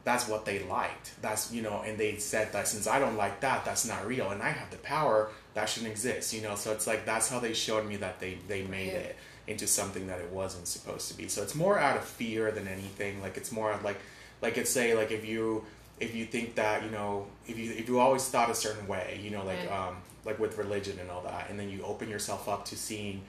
that's 0.05 0.29
what 0.29 0.45
they 0.45 0.63
liked 0.65 1.13
that's 1.23 1.51
you 1.53 1.63
know 1.63 1.83
and 1.87 1.97
they 1.99 2.17
said 2.17 2.53
that 2.53 2.69
since 2.69 2.87
i 2.87 2.99
don't 2.99 3.17
like 3.17 3.41
that 3.41 3.65
that's 3.65 3.87
not 3.87 4.07
real 4.07 4.31
and 4.31 4.43
i 4.43 4.51
have 4.51 4.71
the 4.71 4.77
power 4.79 5.31
that 5.55 5.69
shouldn't 5.69 5.91
exist 5.91 6.33
you 6.35 6.43
know 6.43 6.55
so 6.55 6.73
it's 6.73 6.87
like 6.87 7.07
that's 7.07 7.29
how 7.29 7.39
they 7.39 7.55
showed 7.55 7.87
me 7.87 7.97
that 7.97 8.21
they 8.21 8.37
they 8.49 8.63
made 8.65 8.89
Yeah. 8.89 8.99
it 8.99 9.17
into 9.47 9.67
something 9.67 10.07
that 10.07 10.21
it 10.21 10.31
wasn't 10.31 10.67
supposed 10.67 11.09
to 11.11 11.17
be 11.17 11.29
so 11.29 11.43
it's 11.43 11.55
more 11.55 11.79
out 11.79 11.97
of 11.97 12.05
fear 12.05 12.51
than 12.51 12.67
anything 12.69 13.21
like 13.23 13.37
it's 13.37 13.53
more 13.53 13.79
like 13.83 13.99
like 14.43 14.57
it's 14.59 14.71
say 14.71 14.95
like 14.95 15.11
if 15.11 15.25
you 15.27 15.65
if 16.01 16.15
you 16.15 16.25
think 16.27 16.55
that 16.57 16.83
you 16.83 16.91
know 16.91 17.27
if 17.47 17.59
you 17.59 17.71
if 17.73 17.89
you 17.89 17.99
always 18.01 18.27
thought 18.29 18.51
a 18.51 18.55
certain 18.55 18.87
way 18.89 19.19
you 19.23 19.31
know 19.31 19.45
like 19.45 19.59
Right. 19.71 19.89
um 19.89 19.97
like 20.25 20.39
with 20.39 20.57
religion 20.59 20.99
and 20.99 21.11
all 21.11 21.21
that 21.23 21.51
and 21.51 21.59
then 21.61 21.69
you 21.71 21.83
open 21.83 22.09
yourself 22.09 22.49
up 22.49 22.65
to 22.67 22.77
seeing 22.77 23.21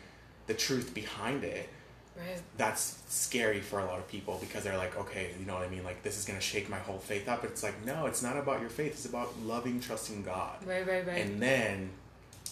the 0.47 0.53
truth 0.53 0.93
behind 0.93 1.43
it 1.43 1.69
Right. 2.17 2.41
that's 2.55 2.97
scary 3.09 3.59
for 3.59 3.79
a 3.79 3.85
lot 3.85 3.99
of 3.99 4.07
people 4.07 4.37
because 4.39 4.63
they're 4.63 4.77
like 4.77 4.97
okay 4.97 5.31
you 5.37 5.45
know 5.45 5.53
what 5.55 5.63
i 5.63 5.67
mean 5.67 5.83
like 5.83 6.01
this 6.01 6.17
is 6.17 6.23
going 6.23 6.39
to 6.39 6.45
shake 6.45 6.69
my 6.69 6.77
whole 6.77 6.97
faith 6.97 7.27
up 7.27 7.43
it's 7.43 7.61
like 7.61 7.85
no 7.85 8.05
it's 8.05 8.23
not 8.23 8.37
about 8.37 8.61
your 8.61 8.69
faith 8.69 8.93
it's 8.93 9.05
about 9.05 9.37
loving 9.43 9.81
trusting 9.81 10.23
god 10.23 10.55
Right. 10.65 10.87
Right. 10.87 11.05
Right. 11.05 11.17
and 11.25 11.41
then 11.41 11.89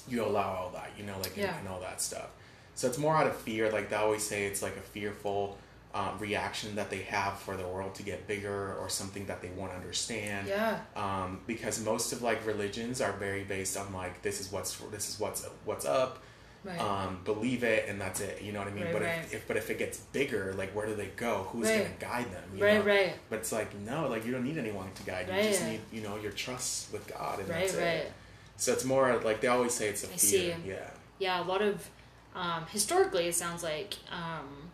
you 0.06 0.21
allow 0.25 0.53
all 0.53 0.69
that 0.71 0.91
you 0.97 1.06
know 1.06 1.17
like 1.19 1.38
and, 1.38 1.45
and 1.60 1.67
all 1.69 1.79
that 1.79 2.01
stuff 2.01 2.27
so 2.75 2.88
it's 2.89 2.97
more 2.97 3.15
out 3.15 3.25
of 3.25 3.38
fear 3.38 3.71
like 3.71 3.89
they 3.89 3.95
always 3.95 4.21
say 4.27 4.47
it's 4.47 4.62
like 4.62 4.75
a 4.75 4.82
fearful 4.82 5.58
um, 5.95 6.17
reaction 6.19 6.75
that 6.75 6.89
they 6.89 7.03
have 7.03 7.38
for 7.38 7.56
the 7.56 7.65
world 7.65 7.95
to 7.95 8.03
get 8.03 8.27
bigger 8.27 8.73
or 8.75 8.89
something 8.89 9.27
that 9.27 9.41
they 9.41 9.49
won't 9.56 9.71
understand 9.71 10.47
yeah. 10.49 10.79
um, 10.97 11.39
because 11.47 11.79
most 11.86 12.12
of 12.12 12.21
like 12.21 12.45
religions 12.45 12.99
are 12.99 13.13
very 13.13 13.45
based 13.45 13.77
on 13.77 13.93
like 13.93 14.21
this 14.23 14.41
is 14.41 14.51
what's 14.51 14.75
this 14.91 15.08
is 15.08 15.19
what's 15.21 15.47
what's 15.63 15.86
up 15.86 16.19
Right. 16.63 16.80
um, 16.80 17.19
believe 17.26 17.63
it 17.63 17.89
and 17.89 17.99
that's 17.99 18.21
it 18.21 18.41
you 18.41 18.54
know 18.54 18.60
what 18.60 18.67
i 18.69 18.71
mean 18.71 18.86
Right, 18.86 18.93
but 18.93 19.02
right. 19.02 19.19
If, 19.19 19.34
if 19.34 19.47
but 19.49 19.58
if 19.58 19.69
it 19.69 19.78
gets 19.80 19.97
bigger 19.97 20.54
like 20.58 20.73
where 20.73 20.86
do 20.86 20.95
they 20.95 21.08
go 21.15 21.47
who's 21.52 21.67
Right. 21.67 21.84
gonna 21.84 21.95
guide 21.99 22.32
them 22.32 22.43
right. 22.58 22.76
know? 22.80 22.84
Right. 22.86 23.13
but 23.30 23.39
it's 23.39 23.52
like 23.52 23.78
no 23.80 24.08
like 24.08 24.26
you 24.26 24.32
don't 24.32 24.45
need 24.45 24.58
anyone 24.58 24.89
to 24.95 25.04
guide 25.04 25.28
you 25.30 25.36
you 25.36 25.43
just 25.43 25.65
need 25.65 25.82
you 25.91 26.02
know 26.02 26.15
your 26.17 26.32
trust 26.32 26.93
with 26.93 27.06
god 27.08 27.39
and 27.39 27.49
Right. 27.49 27.62
that's 27.67 27.76
Right. 27.76 27.84
it 28.06 28.12
so 28.56 28.71
it's 28.71 28.86
more 28.86 29.19
like 29.26 29.41
they 29.41 29.47
always 29.47 29.73
say 29.73 29.89
it's 29.89 30.04
a 30.04 30.08
I 30.08 30.12
fear 30.12 30.19
see. 30.19 30.56
yeah 30.65 30.89
yeah, 31.19 31.41
a 31.41 31.45
lot 31.45 31.62
of 31.62 31.89
um, 32.36 32.65
historically 32.71 33.28
it 33.28 33.36
sounds 33.36 33.62
like 33.63 33.95
um, 34.12 34.69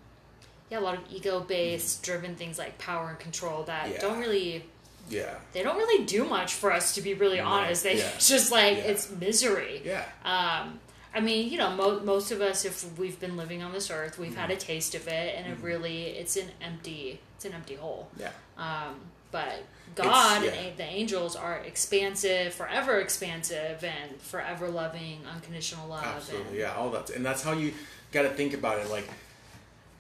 yeah, 0.72 0.80
a 0.80 0.82
lot 0.82 0.94
of 0.96 1.02
ego-based, 1.12 2.04
driven 2.04 2.36
things 2.36 2.58
like 2.60 2.78
power 2.78 3.10
and 3.10 3.20
control 3.20 3.64
that 3.64 3.90
Yeah. 3.90 4.00
don't 4.00 4.20
really 4.20 4.64
yeah 5.10 5.36
they 5.54 5.64
don't 5.64 5.78
really 5.78 6.06
do 6.06 6.24
much 6.24 6.54
for 6.54 6.72
us 6.72 6.94
to 6.96 7.02
be 7.02 7.14
really 7.16 7.40
Right, 7.40 7.48
honest. 7.48 7.84
They 7.84 7.98
yeah. 7.98 8.12
just 8.20 8.52
like 8.52 8.78
Yeah. 8.78 8.84
it's 8.84 9.10
misery. 9.10 9.82
yeah 9.84 10.06
Um, 10.24 10.80
I 11.14 11.20
mean, 11.22 11.50
you 11.52 11.58
know, 11.58 11.72
mo- 11.72 12.00
most 12.02 12.32
of 12.32 12.40
us, 12.42 12.66
if 12.66 12.98
we've 13.00 13.20
been 13.20 13.36
living 13.36 13.64
on 13.64 13.72
this 13.74 13.90
earth, 13.90 14.20
we've 14.20 14.36
had 14.36 14.50
a 14.52 14.54
Mm-hmm. 14.56 14.60
taste 14.68 14.96
of 14.96 15.08
it, 15.08 15.36
and 15.38 15.48
it 15.52 15.58
really 15.62 16.04
it's 16.04 16.38
an 16.38 16.50
empty 16.62 17.20
it's 17.36 17.46
an 17.46 17.54
empty 17.54 17.76
hole. 17.76 18.10
yeah 18.20 18.32
Um, 18.58 18.96
but 19.32 19.64
God 19.96 20.44
yeah. 20.44 20.52
and 20.52 20.78
the 20.78 20.84
angels 20.84 21.36
are 21.36 21.58
expansive, 21.58 22.54
forever 22.54 23.00
expansive, 23.00 23.84
and 23.84 24.20
forever 24.22 24.70
loving, 24.70 25.22
unconditional 25.34 25.88
love. 25.88 26.04
Absolutely, 26.04 26.48
and, 26.50 26.58
yeah, 26.58 26.76
all 26.76 26.90
that, 26.92 27.10
and 27.12 27.26
that's 27.26 27.42
how 27.44 27.54
you 27.54 27.74
got 28.12 28.24
to 28.24 28.30
think 28.30 28.54
about 28.54 28.80
it. 28.80 28.90
Like, 28.90 29.08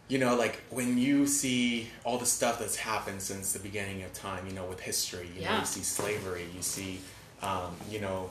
you 0.09 0.17
know, 0.19 0.35
like 0.35 0.61
when 0.69 0.97
you 0.97 1.25
see 1.27 1.87
all 2.03 2.17
the 2.17 2.25
stuff 2.25 2.59
that's 2.59 2.75
happened 2.75 3.21
since 3.21 3.53
the 3.53 3.59
beginning 3.59 4.03
of 4.03 4.13
time, 4.13 4.45
you 4.47 4.53
know, 4.53 4.65
with 4.65 4.79
history, 4.79 5.27
you 5.35 5.41
know, 5.41 5.49
Yeah. 5.51 5.59
you 5.61 5.65
see 5.65 5.81
slavery, 5.83 6.45
you 6.55 6.61
see, 6.61 6.99
um, 7.41 7.75
you 7.89 7.99
know, 7.99 8.29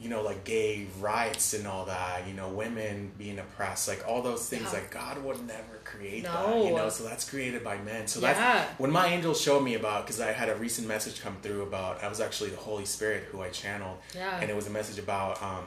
you 0.00 0.08
know, 0.10 0.22
like 0.22 0.44
gay 0.44 0.86
rights 1.00 1.54
and 1.54 1.66
all 1.66 1.86
that, 1.86 2.26
you 2.28 2.34
know, 2.34 2.48
women 2.50 3.10
being 3.16 3.38
oppressed, 3.38 3.88
like 3.88 4.04
all 4.06 4.20
those 4.22 4.46
things. 4.48 4.64
Yeah. 4.64 4.72
Like 4.74 4.90
God 4.90 5.22
would 5.24 5.46
never 5.46 5.78
create 5.84 6.22
No. 6.24 6.32
that, 6.32 6.64
you 6.68 6.74
know. 6.76 6.88
So 6.90 7.04
that's 7.04 7.28
created 7.28 7.64
by 7.64 7.78
men. 7.78 8.06
So 8.06 8.20
Yeah. 8.20 8.34
that's 8.34 8.78
when 8.78 8.90
my 8.90 9.06
angels 9.06 9.40
showed 9.40 9.60
me 9.60 9.74
about 9.74 10.04
because 10.04 10.20
I 10.20 10.32
had 10.32 10.48
a 10.50 10.54
recent 10.56 10.86
message 10.86 11.22
come 11.22 11.36
through 11.42 11.62
about 11.62 12.04
I 12.04 12.08
was 12.08 12.20
actually 12.20 12.50
the 12.50 12.56
Holy 12.58 12.84
Spirit 12.84 13.24
who 13.32 13.40
I 13.40 13.48
channeled, 13.48 13.98
Yeah. 14.14 14.38
and 14.38 14.50
it 14.50 14.54
was 14.56 14.66
a 14.66 14.70
message 14.70 14.98
about 14.98 15.42
um, 15.42 15.66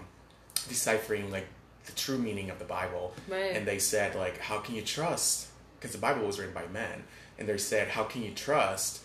deciphering 0.68 1.32
like 1.32 1.48
the 1.86 1.92
true 1.94 2.18
meaning 2.18 2.50
of 2.50 2.60
the 2.60 2.66
Bible. 2.66 3.14
Right. 3.28 3.56
And 3.56 3.66
they 3.68 3.80
said 3.80 4.16
like, 4.16 4.38
how 4.40 4.60
can 4.60 4.76
you 4.76 4.82
trust? 4.82 5.48
Because 5.80 5.92
the 5.92 5.98
Bible 5.98 6.26
was 6.28 6.38
written 6.40 6.54
by 6.54 6.68
men, 6.68 7.04
and 7.38 7.48
they 7.48 7.58
said, 7.58 7.88
how 7.88 8.04
can 8.04 8.22
you 8.22 8.32
trust 8.32 9.00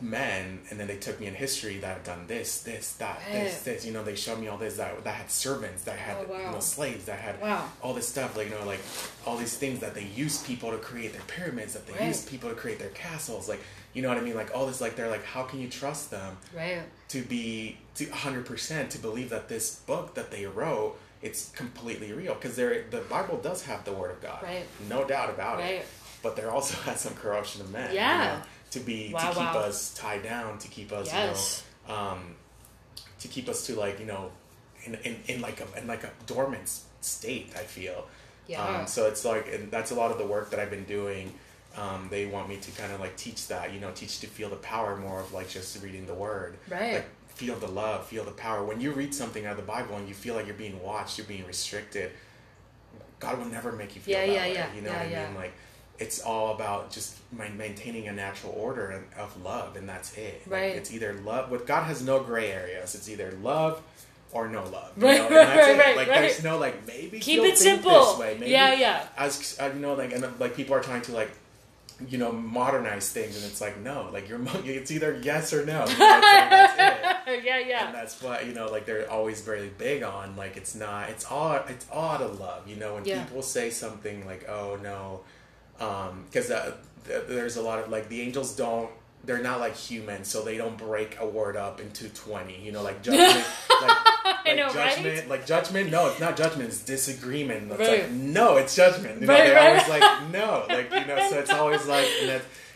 men? 0.00 0.60
And 0.70 0.78
then 0.78 0.86
they 0.86 0.96
took 0.96 1.18
me 1.20 1.26
in 1.26 1.34
history 1.34 1.78
that 1.78 1.88
have 1.94 2.04
done 2.04 2.26
this, 2.26 2.62
this, 2.62 2.92
that, 2.94 3.20
this, 3.32 3.62
this. 3.62 3.84
You 3.84 3.92
know, 3.92 4.02
they 4.04 4.14
showed 4.14 4.38
me 4.40 4.48
all 4.48 4.58
this 4.58 4.76
that 4.76 5.02
that 5.04 5.14
had 5.14 5.30
servants, 5.30 5.84
that 5.84 5.98
had 5.98 6.16
Oh, 6.18 6.32
wow. 6.32 6.38
you 6.46 6.52
know 6.52 6.60
slaves, 6.60 7.04
that 7.06 7.18
had 7.18 7.40
Wow. 7.40 7.68
all 7.82 7.94
this 7.94 8.08
stuff. 8.08 8.36
Like 8.36 8.48
you 8.50 8.54
know, 8.54 8.64
like 8.64 8.80
all 9.26 9.36
these 9.36 9.56
things 9.56 9.80
that 9.80 9.94
they 9.94 10.04
use 10.04 10.42
people 10.42 10.70
to 10.70 10.78
create 10.78 11.12
their 11.12 11.22
pyramids, 11.26 11.74
that 11.74 11.86
they 11.86 11.94
Right. 11.94 12.04
use 12.04 12.24
people 12.24 12.48
to 12.50 12.54
create 12.56 12.78
their 12.78 12.90
castles. 12.90 13.48
Like 13.48 13.60
you 13.94 14.02
know 14.02 14.08
what 14.08 14.18
I 14.18 14.20
mean? 14.20 14.34
Like 14.36 14.54
all 14.54 14.66
this. 14.66 14.80
Like 14.80 14.96
they're 14.96 15.10
like, 15.10 15.24
how 15.24 15.42
can 15.44 15.60
you 15.60 15.68
trust 15.68 16.10
them? 16.10 16.36
right, 16.54 16.82
to 17.08 17.22
be 17.22 17.78
to 17.94 18.04
100% 18.06 18.90
to 18.90 18.98
believe 18.98 19.30
that 19.30 19.48
this 19.48 19.76
book 19.86 20.14
that 20.14 20.30
they 20.30 20.46
wrote 20.46 20.96
it's 21.20 21.50
completely 21.50 22.12
real 22.12 22.34
because 22.34 22.54
there 22.54 22.84
the 22.90 22.98
bible 23.00 23.36
does 23.38 23.64
have 23.64 23.84
the 23.84 23.92
word 23.92 24.12
of 24.12 24.20
god 24.20 24.40
Right. 24.40 24.64
no 24.88 25.04
doubt 25.04 25.30
about 25.30 25.58
Right. 25.58 25.80
it 25.80 25.86
but 26.22 26.36
there 26.36 26.48
also 26.50 26.76
has 26.82 27.00
some 27.00 27.14
corruption 27.14 27.60
of 27.62 27.72
men 27.72 27.90
you 27.90 27.96
Yeah. 27.96 28.36
know, 28.36 28.42
to 28.70 28.80
be 28.80 29.12
Wow, 29.12 29.20
to 29.20 29.26
keep 29.28 29.54
wow. 29.54 29.60
us 29.60 29.94
tied 29.94 30.22
down 30.22 30.58
to 30.58 30.68
keep 30.68 30.92
us 30.92 31.06
Yes. 31.06 31.62
you 31.86 31.94
know 31.94 32.00
um 32.00 32.34
to 33.20 33.28
keep 33.28 33.48
us 33.48 33.66
to 33.66 33.74
like 33.76 33.98
you 34.00 34.06
know 34.06 34.30
in 34.84 34.94
in, 34.96 35.16
in 35.26 35.40
like 35.40 35.60
a 35.60 35.78
in 35.80 35.86
like 35.86 36.04
a 36.04 36.10
dormant 36.26 36.68
state 37.00 37.50
i 37.56 37.60
feel 37.60 38.06
Yeah. 38.46 38.62
um, 38.80 38.86
so 38.86 39.06
it's 39.06 39.24
like 39.24 39.52
and 39.52 39.70
that's 39.70 39.90
a 39.90 39.94
lot 39.94 40.10
of 40.10 40.18
the 40.18 40.26
work 40.26 40.50
that 40.50 40.60
i've 40.60 40.70
been 40.70 40.84
doing 40.84 41.32
um, 41.76 42.08
they 42.10 42.26
want 42.26 42.48
me 42.48 42.56
to 42.56 42.70
kind 42.72 42.92
of 42.92 42.98
like 43.00 43.16
teach 43.16 43.46
that 43.48 43.72
you 43.72 43.78
know 43.80 43.90
teach 43.92 44.20
to 44.20 44.26
feel 44.26 44.48
the 44.50 44.56
power 44.56 44.96
more 44.96 45.20
of 45.20 45.32
like 45.32 45.48
just 45.48 45.80
reading 45.82 46.06
the 46.06 46.14
word 46.14 46.56
Right. 46.68 46.94
like 46.94 47.06
feel 47.28 47.56
the 47.56 47.68
love 47.68 48.06
feel 48.06 48.24
the 48.24 48.32
power 48.32 48.64
when 48.64 48.80
you 48.80 48.90
read 48.92 49.14
something 49.14 49.46
out 49.46 49.52
of 49.52 49.58
the 49.58 49.62
bible 49.72 49.96
and 49.96 50.08
you 50.08 50.14
feel 50.14 50.34
like 50.34 50.46
you're 50.46 50.56
being 50.56 50.82
watched 50.82 51.18
you're 51.18 51.26
being 51.26 51.46
restricted 51.46 52.10
god 53.20 53.38
will 53.38 53.46
never 53.46 53.72
make 53.72 53.94
you 53.94 54.00
feel 54.00 54.18
Yeah, 54.18 54.26
that 54.26 54.32
yeah, 54.32 54.42
way 54.42 54.54
yeah, 54.54 54.74
you 54.74 54.80
know 54.82 54.90
yeah, 54.90 54.98
what 55.04 55.06
i 55.18 55.26
mean 55.28 55.34
like 55.36 55.52
it's 55.98 56.20
all 56.20 56.54
about 56.54 56.90
just 56.90 57.16
maintaining 57.32 58.06
a 58.08 58.12
natural 58.12 58.54
order 58.56 59.04
of 59.18 59.42
love 59.42 59.76
and 59.76 59.88
that's 59.88 60.16
it 60.16 60.42
Like, 60.46 60.52
Right. 60.52 60.76
it's 60.76 60.92
either 60.92 61.14
love 61.24 61.50
with 61.50 61.66
god 61.66 61.84
has 61.84 62.02
no 62.02 62.20
gray 62.22 62.50
areas 62.52 62.94
it's 62.94 63.08
either 63.08 63.32
love 63.42 63.82
or 64.32 64.48
no 64.48 64.62
love 64.64 64.92
you 64.96 65.04
Right, 65.06 65.18
know? 65.18 65.26
and 65.26 65.34
right, 65.34 65.56
right, 65.56 65.78
right, 65.78 65.96
like 65.96 66.08
right. 66.08 66.20
there's 66.20 66.42
no 66.44 66.58
like 66.58 66.86
maybe 66.86 67.18
keep 67.20 67.42
it 67.42 67.58
simple. 67.58 67.90
this 67.90 68.18
way 68.18 68.36
maybe 68.38 68.52
yeah, 68.52 68.72
yeah, 68.74 69.06
as 69.16 69.58
you 69.74 69.80
know 69.80 69.94
like 69.94 70.12
and 70.12 70.24
like 70.38 70.54
people 70.54 70.74
are 70.74 70.80
trying 70.82 71.02
to 71.02 71.12
like 71.12 71.30
you 72.08 72.16
know 72.16 72.30
modernize 72.30 73.10
things 73.10 73.34
and 73.34 73.44
it's 73.44 73.60
like 73.60 73.76
no 73.80 74.08
like 74.12 74.28
you're 74.28 74.38
it's 74.64 74.92
either 74.92 75.18
yes 75.20 75.52
or 75.52 75.66
no 75.66 75.80
You 75.80 75.86
know, 75.86 75.86
so 75.86 75.98
that's 75.98 76.78
it 77.28 77.44
yeah, 77.44 77.58
yeah. 77.58 77.86
and 77.86 77.94
that's 77.94 78.22
what 78.22 78.46
you 78.46 78.54
know 78.54 78.66
like 78.70 78.86
they're 78.86 79.10
always 79.10 79.40
very 79.40 79.68
big 79.78 80.04
on 80.04 80.36
like 80.36 80.56
it's 80.56 80.76
not 80.76 81.08
it's 81.10 81.24
all 81.28 81.54
it's 81.68 81.86
all 81.90 82.10
out 82.12 82.22
of 82.22 82.38
love 82.38 82.68
you 82.68 82.76
know 82.76 82.94
when 82.94 83.04
Yeah. 83.04 83.24
people 83.24 83.42
say 83.42 83.70
something 83.70 84.24
like 84.26 84.48
oh 84.48 84.78
no 84.80 85.22
because 85.78 86.50
uh, 86.50 86.74
th- 87.06 87.24
there's 87.28 87.56
a 87.56 87.62
lot 87.62 87.78
of 87.78 87.88
like 87.90 88.08
the 88.08 88.20
angels 88.20 88.54
don't 88.56 88.90
they're 89.24 89.42
not 89.42 89.60
like 89.60 89.74
humans, 89.76 90.28
so 90.28 90.42
they 90.42 90.56
don't 90.56 90.78
break 90.78 91.18
a 91.20 91.26
word 91.26 91.56
up 91.56 91.80
into 91.80 92.08
twenty. 92.10 92.58
You 92.64 92.72
know, 92.72 92.82
like 92.82 93.02
judgment, 93.02 93.44
like, 93.80 93.96
like 94.46 94.56
know, 94.56 94.66
right? 94.72 94.94
judgment, 94.96 95.28
like 95.28 95.44
judgment. 95.46 95.90
No, 95.90 96.08
it's 96.08 96.20
not 96.20 96.36
judgment. 96.36 96.68
It's 96.70 96.82
disagreement. 96.82 97.70
It's 97.72 97.80
Right. 97.80 98.02
like 98.02 98.10
no, 98.12 98.56
it's 98.56 98.74
judgment. 98.74 99.20
You 99.20 99.26
know, 99.26 99.32
Right, 99.34 99.44
they're 99.48 99.56
right. 99.56 99.68
always 99.68 99.88
like 99.88 100.30
no, 100.30 100.64
like 100.68 100.90
you 100.92 101.06
know. 101.06 101.28
So 101.30 101.38
it's 101.38 101.50
always 101.50 101.84
like 101.86 102.06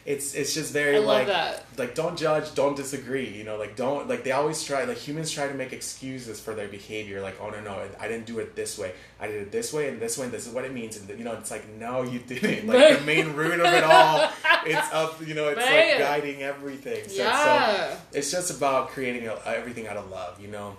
it's 0.05 0.34
it's 0.34 0.53
just 0.53 0.72
very 0.72 0.98
like 0.98 1.28
that. 1.28 1.64
like 1.78 1.94
don't 1.94 2.18
judge, 2.18 2.55
don't 2.55 2.76
disagree. 2.76 3.28
You 3.28 3.44
know, 3.44 3.57
like 3.57 3.76
don't 3.76 4.09
like 4.09 4.24
they 4.24 4.32
always 4.32 4.64
try 4.64 4.82
like 4.84 4.96
humans 4.98 5.30
try 5.30 5.46
to 5.46 5.55
make 5.55 5.72
excuses 5.72 6.40
for 6.40 6.55
their 6.55 6.68
behavior. 6.68 7.20
Like 7.20 7.36
oh 7.40 7.50
no 7.50 7.61
no, 7.61 7.80
I 8.00 8.09
didn't 8.09 8.26
do 8.26 8.40
it 8.40 8.57
this 8.57 8.78
way. 8.78 8.92
I 9.20 9.28
did 9.28 9.36
it 9.42 9.53
this 9.53 9.72
way 9.72 9.88
and 9.88 10.00
this 10.00 10.18
way. 10.18 10.24
and 10.24 10.34
This 10.34 10.46
is 10.46 10.53
what 10.53 10.64
it 10.64 10.72
means. 10.72 10.96
And 10.96 11.09
you 11.18 11.24
know, 11.24 11.34
it's 11.34 11.50
like 11.53 11.68
no, 11.78 12.03
you 12.03 12.18
didn't. 12.18 12.66
Like 12.66 12.98
the 12.98 13.05
main 13.05 13.32
root 13.40 13.61
of 13.61 13.66
it 13.72 13.84
all, 13.84 14.28
it's 14.66 14.92
up. 14.92 15.24
You 15.26 15.34
know, 15.34 15.48
it's 15.48 15.59
Right. 15.59 15.90
like 15.90 15.98
guiding 16.00 16.42
everything. 16.42 17.09
So, 17.09 17.22
Yeah. 17.22 17.90
so 17.94 17.98
it's 18.12 18.30
just 18.30 18.50
about 18.50 18.88
creating 18.88 19.28
a, 19.28 19.36
everything 19.46 19.86
out 19.86 19.96
of 19.96 20.11
love. 20.11 20.40
You 20.40 20.48
know. 20.48 20.76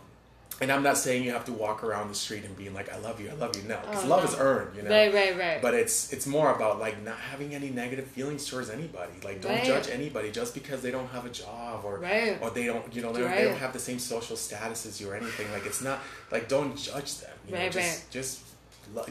And 0.62 0.72
I'm 0.72 0.84
not 0.84 0.97
saying 0.97 1.24
you 1.24 1.32
have 1.32 1.45
to 1.45 1.51
walk 1.51 1.84
around 1.84 2.10
the 2.10 2.16
street 2.16 2.45
and 2.45 2.56
being 2.56 2.74
like, 2.76 2.91
"I 2.93 2.97
love 2.99 3.20
you, 3.20 3.30
I 3.30 3.34
love 3.34 3.56
you." 3.56 3.64
No, 3.64 3.80
because 3.82 4.06
Oh, 4.06 4.08
love 4.08 4.24
no. 4.24 4.30
is 4.30 4.36
earned, 4.39 4.76
you 4.78 4.84
know. 4.84 4.89
Right, 4.89 5.14
right, 5.14 5.38
right. 5.38 5.62
But 5.62 5.74
it's 5.74 6.14
it's 6.14 6.28
more 6.28 6.54
about 6.56 6.80
like 6.80 7.01
not 7.04 7.18
having 7.18 7.56
any 7.56 7.70
negative 7.70 8.06
feelings 8.06 8.47
towards 8.47 8.70
anybody. 8.70 9.14
Like 9.24 9.41
don't 9.41 9.51
Right. 9.54 9.64
judge 9.66 9.89
anybody 9.89 10.32
just 10.32 10.54
because 10.54 10.82
they 10.82 10.91
don't 10.91 11.08
have 11.10 11.26
a 11.26 11.30
job 11.30 11.84
or 11.84 11.97
Right. 11.97 12.38
or 12.39 12.51
they 12.51 12.66
don't 12.66 12.93
you 12.95 13.01
know 13.01 13.12
they 13.12 13.22
don't, 13.22 13.32
they 13.36 13.43
don't 13.45 13.58
have 13.58 13.74
the 13.74 13.80
same 13.80 13.97
social 13.99 14.38
status 14.38 14.86
as 14.86 15.01
you 15.01 15.10
or 15.10 15.16
anything. 15.16 15.51
Like 15.51 15.66
it's 15.66 15.82
not 15.82 15.99
like 16.32 16.47
don't 16.47 16.78
judge 16.78 17.18
them. 17.18 17.32
You 17.47 17.54
know, 17.56 17.60
Right, 17.60 17.72
just 17.72 17.99
right. 18.04 18.12
just 18.12 18.39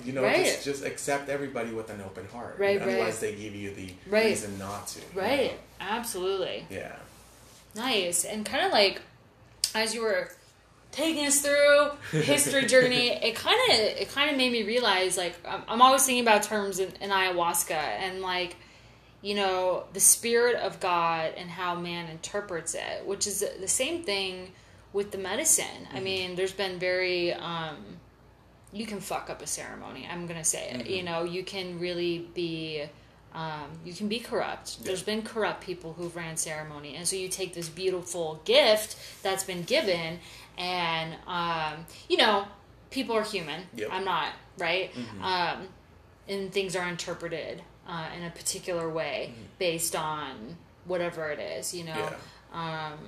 you 0.04 0.12
know 0.12 0.22
Right. 0.22 0.44
just 0.46 0.64
just 0.64 0.84
accept 0.84 1.28
everybody 1.28 1.72
with 1.72 1.90
an 1.90 2.00
open 2.02 2.26
heart. 2.28 2.54
Right, 2.56 2.78
right. 2.80 2.88
Otherwise, 2.88 3.18
they 3.18 3.34
give 3.34 3.54
you 3.54 3.74
the 3.74 3.92
Right. 4.06 4.26
reason 4.26 4.58
not 4.58 4.86
to. 4.88 5.00
you 5.00 5.06
right. 5.20 5.50
know? 5.52 5.58
Absolutely. 5.80 6.66
Yeah. 6.70 6.94
Nice. 7.74 8.24
And 8.24 8.46
kind 8.46 8.64
of 8.64 8.72
like 8.72 9.02
as 9.74 9.92
you 9.94 10.02
were 10.02 10.30
taking 10.92 11.26
us 11.26 11.40
through 11.40 11.90
history 12.20 12.66
journey, 12.66 13.08
it 13.22 13.34
kind 13.34 13.58
of 13.70 13.78
it 13.78 14.08
kind 14.10 14.30
of 14.30 14.36
made 14.36 14.52
me 14.52 14.62
realize 14.62 15.16
like 15.16 15.34
I'm, 15.44 15.62
I'm 15.66 15.82
always 15.82 16.06
thinking 16.06 16.22
about 16.22 16.44
terms 16.44 16.78
in, 16.78 16.92
in 17.00 17.10
ayahuasca 17.10 17.72
and 17.72 18.20
like 18.20 18.56
you 19.22 19.34
know 19.34 19.84
the 19.92 20.00
spirit 20.00 20.56
of 20.56 20.78
God 20.78 21.32
and 21.36 21.50
how 21.50 21.74
man 21.74 22.08
interprets 22.08 22.74
it, 22.74 23.04
which 23.04 23.26
is 23.26 23.44
the 23.60 23.68
same 23.68 24.04
thing 24.04 24.52
with 24.92 25.10
the 25.10 25.18
medicine. 25.18 25.88
I 25.92 26.00
mean, 26.00 26.36
there's 26.36 26.52
been 26.52 26.78
very 26.78 27.32
um, 27.32 27.76
you 28.72 28.86
can 28.86 29.00
fuck 29.00 29.28
up 29.30 29.42
a 29.42 29.46
ceremony. 29.46 30.08
I'm 30.10 30.26
gonna 30.26 30.44
say 30.44 30.70
it. 30.70 30.86
You 30.86 31.02
know, 31.02 31.24
you 31.24 31.42
can 31.42 31.80
really 31.80 32.28
be. 32.34 32.84
Um, 33.34 33.70
you 33.84 33.94
can 33.94 34.08
be 34.08 34.18
corrupt. 34.18 34.84
There's 34.84 35.02
been 35.02 35.22
corrupt 35.22 35.62
people 35.62 35.94
who've 35.94 36.14
ran 36.14 36.36
ceremony, 36.36 36.96
and 36.96 37.06
so 37.08 37.16
you 37.16 37.28
take 37.28 37.54
this 37.54 37.68
beautiful 37.68 38.40
gift 38.44 38.96
that's 39.22 39.44
been 39.44 39.62
given, 39.62 40.18
and 40.58 41.14
um, 41.26 41.86
you 42.08 42.18
know, 42.18 42.44
people 42.90 43.16
are 43.16 43.22
human. 43.24 43.62
Yep. 43.74 43.88
I'm 43.90 44.04
not 44.04 44.32
right, 44.58 44.90
um, 45.22 45.68
and 46.28 46.52
things 46.52 46.76
are 46.76 46.86
interpreted 46.88 47.62
uh, 47.88 48.08
in 48.16 48.22
a 48.24 48.30
particular 48.30 48.88
way 48.90 49.32
based 49.58 49.96
on 49.96 50.56
whatever 50.84 51.30
it 51.30 51.38
is. 51.40 51.72
You 51.72 51.84
know, 51.84 52.10
Yeah. 52.54 52.90
um, 52.92 52.98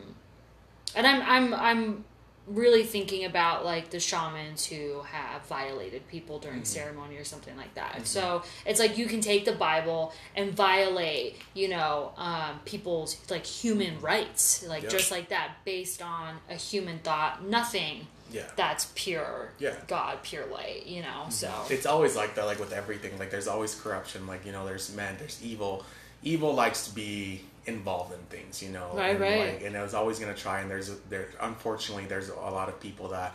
and 0.97 1.07
I'm 1.07 1.23
I'm 1.23 1.55
I'm 1.55 2.05
really 2.47 2.85
thinking 2.85 3.25
about 3.25 3.65
like 3.65 3.89
the 3.91 3.99
shamans 3.99 4.67
who 4.67 5.01
have 5.03 5.43
violated 5.47 6.07
people 6.09 6.39
during 6.39 6.59
Mm-hmm. 6.59 6.65
ceremony 6.65 7.17
or 7.17 7.25
something 7.25 7.57
like 7.57 7.75
that. 7.75 8.07
So 8.07 8.43
it's 8.67 8.79
like 8.79 8.99
you 8.99 9.07
can 9.07 9.21
take 9.23 9.45
the 9.47 9.53
Bible 9.53 10.13
and 10.37 10.53
violate, 10.53 11.37
you 11.55 11.69
know, 11.69 12.13
um, 12.19 12.61
people's 12.67 13.17
like 13.31 13.47
human 13.47 13.99
rights, 14.01 14.63
like 14.67 14.83
Yeah. 14.83 14.89
just 14.91 15.11
like 15.11 15.31
that, 15.31 15.53
based 15.65 16.03
on 16.03 16.37
a 16.51 16.55
human 16.55 16.99
thought. 16.99 17.43
Nothing 17.45 18.07
Yeah. 18.31 18.43
that's 18.57 18.93
pure 18.95 19.53
Yeah. 19.59 19.71
Mm-hmm. 19.71 19.87
God, 19.87 20.23
pure 20.23 20.45
light. 20.47 20.85
You 20.87 21.01
know, 21.03 21.27
so 21.31 21.51
It's 21.71 21.87
always 21.87 22.15
like 22.15 22.35
that, 22.35 22.45
like 22.45 22.59
with 22.61 22.73
everything. 22.73 23.19
Like 23.19 23.31
there's 23.31 23.49
always 23.49 23.75
corruption. 23.75 24.27
Like 24.27 24.45
you 24.45 24.53
know, 24.53 24.67
there's 24.67 24.95
men, 24.95 25.17
there's 25.19 25.41
evil. 25.43 25.85
Evil 26.23 26.53
likes 26.55 26.87
to 26.89 26.95
be 26.95 27.43
involved 27.67 28.13
in 28.13 28.19
things, 28.37 28.63
you 28.63 28.71
know. 28.71 28.91
Right, 28.95 29.11
and 29.13 29.21
right. 29.21 29.39
Like, 29.55 29.63
and 29.65 29.77
I 29.77 29.83
was 29.83 29.95
always 29.95 30.19
gonna 30.19 30.35
try. 30.35 30.61
And 30.61 30.71
there's 30.71 30.91
there, 31.11 31.29
unfortunately, 31.41 32.07
there's 32.07 32.29
a 32.29 32.35
lot 32.35 32.69
of 32.69 32.79
people 32.81 33.09
that 33.09 33.35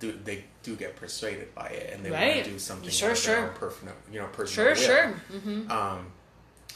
do 0.00 0.18
they 0.24 0.44
do 0.62 0.76
get 0.76 0.96
persuaded 0.96 1.54
by 1.54 1.68
it, 1.68 1.92
and 1.92 2.04
they 2.04 2.10
Right. 2.10 2.34
want 2.36 2.44
to 2.46 2.50
do 2.52 2.58
something 2.58 2.90
Sure, 2.90 3.14
sure. 3.14 3.48
personal, 3.48 3.94
you 4.12 4.18
know, 4.20 4.26
personal. 4.28 4.74
sure, 4.74 4.88
will. 4.88 5.16
sure, 5.30 5.40
hmm 5.40 5.70
Um, 5.70 6.06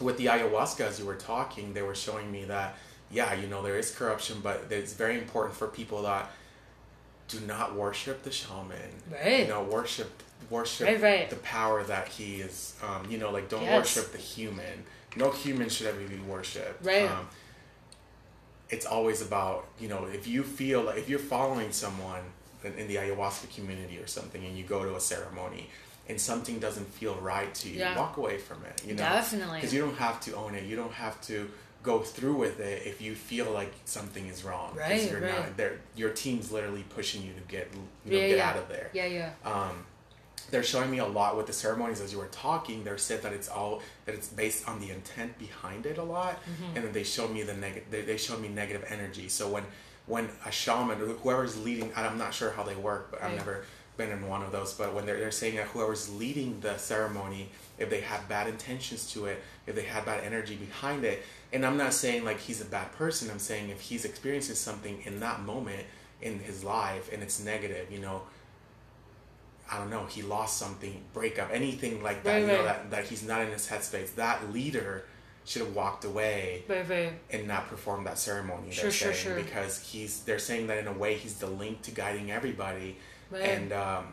with 0.00 0.16
the 0.18 0.26
ayahuasca, 0.26 0.80
as 0.80 0.98
you 0.98 1.06
were 1.06 1.14
talking, 1.16 1.72
they 1.72 1.82
were 1.82 1.94
showing 1.94 2.30
me 2.30 2.44
that 2.46 2.76
yeah, 3.10 3.32
you 3.34 3.46
know, 3.46 3.62
there 3.62 3.78
is 3.78 3.94
corruption, 3.94 4.40
but 4.42 4.66
it's 4.70 4.92
very 4.94 5.16
important 5.18 5.56
for 5.56 5.68
people 5.68 6.02
that 6.02 6.30
do 7.28 7.38
not 7.40 7.74
worship 7.74 8.22
the 8.22 8.30
shaman. 8.32 8.76
Right. 9.10 9.40
You 9.40 9.48
know, 9.48 9.62
worship 9.62 10.10
worship 10.50 10.86
Right, 10.86 11.00
right. 11.00 11.30
the 11.30 11.36
power 11.36 11.82
that 11.84 12.08
he 12.08 12.36
is. 12.40 12.74
Um, 12.82 13.10
you 13.10 13.16
know, 13.18 13.30
like 13.30 13.48
don't 13.48 13.62
Yes. 13.62 13.96
worship 13.96 14.12
the 14.12 14.18
human. 14.18 14.84
No 15.16 15.30
human 15.30 15.68
should 15.68 15.86
ever 15.86 16.00
be 16.00 16.16
worshipped. 16.18 16.84
Right. 16.84 17.10
Um, 17.10 17.28
it's 18.70 18.86
always 18.86 19.20
about 19.22 19.66
you 19.78 19.88
know 19.88 20.04
if 20.06 20.26
you 20.26 20.42
feel 20.42 20.82
like 20.82 20.98
if 20.98 21.08
you're 21.08 21.18
following 21.18 21.70
someone 21.72 22.22
in, 22.64 22.72
in 22.74 22.88
the 22.88 22.96
ayahuasca 22.96 23.54
community 23.54 23.98
or 23.98 24.06
something 24.06 24.44
and 24.44 24.56
you 24.56 24.64
go 24.64 24.84
to 24.84 24.96
a 24.96 25.00
ceremony 25.00 25.68
and 26.08 26.20
something 26.20 26.58
doesn't 26.58 26.86
feel 26.86 27.14
right 27.16 27.54
to 27.54 27.68
you 27.68 27.78
Yeah. 27.80 27.98
walk 27.98 28.16
away 28.16 28.38
from 28.38 28.64
it 28.64 28.82
you 28.84 28.94
know 28.94 29.02
Definitely. 29.02 29.58
because 29.58 29.74
you 29.74 29.80
don't 29.82 29.96
have 29.98 30.18
to 30.22 30.32
own 30.34 30.54
it 30.54 30.64
you 30.64 30.76
don't 30.76 30.92
have 30.94 31.20
to 31.22 31.50
go 31.82 32.00
through 32.00 32.36
with 32.36 32.58
it 32.60 32.86
if 32.86 33.02
you 33.02 33.14
feel 33.14 33.50
like 33.50 33.70
something 33.84 34.26
is 34.28 34.42
wrong. 34.42 34.74
Right, 34.74 35.08
you're 35.10 35.20
right. 35.20 35.38
not 35.40 35.56
there 35.58 35.80
your 35.94 36.10
team's 36.10 36.50
literally 36.50 36.84
pushing 36.88 37.22
you 37.22 37.34
to 37.34 37.40
get 37.46 37.68
you 38.06 38.12
know, 38.12 38.18
yeah, 38.18 38.28
get 38.28 38.38
yeah, 38.38 38.48
out 38.50 38.56
of 38.56 38.68
there 38.68 38.90
yeah, 38.94 39.06
yeah. 39.06 39.30
um, 39.44 39.84
they're 40.50 40.62
showing 40.62 40.90
me 40.90 40.98
a 40.98 41.06
lot 41.06 41.36
with 41.36 41.46
the 41.46 41.52
ceremonies 41.52 42.00
as 42.00 42.12
you 42.12 42.18
were 42.18 42.26
talking. 42.28 42.84
They 42.84 42.96
said 42.96 43.22
that 43.22 43.32
it's 43.32 43.48
all 43.48 43.82
that 44.06 44.14
it's 44.14 44.28
based 44.28 44.68
on 44.68 44.80
the 44.80 44.90
intent 44.90 45.38
behind 45.38 45.86
it 45.86 45.98
a 45.98 46.02
lot, 46.02 46.34
Mm-hmm. 46.44 46.76
and 46.76 46.84
then 46.84 46.92
they 46.92 47.04
showed 47.04 47.30
me 47.32 47.42
the 47.42 47.54
negative. 47.54 47.84
They, 47.90 48.02
they 48.02 48.16
showed 48.16 48.40
me 48.40 48.48
negative 48.48 48.84
energy. 48.88 49.28
So 49.28 49.48
when 49.48 49.64
when 50.06 50.28
a 50.44 50.50
shaman, 50.52 51.00
or 51.00 51.06
whoever's 51.06 51.56
leading, 51.64 51.84
and 51.96 52.06
I'm 52.06 52.18
not 52.18 52.34
sure 52.34 52.50
how 52.50 52.62
they 52.62 52.76
work, 52.76 53.10
but 53.10 53.22
I've 53.22 53.36
never 53.36 53.64
been 53.96 54.10
in 54.10 54.26
one 54.28 54.42
of 54.42 54.52
those. 54.52 54.74
But 54.74 54.92
when 54.92 55.06
they're, 55.06 55.18
they're 55.18 55.30
saying 55.30 55.56
that 55.56 55.66
whoever's 55.68 56.12
leading 56.14 56.60
the 56.60 56.76
ceremony, 56.76 57.48
if 57.78 57.88
they 57.88 58.00
have 58.02 58.28
bad 58.28 58.46
intentions 58.48 59.10
to 59.12 59.26
it, 59.26 59.42
if 59.66 59.74
they 59.74 59.84
had 59.84 60.04
bad 60.04 60.22
energy 60.24 60.56
behind 60.56 61.04
it, 61.04 61.22
and 61.54 61.64
I'm 61.64 61.76
not 61.78 61.94
saying 61.94 62.24
like 62.24 62.38
he's 62.40 62.60
a 62.60 62.64
bad 62.66 62.92
person. 62.92 63.30
I'm 63.30 63.38
saying 63.38 63.70
if 63.70 63.80
he's 63.80 64.04
experiencing 64.04 64.56
something 64.56 65.00
in 65.04 65.20
that 65.20 65.40
moment 65.42 65.84
in 66.20 66.38
his 66.40 66.62
life 66.64 67.10
and 67.12 67.22
it's 67.22 67.42
negative, 67.42 67.90
you 67.90 67.98
know, 68.00 68.22
I 69.70 69.78
don't 69.78 69.90
know, 69.90 70.06
he 70.06 70.22
lost 70.22 70.58
something, 70.58 71.02
breakup, 71.12 71.50
anything 71.52 72.02
like 72.02 72.22
that, 72.24 72.32
Right, 72.34 72.40
you 72.42 72.46
know, 72.46 72.56
right. 72.56 72.64
that, 72.64 72.90
that 72.90 73.04
he's 73.04 73.22
not 73.26 73.40
in 73.42 73.48
his 73.50 73.66
headspace. 73.66 74.14
That 74.16 74.52
leader 74.52 75.04
should 75.46 75.62
have 75.62 75.74
walked 75.74 76.04
away 76.04 76.64
Right, 76.68 77.12
and 77.30 77.46
not 77.48 77.68
performed 77.68 78.06
that 78.06 78.18
ceremony. 78.18 78.70
Sure, 78.70 78.84
they're 78.84 78.92
sure, 78.92 79.12
saying 79.12 79.36
sure. 79.36 79.42
because 79.44 79.78
he's 79.80 80.20
they're 80.20 80.38
saying 80.38 80.66
that 80.68 80.78
in 80.78 80.86
a 80.86 80.92
way 80.92 81.14
he's 81.14 81.36
the 81.36 81.46
link 81.46 81.82
to 81.82 81.90
guiding 81.90 82.30
everybody, 82.30 82.96
and 83.34 83.72
um, 83.72 84.06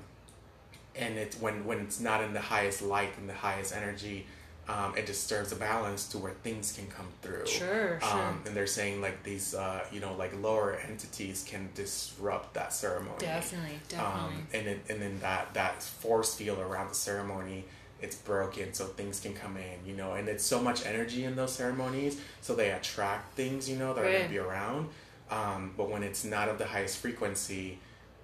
and 0.95 1.17
it's 1.17 1.39
when 1.39 1.65
when 1.65 1.79
it's 1.79 1.99
not 1.99 2.23
in 2.23 2.33
the 2.33 2.41
highest 2.41 2.81
light 2.81 3.17
and 3.17 3.29
the 3.29 3.33
highest 3.33 3.75
energy. 3.75 4.25
Um, 4.71 4.95
it 4.97 5.05
disturbs 5.05 5.49
the 5.49 5.55
balance 5.57 6.07
to 6.09 6.17
where 6.17 6.33
things 6.43 6.71
can 6.71 6.87
come 6.87 7.07
through. 7.21 7.45
Sure, 7.45 7.99
sure. 7.99 8.09
Um, 8.11 8.41
and 8.45 8.55
they're 8.55 8.67
saying 8.67 9.01
like 9.01 9.21
these, 9.23 9.53
uh, 9.53 9.83
you 9.91 9.99
know, 9.99 10.13
like 10.15 10.33
lower 10.41 10.75
entities 10.75 11.43
can 11.47 11.69
disrupt 11.75 12.53
that 12.53 12.71
ceremony. 12.71 13.17
Definitely, 13.19 13.79
definitely. 13.89 14.35
Um, 14.37 14.47
and 14.53 14.67
it, 14.67 14.79
and 14.89 15.01
then 15.01 15.19
that 15.19 15.53
that 15.55 15.83
force 15.83 16.35
field 16.35 16.59
around 16.59 16.89
the 16.89 16.95
ceremony 16.95 17.65
it's 18.01 18.15
broken 18.15 18.73
so 18.73 18.85
things 18.85 19.19
can 19.19 19.31
come 19.31 19.55
in 19.57 19.77
you 19.85 19.95
know 19.95 20.13
and 20.13 20.27
it's 20.27 20.43
so 20.43 20.59
much 20.59 20.83
energy 20.87 21.23
in 21.23 21.35
those 21.35 21.53
ceremonies 21.53 22.19
so 22.41 22.55
they 22.55 22.71
attract 22.71 23.35
things 23.35 23.69
you 23.69 23.77
know 23.77 23.93
that 23.93 24.03
are 24.03 24.11
gonna 24.11 24.27
be 24.27 24.39
around 24.39 24.89
um, 25.29 25.71
but 25.77 25.87
when 25.87 26.01
it's 26.01 26.23
not 26.25 26.49
of 26.49 26.57
the 26.57 26.65
highest 26.65 26.97
frequency 26.97 27.77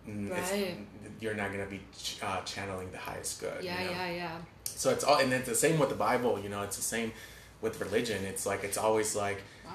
Right. 0.07 0.77
you're 1.19 1.33
not 1.33 1.51
going 1.51 1.63
to 1.65 1.69
be 1.69 1.81
ch- 1.97 2.17
uh, 2.23 2.39
channeling 2.41 2.89
the 2.91 2.97
highest 2.97 3.41
good 3.41 3.61
yeah, 3.61 3.81
you 3.81 3.85
know? 3.87 3.91
yeah, 3.91 4.11
yeah. 4.11 4.37
So 4.77 4.89
it's 4.91 5.03
all 5.03 5.17
and 5.17 5.31
it's 5.33 5.49
the 5.49 5.55
same 5.55 5.79
with 5.79 5.89
the 5.89 5.95
bible 5.95 6.39
you 6.39 6.49
know 6.49 6.61
it's 6.61 6.75
the 6.77 6.81
same 6.95 7.11
with 7.61 7.79
religion 7.81 8.23
it's 8.25 8.45
like 8.45 8.63
it's 8.63 8.77
always 8.77 9.15
like 9.15 9.41
Wow. 9.65 9.71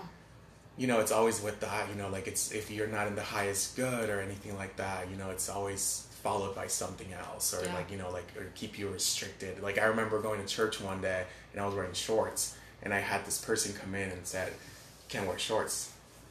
you 0.79 0.87
know 0.87 1.01
it's 1.01 1.13
always 1.13 1.43
with 1.43 1.61
the 1.61 1.69
you 1.91 1.97
know 2.01 2.09
like 2.09 2.27
it's 2.29 2.53
if 2.53 2.71
you're 2.71 2.87
not 2.87 3.07
in 3.09 3.15
the 3.17 3.23
highest 3.23 3.77
good 3.77 4.09
or 4.09 4.21
anything 4.21 4.57
like 4.57 4.77
that 4.77 5.11
you 5.11 5.17
know 5.17 5.31
it's 5.31 5.49
always 5.49 6.07
followed 6.23 6.55
by 6.55 6.69
something 6.69 7.13
else 7.13 7.53
or 7.53 7.65
Yeah. 7.65 7.75
like 7.75 7.91
you 7.91 7.99
know 7.99 8.11
like 8.11 8.29
or 8.39 8.45
keep 8.55 8.79
you 8.79 8.89
restricted 8.89 9.61
like 9.63 9.77
i 9.79 9.85
remember 9.87 10.21
going 10.23 10.41
to 10.41 10.47
church 10.47 10.81
one 10.81 11.01
day 11.01 11.25
and 11.53 11.61
i 11.61 11.67
was 11.67 11.75
wearing 11.75 11.93
shorts 11.93 12.57
and 12.85 12.95
i 12.95 13.01
had 13.01 13.25
this 13.27 13.45
person 13.45 13.75
come 13.75 13.95
in 13.97 14.09
and 14.11 14.25
said 14.25 14.49
you 14.49 15.09
can't 15.09 15.27
wear 15.27 15.39
shorts 15.39 15.91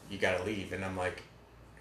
you 0.10 0.18
gotta 0.18 0.42
leave 0.46 0.72
and 0.72 0.84
i'm 0.86 0.96
like 0.96 1.24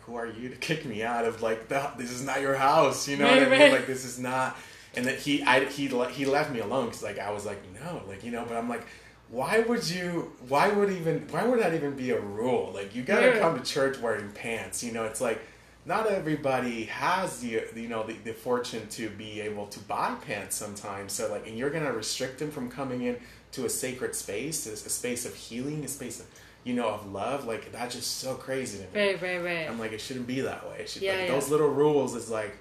who 0.03 0.17
are 0.17 0.27
you 0.27 0.49
to 0.49 0.57
kick 0.69 0.85
me 0.85 1.05
out 1.05 1.25
of 1.25 1.41
like 1.43 1.69
the, 1.69 1.89
this 1.99 2.11
is 2.11 2.25
not 2.25 2.41
your 2.41 2.57
house 2.57 3.07
you 3.09 3.17
know 3.17 3.27
Right, 3.27 3.39
what 3.39 3.47
i 3.47 3.51
mean 3.51 3.61
right. 3.61 3.73
like 3.73 3.87
this 3.87 4.05
is 4.05 4.19
not 4.19 4.57
and 4.97 5.07
that 5.07 5.19
he 5.19 5.43
I, 5.43 5.65
he 5.67 5.87
he 5.87 6.25
left 6.27 6.53
me 6.53 6.61
alone 6.61 6.87
because 6.87 7.03
like 7.03 7.19
I 7.19 7.31
was 7.31 7.47
like 7.47 7.59
no 7.75 8.03
like 8.09 8.25
you 8.25 8.31
know 8.31 8.45
but 8.47 8.57
I'm 8.57 8.69
like 8.69 8.87
why 9.31 9.61
would 9.61 9.89
you? 9.89 10.33
Why 10.49 10.73
would 10.73 10.91
even? 10.91 11.21
Why 11.31 11.45
would 11.47 11.61
that 11.61 11.73
even 11.73 11.95
be 11.95 12.11
a 12.11 12.19
rule? 12.19 12.73
Like 12.75 12.97
you 12.97 13.03
gotta 13.05 13.27
Yeah. 13.27 13.39
come 13.39 13.57
to 13.57 13.65
church 13.65 13.97
wearing 13.99 14.29
pants. 14.33 14.83
You 14.83 14.91
know, 14.91 15.05
it's 15.05 15.21
like 15.21 15.41
not 15.87 16.09
everybody 16.09 16.87
has 16.87 17.39
the 17.39 17.63
you 17.77 17.87
know 17.89 18.03
the, 18.03 18.15
the 18.25 18.33
fortune 18.33 18.89
to 18.89 19.09
be 19.11 19.41
able 19.41 19.67
to 19.69 19.79
buy 19.81 20.17
pants 20.27 20.57
sometimes. 20.57 21.13
So 21.13 21.31
like, 21.31 21.47
and 21.47 21.57
you're 21.57 21.71
gonna 21.71 21.93
restrict 21.93 22.41
them 22.41 22.51
from 22.51 22.69
coming 22.69 23.03
in 23.03 23.19
to 23.53 23.67
a 23.67 23.69
sacred 23.69 24.17
space, 24.17 24.67
a, 24.67 24.73
a 24.73 24.77
space 24.77 25.25
of 25.25 25.35
healing, 25.37 25.85
a 25.85 25.89
space 25.89 26.19
of 26.19 26.27
you 26.65 26.75
know 26.75 26.89
of 26.89 27.13
love. 27.13 27.45
Like 27.47 27.71
that's 27.71 27.95
just 27.95 28.19
so 28.19 28.35
crazy 28.35 28.79
to 28.79 28.85
me. 28.93 29.01
Right, 29.13 29.23
right, 29.23 29.45
right. 29.45 29.71
I'm 29.71 29.79
like, 29.79 29.93
it 29.93 30.01
shouldn't 30.01 30.27
be 30.27 30.41
that 30.41 30.69
way. 30.69 30.79
It 30.81 30.89
should, 30.89 31.03
Yeah, 31.03 31.13
like, 31.13 31.29
yeah. 31.29 31.35
Those 31.35 31.49
little 31.51 31.69
rules 31.71 32.17
is 32.17 32.29
like, 32.31 32.57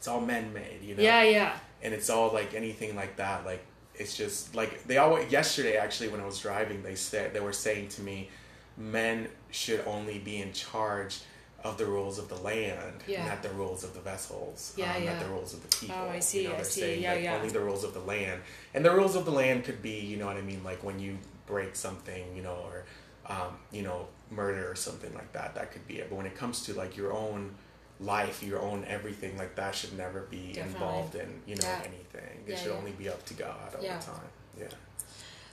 it's 0.00 0.08
all 0.08 0.22
men 0.22 0.50
made, 0.54 0.78
you 0.82 0.94
know. 0.94 1.02
Yeah, 1.02 1.22
yeah. 1.24 1.56
And 1.82 1.92
it's 1.92 2.08
all 2.08 2.32
like 2.32 2.54
anything 2.54 2.96
like 2.96 3.16
that. 3.16 3.44
Like 3.44 3.62
it's 3.94 4.16
just 4.16 4.54
like 4.54 4.84
they 4.84 4.96
all, 4.96 5.22
Yesterday, 5.24 5.76
actually, 5.76 6.08
when 6.08 6.22
I 6.22 6.24
was 6.24 6.38
driving, 6.40 6.82
they 6.82 6.94
said 6.94 7.34
they 7.34 7.40
were 7.40 7.52
saying 7.52 7.88
to 7.88 8.00
me, 8.00 8.30
men 8.78 9.28
should 9.50 9.84
only 9.86 10.18
be 10.18 10.40
in 10.40 10.54
charge 10.54 11.18
of 11.62 11.76
the 11.76 11.84
rules 11.84 12.18
of 12.18 12.30
the 12.30 12.36
land, 12.36 12.94
Yeah. 13.06 13.26
not 13.26 13.42
the 13.42 13.50
rules 13.50 13.84
of 13.84 13.92
the 13.92 14.00
vessels, 14.00 14.72
Yeah, 14.74 14.94
um, 14.96 15.02
yeah. 15.02 15.12
not 15.12 15.22
the 15.22 15.28
rules 15.28 15.52
of 15.52 15.60
the 15.62 15.76
people. 15.76 15.96
Oh, 15.98 16.08
I 16.08 16.18
see, 16.18 16.44
You 16.44 16.48
know, 16.48 16.54
I 16.56 16.62
see. 16.62 16.80
saying 16.80 17.02
Yeah, 17.02 17.12
like 17.12 17.22
yeah. 17.24 17.36
only 17.36 17.50
the 17.50 17.60
rules 17.60 17.84
of 17.84 17.92
the 17.92 18.00
land, 18.00 18.40
and 18.72 18.82
the 18.82 18.90
rules 18.90 19.16
of 19.16 19.26
the 19.26 19.30
land 19.32 19.64
could 19.64 19.82
be, 19.82 19.98
you 20.00 20.16
know 20.16 20.24
what 20.24 20.38
I 20.38 20.40
mean, 20.40 20.64
like 20.64 20.82
when 20.82 20.98
you 20.98 21.18
break 21.46 21.76
something, 21.76 22.34
you 22.34 22.40
know, 22.42 22.56
or 22.64 22.84
um, 23.26 23.58
you 23.70 23.82
know, 23.82 24.06
murder 24.30 24.68
or 24.70 24.74
something 24.74 25.12
like 25.14 25.30
that. 25.34 25.54
That 25.54 25.70
could 25.72 25.86
be 25.86 25.98
it. 25.98 26.08
But 26.08 26.16
when 26.16 26.26
it 26.26 26.34
comes 26.34 26.64
to 26.64 26.72
like 26.74 26.96
your 26.96 27.12
own 27.12 27.54
life, 28.00 28.42
your 28.42 28.60
own 28.60 28.84
everything, 28.88 29.36
like 29.36 29.54
that 29.56 29.74
should 29.74 29.96
never 29.96 30.22
be 30.22 30.52
Definitely. 30.54 30.72
involved 30.72 31.14
in 31.14 31.42
you 31.46 31.56
know 31.56 31.62
Yeah. 31.68 31.82
anything. 31.84 32.44
It 32.46 32.50
Yeah, 32.50 32.56
should 32.56 32.72
yeah. 32.72 32.78
only 32.78 32.92
be 32.92 33.08
up 33.08 33.24
to 33.26 33.34
God 33.34 33.74
all 33.74 33.80
the 33.82 33.88
time. 33.88 34.30
Yeah. 34.58 34.66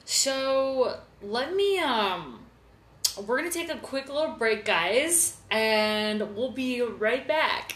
So 0.06 1.00
let 1.22 1.54
me 1.56 1.80
um 1.80 2.40
we're 3.26 3.38
gonna 3.38 3.52
take 3.52 3.70
a 3.70 3.78
quick 3.78 4.08
little 4.10 4.34
break, 4.34 4.64
guys, 4.64 5.38
and 5.50 6.36
we'll 6.36 6.52
be 6.52 6.82
right 6.82 7.28
back. 7.28 7.74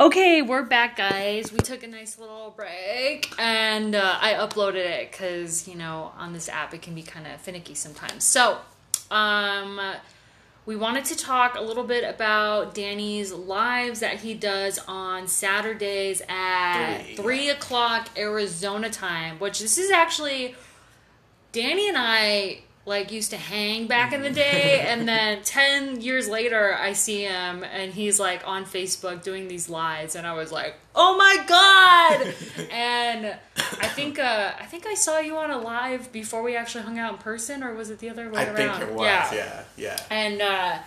Okay, 0.00 0.40
we're 0.40 0.62
back, 0.62 0.96
guys. 0.96 1.52
We 1.52 1.58
took 1.58 1.82
a 1.82 1.86
nice 1.86 2.18
little 2.18 2.54
break, 2.56 3.30
and 3.38 3.94
uh, 3.94 4.16
I 4.20 4.32
uploaded 4.32 4.76
it 4.76 5.10
because 5.12 5.68
you 5.68 5.74
know 5.76 6.12
on 6.16 6.32
this 6.32 6.48
app 6.48 6.72
it 6.74 6.80
can 6.82 6.94
be 6.94 7.02
kind 7.02 7.26
of 7.26 7.38
finicky 7.40 7.74
sometimes. 7.74 8.24
So, 8.24 8.58
um, 9.10 9.78
we 10.70 10.76
wanted 10.76 11.04
to 11.04 11.16
talk 11.16 11.56
a 11.56 11.60
little 11.60 11.82
bit 11.82 12.08
about 12.08 12.74
Dany's 12.74 13.32
lives 13.32 13.98
that 13.98 14.20
he 14.20 14.34
does 14.34 14.78
on 14.86 15.26
Saturdays 15.26 16.22
at 16.28 16.98
Three. 17.02 17.16
three 17.16 17.48
o'clock 17.48 18.08
Arizona 18.16 18.88
time. 18.88 19.40
Which 19.40 19.58
this 19.58 19.78
is 19.78 19.90
actually 19.90 20.54
Danny 21.50 21.88
and 21.88 21.96
I 21.98 22.60
like 22.90 23.10
used 23.12 23.30
to 23.30 23.36
hang 23.36 23.86
back 23.86 24.12
in 24.12 24.20
the 24.20 24.30
day 24.30 24.80
and 24.86 25.08
then 25.08 25.42
10 25.44 26.00
years 26.02 26.28
later 26.28 26.74
I 26.74 26.92
see 26.92 27.22
him 27.22 27.64
and 27.64 27.94
he's 27.94 28.18
like 28.20 28.46
on 28.46 28.64
Facebook 28.64 29.22
doing 29.22 29.48
these 29.48 29.70
lives 29.70 30.16
and 30.16 30.26
I 30.26 30.34
was 30.34 30.50
like, 30.50 30.74
"Oh 30.94 31.16
my 31.16 31.36
god." 31.46 32.34
and 32.70 33.34
I 33.56 33.86
think 33.88 34.18
uh 34.18 34.52
I 34.58 34.66
think 34.66 34.86
I 34.86 34.94
saw 34.94 35.20
you 35.20 35.36
on 35.36 35.50
a 35.50 35.58
live 35.58 36.12
before 36.12 36.42
we 36.42 36.56
actually 36.56 36.84
hung 36.84 36.98
out 36.98 37.12
in 37.12 37.18
person 37.18 37.62
or 37.62 37.72
was 37.74 37.88
it 37.90 38.00
the 38.00 38.10
other 38.10 38.28
way 38.28 38.40
I 38.40 38.46
around? 38.46 38.56
think 38.56 38.90
it 38.90 38.94
was. 38.94 39.32
Yeah. 39.32 39.62
Yeah. 39.76 40.00
And 40.10 40.42
uh, 40.42 40.78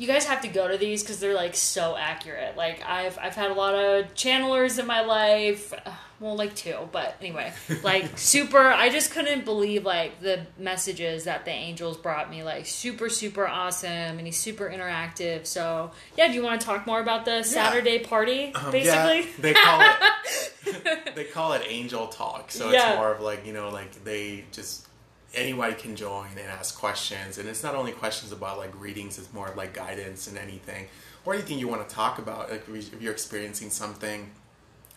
you 0.00 0.06
guys 0.06 0.24
have 0.24 0.40
to 0.40 0.48
go 0.48 0.66
to 0.66 0.78
these 0.78 1.02
because 1.02 1.20
they're 1.20 1.34
like 1.34 1.54
so 1.54 1.94
accurate. 1.96 2.56
Like 2.56 2.82
I've 2.86 3.18
I've 3.18 3.34
had 3.34 3.50
a 3.50 3.54
lot 3.54 3.74
of 3.74 4.14
channelers 4.14 4.78
in 4.78 4.86
my 4.86 5.02
life. 5.02 5.72
Uh, 5.72 5.90
Well, 6.20 6.36
like 6.36 6.54
two, 6.54 6.76
but 6.92 7.16
anyway, 7.22 7.50
like 7.82 8.18
super. 8.18 8.58
I 8.68 8.90
just 8.90 9.10
couldn't 9.10 9.46
believe 9.46 9.86
like 9.86 10.20
the 10.20 10.44
messages 10.58 11.24
that 11.24 11.46
the 11.46 11.50
angels 11.50 11.96
brought 11.96 12.30
me. 12.30 12.42
Like 12.42 12.66
super, 12.66 13.08
super 13.08 13.48
awesome, 13.48 13.88
and 13.88 14.20
he's 14.26 14.38
super 14.38 14.68
interactive. 14.68 15.46
So 15.46 15.92
yeah, 16.18 16.28
do 16.28 16.34
you 16.34 16.42
want 16.42 16.60
to 16.60 16.66
talk 16.66 16.86
more 16.86 17.00
about 17.00 17.24
the 17.24 17.42
Saturday 17.42 18.00
party? 18.00 18.52
Um, 18.54 18.70
basically, 18.70 19.20
yeah, 19.20 19.26
they 19.38 19.54
call 19.54 19.80
it 19.80 21.14
they 21.14 21.24
call 21.24 21.54
it 21.54 21.62
angel 21.66 22.08
talk. 22.08 22.50
So 22.50 22.70
Yeah. 22.70 22.90
it's 22.90 22.98
more 22.98 23.14
of 23.14 23.22
like 23.22 23.46
you 23.46 23.54
know 23.54 23.70
like 23.70 24.04
they 24.04 24.44
just 24.52 24.88
anybody 25.34 25.74
can 25.74 25.96
join 25.96 26.30
and 26.30 26.48
ask 26.48 26.78
questions, 26.78 27.38
and 27.38 27.48
it's 27.48 27.62
not 27.62 27.74
only 27.74 27.92
questions 27.92 28.32
about 28.32 28.58
like 28.58 28.78
readings. 28.80 29.18
It's 29.18 29.32
more 29.32 29.52
like 29.56 29.74
guidance 29.74 30.26
and 30.26 30.36
anything 30.36 30.88
or 31.24 31.34
anything 31.34 31.58
you 31.58 31.68
want 31.68 31.88
to 31.88 31.94
talk 31.94 32.18
about. 32.18 32.50
Like 32.50 32.64
if 32.68 33.00
you're 33.00 33.12
experiencing 33.12 33.70
something 33.70 34.30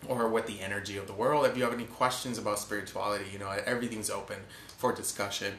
or 0.08 0.28
with 0.28 0.48
the 0.48 0.62
energy 0.62 0.98
of 0.98 1.08
the 1.08 1.14
world. 1.14 1.46
If 1.46 1.58
you 1.58 1.64
have 1.64 1.74
any 1.74 1.86
questions 1.86 2.38
about 2.38 2.60
spirituality, 2.60 3.26
you 3.32 3.40
know 3.40 3.50
everything's 3.50 4.10
open 4.10 4.38
for 4.78 4.94
discussion. 4.94 5.54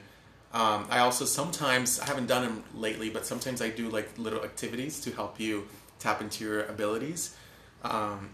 Um, 0.52 0.86
I 0.88 1.00
also 1.00 1.24
sometimes 1.24 1.98
I 1.98 2.06
haven't 2.06 2.26
done 2.26 2.42
them 2.42 2.64
lately, 2.74 3.10
but 3.10 3.26
sometimes 3.26 3.60
I 3.60 3.70
do 3.70 3.88
like 3.88 4.16
little 4.18 4.44
activities 4.44 5.00
to 5.00 5.10
help 5.10 5.40
you 5.40 5.66
tap 5.98 6.20
into 6.20 6.44
your 6.44 6.64
abilities, 6.66 7.36
um, 7.82 8.30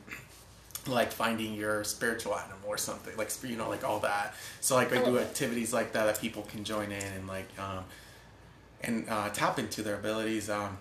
like 0.87 1.12
finding 1.12 1.55
your 1.55 1.85
spiritual 1.85 2.35
animal 2.35 2.68
or 2.68 2.78
something, 2.78 3.16
like 3.16 3.31
you 3.43 3.57
know, 3.57 3.68
like 3.68 3.85
all 3.85 4.01
that. 4.01 4.35
So 4.61 4.74
like 4.74 4.93
I 4.93 5.03
do 5.03 5.18
activities 5.18 5.72
like 5.72 5.93
that 5.93 6.05
that 6.05 6.20
people 6.20 6.43
can 6.43 6.64
join 6.64 6.93
in 6.93 7.03
and 7.03 7.26
like 7.28 7.49
um, 7.59 7.85
and 8.83 9.09
uh, 9.09 9.28
tap 9.31 9.59
into 9.59 9.83
their 9.83 9.97
abilities. 9.97 10.49
Um, 10.49 10.78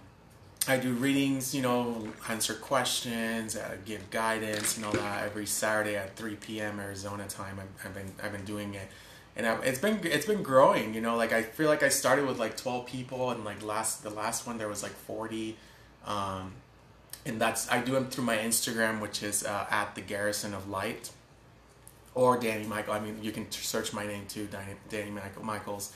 I 0.67 0.77
do 0.77 0.93
readings, 0.93 1.55
you 1.55 1.61
know, 1.61 2.09
answer 2.27 2.53
questions, 2.53 3.55
uh, 3.55 3.77
give 3.85 4.09
guidance, 4.09 4.77
and 4.77 4.85
all 4.85 4.91
that 4.91 5.23
every 5.23 5.45
Saturday 5.45 5.95
at 5.95 6.15
3 6.15 6.35
p.m. 6.35 6.79
Arizona 6.79 7.27
time. 7.27 7.59
I've, 7.59 7.87
I've 7.87 7.93
been 7.93 8.13
I've 8.21 8.31
been 8.31 8.45
doing 8.45 8.75
it, 8.75 8.87
and 9.35 9.47
i 9.47 9.55
it's 9.61 9.79
been 9.79 9.99
it's 10.03 10.25
been 10.25 10.43
growing. 10.43 10.93
You 10.93 11.01
know, 11.01 11.15
like 11.15 11.33
I 11.33 11.43
feel 11.43 11.69
like 11.69 11.81
I 11.81 11.89
started 11.89 12.27
with 12.27 12.39
like 12.39 12.57
12 12.57 12.85
people, 12.85 13.31
and 13.31 13.43
like 13.45 13.63
last 13.63 14.03
the 14.03 14.09
last 14.09 14.45
one 14.45 14.57
there 14.57 14.67
was 14.67 14.83
like 14.83 14.91
40, 14.91 15.55
um, 16.05 16.53
and 17.29 17.39
that's 17.39 17.71
I 17.71 17.81
do 17.81 17.93
them 17.93 18.07
through 18.07 18.25
my 18.25 18.37
Instagram, 18.37 18.99
which 18.99 19.23
is 19.23 19.45
uh, 19.45 19.65
at 19.69 19.95
the 19.95 20.01
Garrison 20.01 20.53
of 20.53 20.69
Light, 20.69 21.11
or 22.13 22.37
Dany 22.37 22.67
Michael. 22.67 22.93
I 22.93 22.99
mean, 22.99 23.19
you 23.21 23.31
can 23.31 23.49
search 23.51 23.93
my 23.93 24.05
name 24.05 24.25
too, 24.27 24.49
Dany, 24.89 25.13
Michael 25.13 25.45
Michaels 25.45 25.93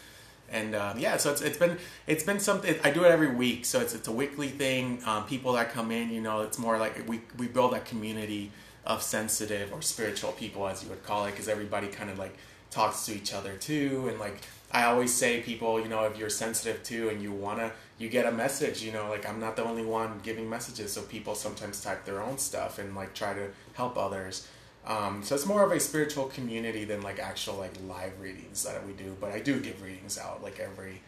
and 0.54 0.76
um, 0.76 1.00
yeah, 1.00 1.18
so 1.18 1.32
it's, 1.32 1.42
it's 1.42 1.58
been 1.58 1.78
it's 2.06 2.24
been 2.24 2.40
something. 2.40 2.76
I 2.84 2.92
do 2.92 3.04
it 3.04 3.12
every 3.12 3.34
week, 3.34 3.66
so 3.66 3.80
it's 3.80 3.94
it's 3.94 4.08
a 4.08 4.12
weekly 4.12 4.50
thing. 4.50 5.02
Um, 5.06 5.26
people 5.26 5.54
that 5.54 5.72
come 5.72 5.92
in, 5.92 6.12
you 6.12 6.22
know, 6.22 6.42
it's 6.42 6.60
more 6.60 6.78
like 6.78 7.08
we 7.08 7.22
we 7.38 7.48
build 7.48 7.74
a 7.74 7.80
community 7.82 8.52
of 8.86 9.02
sensitive 9.02 9.74
or 9.74 9.82
spiritual 9.82 10.32
people, 10.34 10.68
as 10.68 10.84
you 10.84 10.90
would 10.90 11.04
call 11.04 11.26
it, 11.26 11.32
because 11.32 11.48
everybody 11.48 11.88
kind 11.88 12.10
of 12.10 12.20
like 12.20 12.36
talks 12.70 13.06
to 13.08 13.16
each 13.16 13.34
other 13.34 13.56
too, 13.56 14.08
and 14.10 14.20
like 14.20 14.42
I 14.74 14.86
always 14.86 15.14
say, 15.14 15.42
people, 15.42 15.80
you 15.80 15.88
know, 15.88 16.04
if 16.06 16.18
you're 16.18 16.32
sensitive 16.32 16.82
too, 16.84 17.10
and 17.10 17.22
you 17.22 17.32
wanna, 17.32 17.72
you 18.00 18.10
get 18.10 18.26
a 18.26 18.32
message, 18.32 18.82
you 18.82 18.92
know, 18.92 19.08
like 19.10 19.28
I'm 19.28 19.40
not 19.40 19.56
the 19.56 19.64
only 19.64 19.86
one 19.86 20.20
giving 20.24 20.50
messages, 20.50 20.92
so 20.92 21.04
people 21.04 21.36
sometimes 21.36 21.82
type 21.82 22.06
their 22.06 22.22
own 22.22 22.40
stuff 22.40 22.80
and 22.80 22.96
like 22.96 23.14
try 23.14 23.34
to 23.34 23.50
help 23.74 23.98
others. 23.98 24.48
Um, 24.86 25.24
so 25.24 25.36
it's 25.36 25.46
more 25.46 25.64
of 25.64 25.72
a 25.72 25.80
spiritual 25.80 26.26
community 26.26 26.84
than 26.84 27.02
like 27.02 27.20
actual 27.20 27.56
like 27.56 27.74
live 27.88 28.20
readings 28.20 28.64
that 28.64 28.86
we 28.86 28.94
do. 28.94 29.16
But 29.20 29.32
I 29.32 29.40
do 29.40 29.60
give 29.60 29.82
readings 29.82 30.18
out 30.18 30.44
like 30.44 30.60
every 30.60 31.02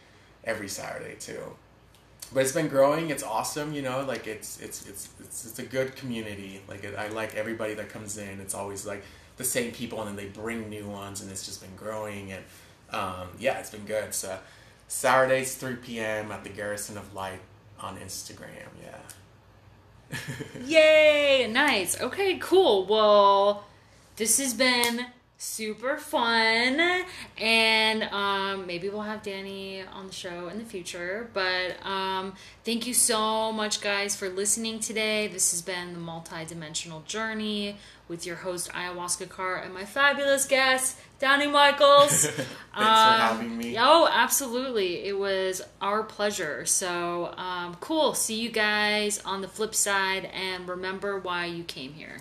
every 0.44 0.68
Saturday 0.68 1.16
too. 1.18 1.56
But 2.32 2.40
it's 2.40 2.52
been 2.52 2.68
growing. 2.68 3.10
It's 3.10 3.22
awesome. 3.22 3.74
You 3.74 3.82
know, 3.82 4.04
like 4.06 4.26
it's 4.26 4.60
it's 4.60 4.88
it's 4.88 5.08
it's, 5.20 5.44
it's 5.46 5.58
a 5.58 5.64
good 5.64 5.94
community. 5.96 6.62
Like 6.68 6.84
it, 6.84 6.96
I 6.96 7.08
like 7.08 7.34
everybody 7.34 7.74
that 7.74 7.90
comes 7.90 8.16
in. 8.16 8.40
It's 8.40 8.54
always 8.54 8.86
like 8.86 9.02
the 9.36 9.44
same 9.44 9.72
people, 9.72 10.00
and 10.00 10.08
then 10.08 10.16
they 10.16 10.30
bring 10.30 10.70
new 10.70 10.88
ones, 10.88 11.20
and 11.20 11.30
it's 11.30 11.44
just 11.44 11.60
been 11.60 11.76
growing. 11.76 12.32
And 12.32 12.44
um, 12.90 13.28
yeah, 13.38 13.58
it's 13.58 13.70
been 13.70 13.84
good. 13.84 14.14
So 14.14 14.38
Saturdays, 14.88 15.56
three 15.56 15.76
p.m. 15.76 16.30
at 16.32 16.44
the 16.44 16.50
Garrison 16.50 16.96
of 16.96 17.14
Light 17.14 17.40
on 17.80 17.96
Instagram. 17.98 18.68
Yeah. 18.82 20.18
Yay! 20.64 21.50
Nice. 21.50 22.00
Okay, 22.00 22.38
cool. 22.38 22.86
Well, 22.86 23.64
this 24.16 24.38
has 24.38 24.54
been 24.54 25.06
super 25.38 25.98
fun, 25.98 27.04
and 27.38 28.02
um, 28.04 28.66
maybe 28.66 28.88
we'll 28.88 29.02
have 29.02 29.22
Dany 29.22 29.84
on 29.92 30.06
the 30.06 30.12
show 30.12 30.48
in 30.48 30.58
the 30.58 30.64
future. 30.64 31.28
But 31.34 31.84
um, 31.84 32.34
thank 32.64 32.86
you 32.86 32.94
so 32.94 33.52
much, 33.52 33.80
guys, 33.80 34.16
for 34.16 34.28
listening 34.28 34.80
today. 34.80 35.28
This 35.28 35.50
has 35.50 35.60
been 35.60 35.92
the 35.92 35.98
multi-dimensional 35.98 37.02
journey 37.06 37.76
with 38.08 38.24
your 38.24 38.36
host 38.36 38.70
Ayahuasca 38.72 39.26
Kaur 39.26 39.62
and 39.62 39.74
my 39.74 39.84
fabulous 39.84 40.46
guest 40.46 40.96
Dany 41.20 41.50
Michaels. 41.50 42.26
Thanks 42.26 42.40
Um, 42.74 42.84
for 42.84 43.22
having 43.22 43.56
me. 43.58 43.76
Oh, 43.78 44.06
absolutely. 44.10 45.04
It 45.06 45.18
was 45.18 45.62
our 45.80 46.02
pleasure. 46.02 46.66
So, 46.66 47.32
um, 47.36 47.76
cool. 47.80 48.12
See 48.14 48.38
you 48.38 48.50
guys 48.50 49.18
on 49.24 49.40
the 49.40 49.48
flip 49.48 49.74
side 49.74 50.26
and 50.26 50.68
remember 50.68 51.18
why 51.18 51.46
you 51.46 51.64
came 51.64 51.94
here. 51.94 52.18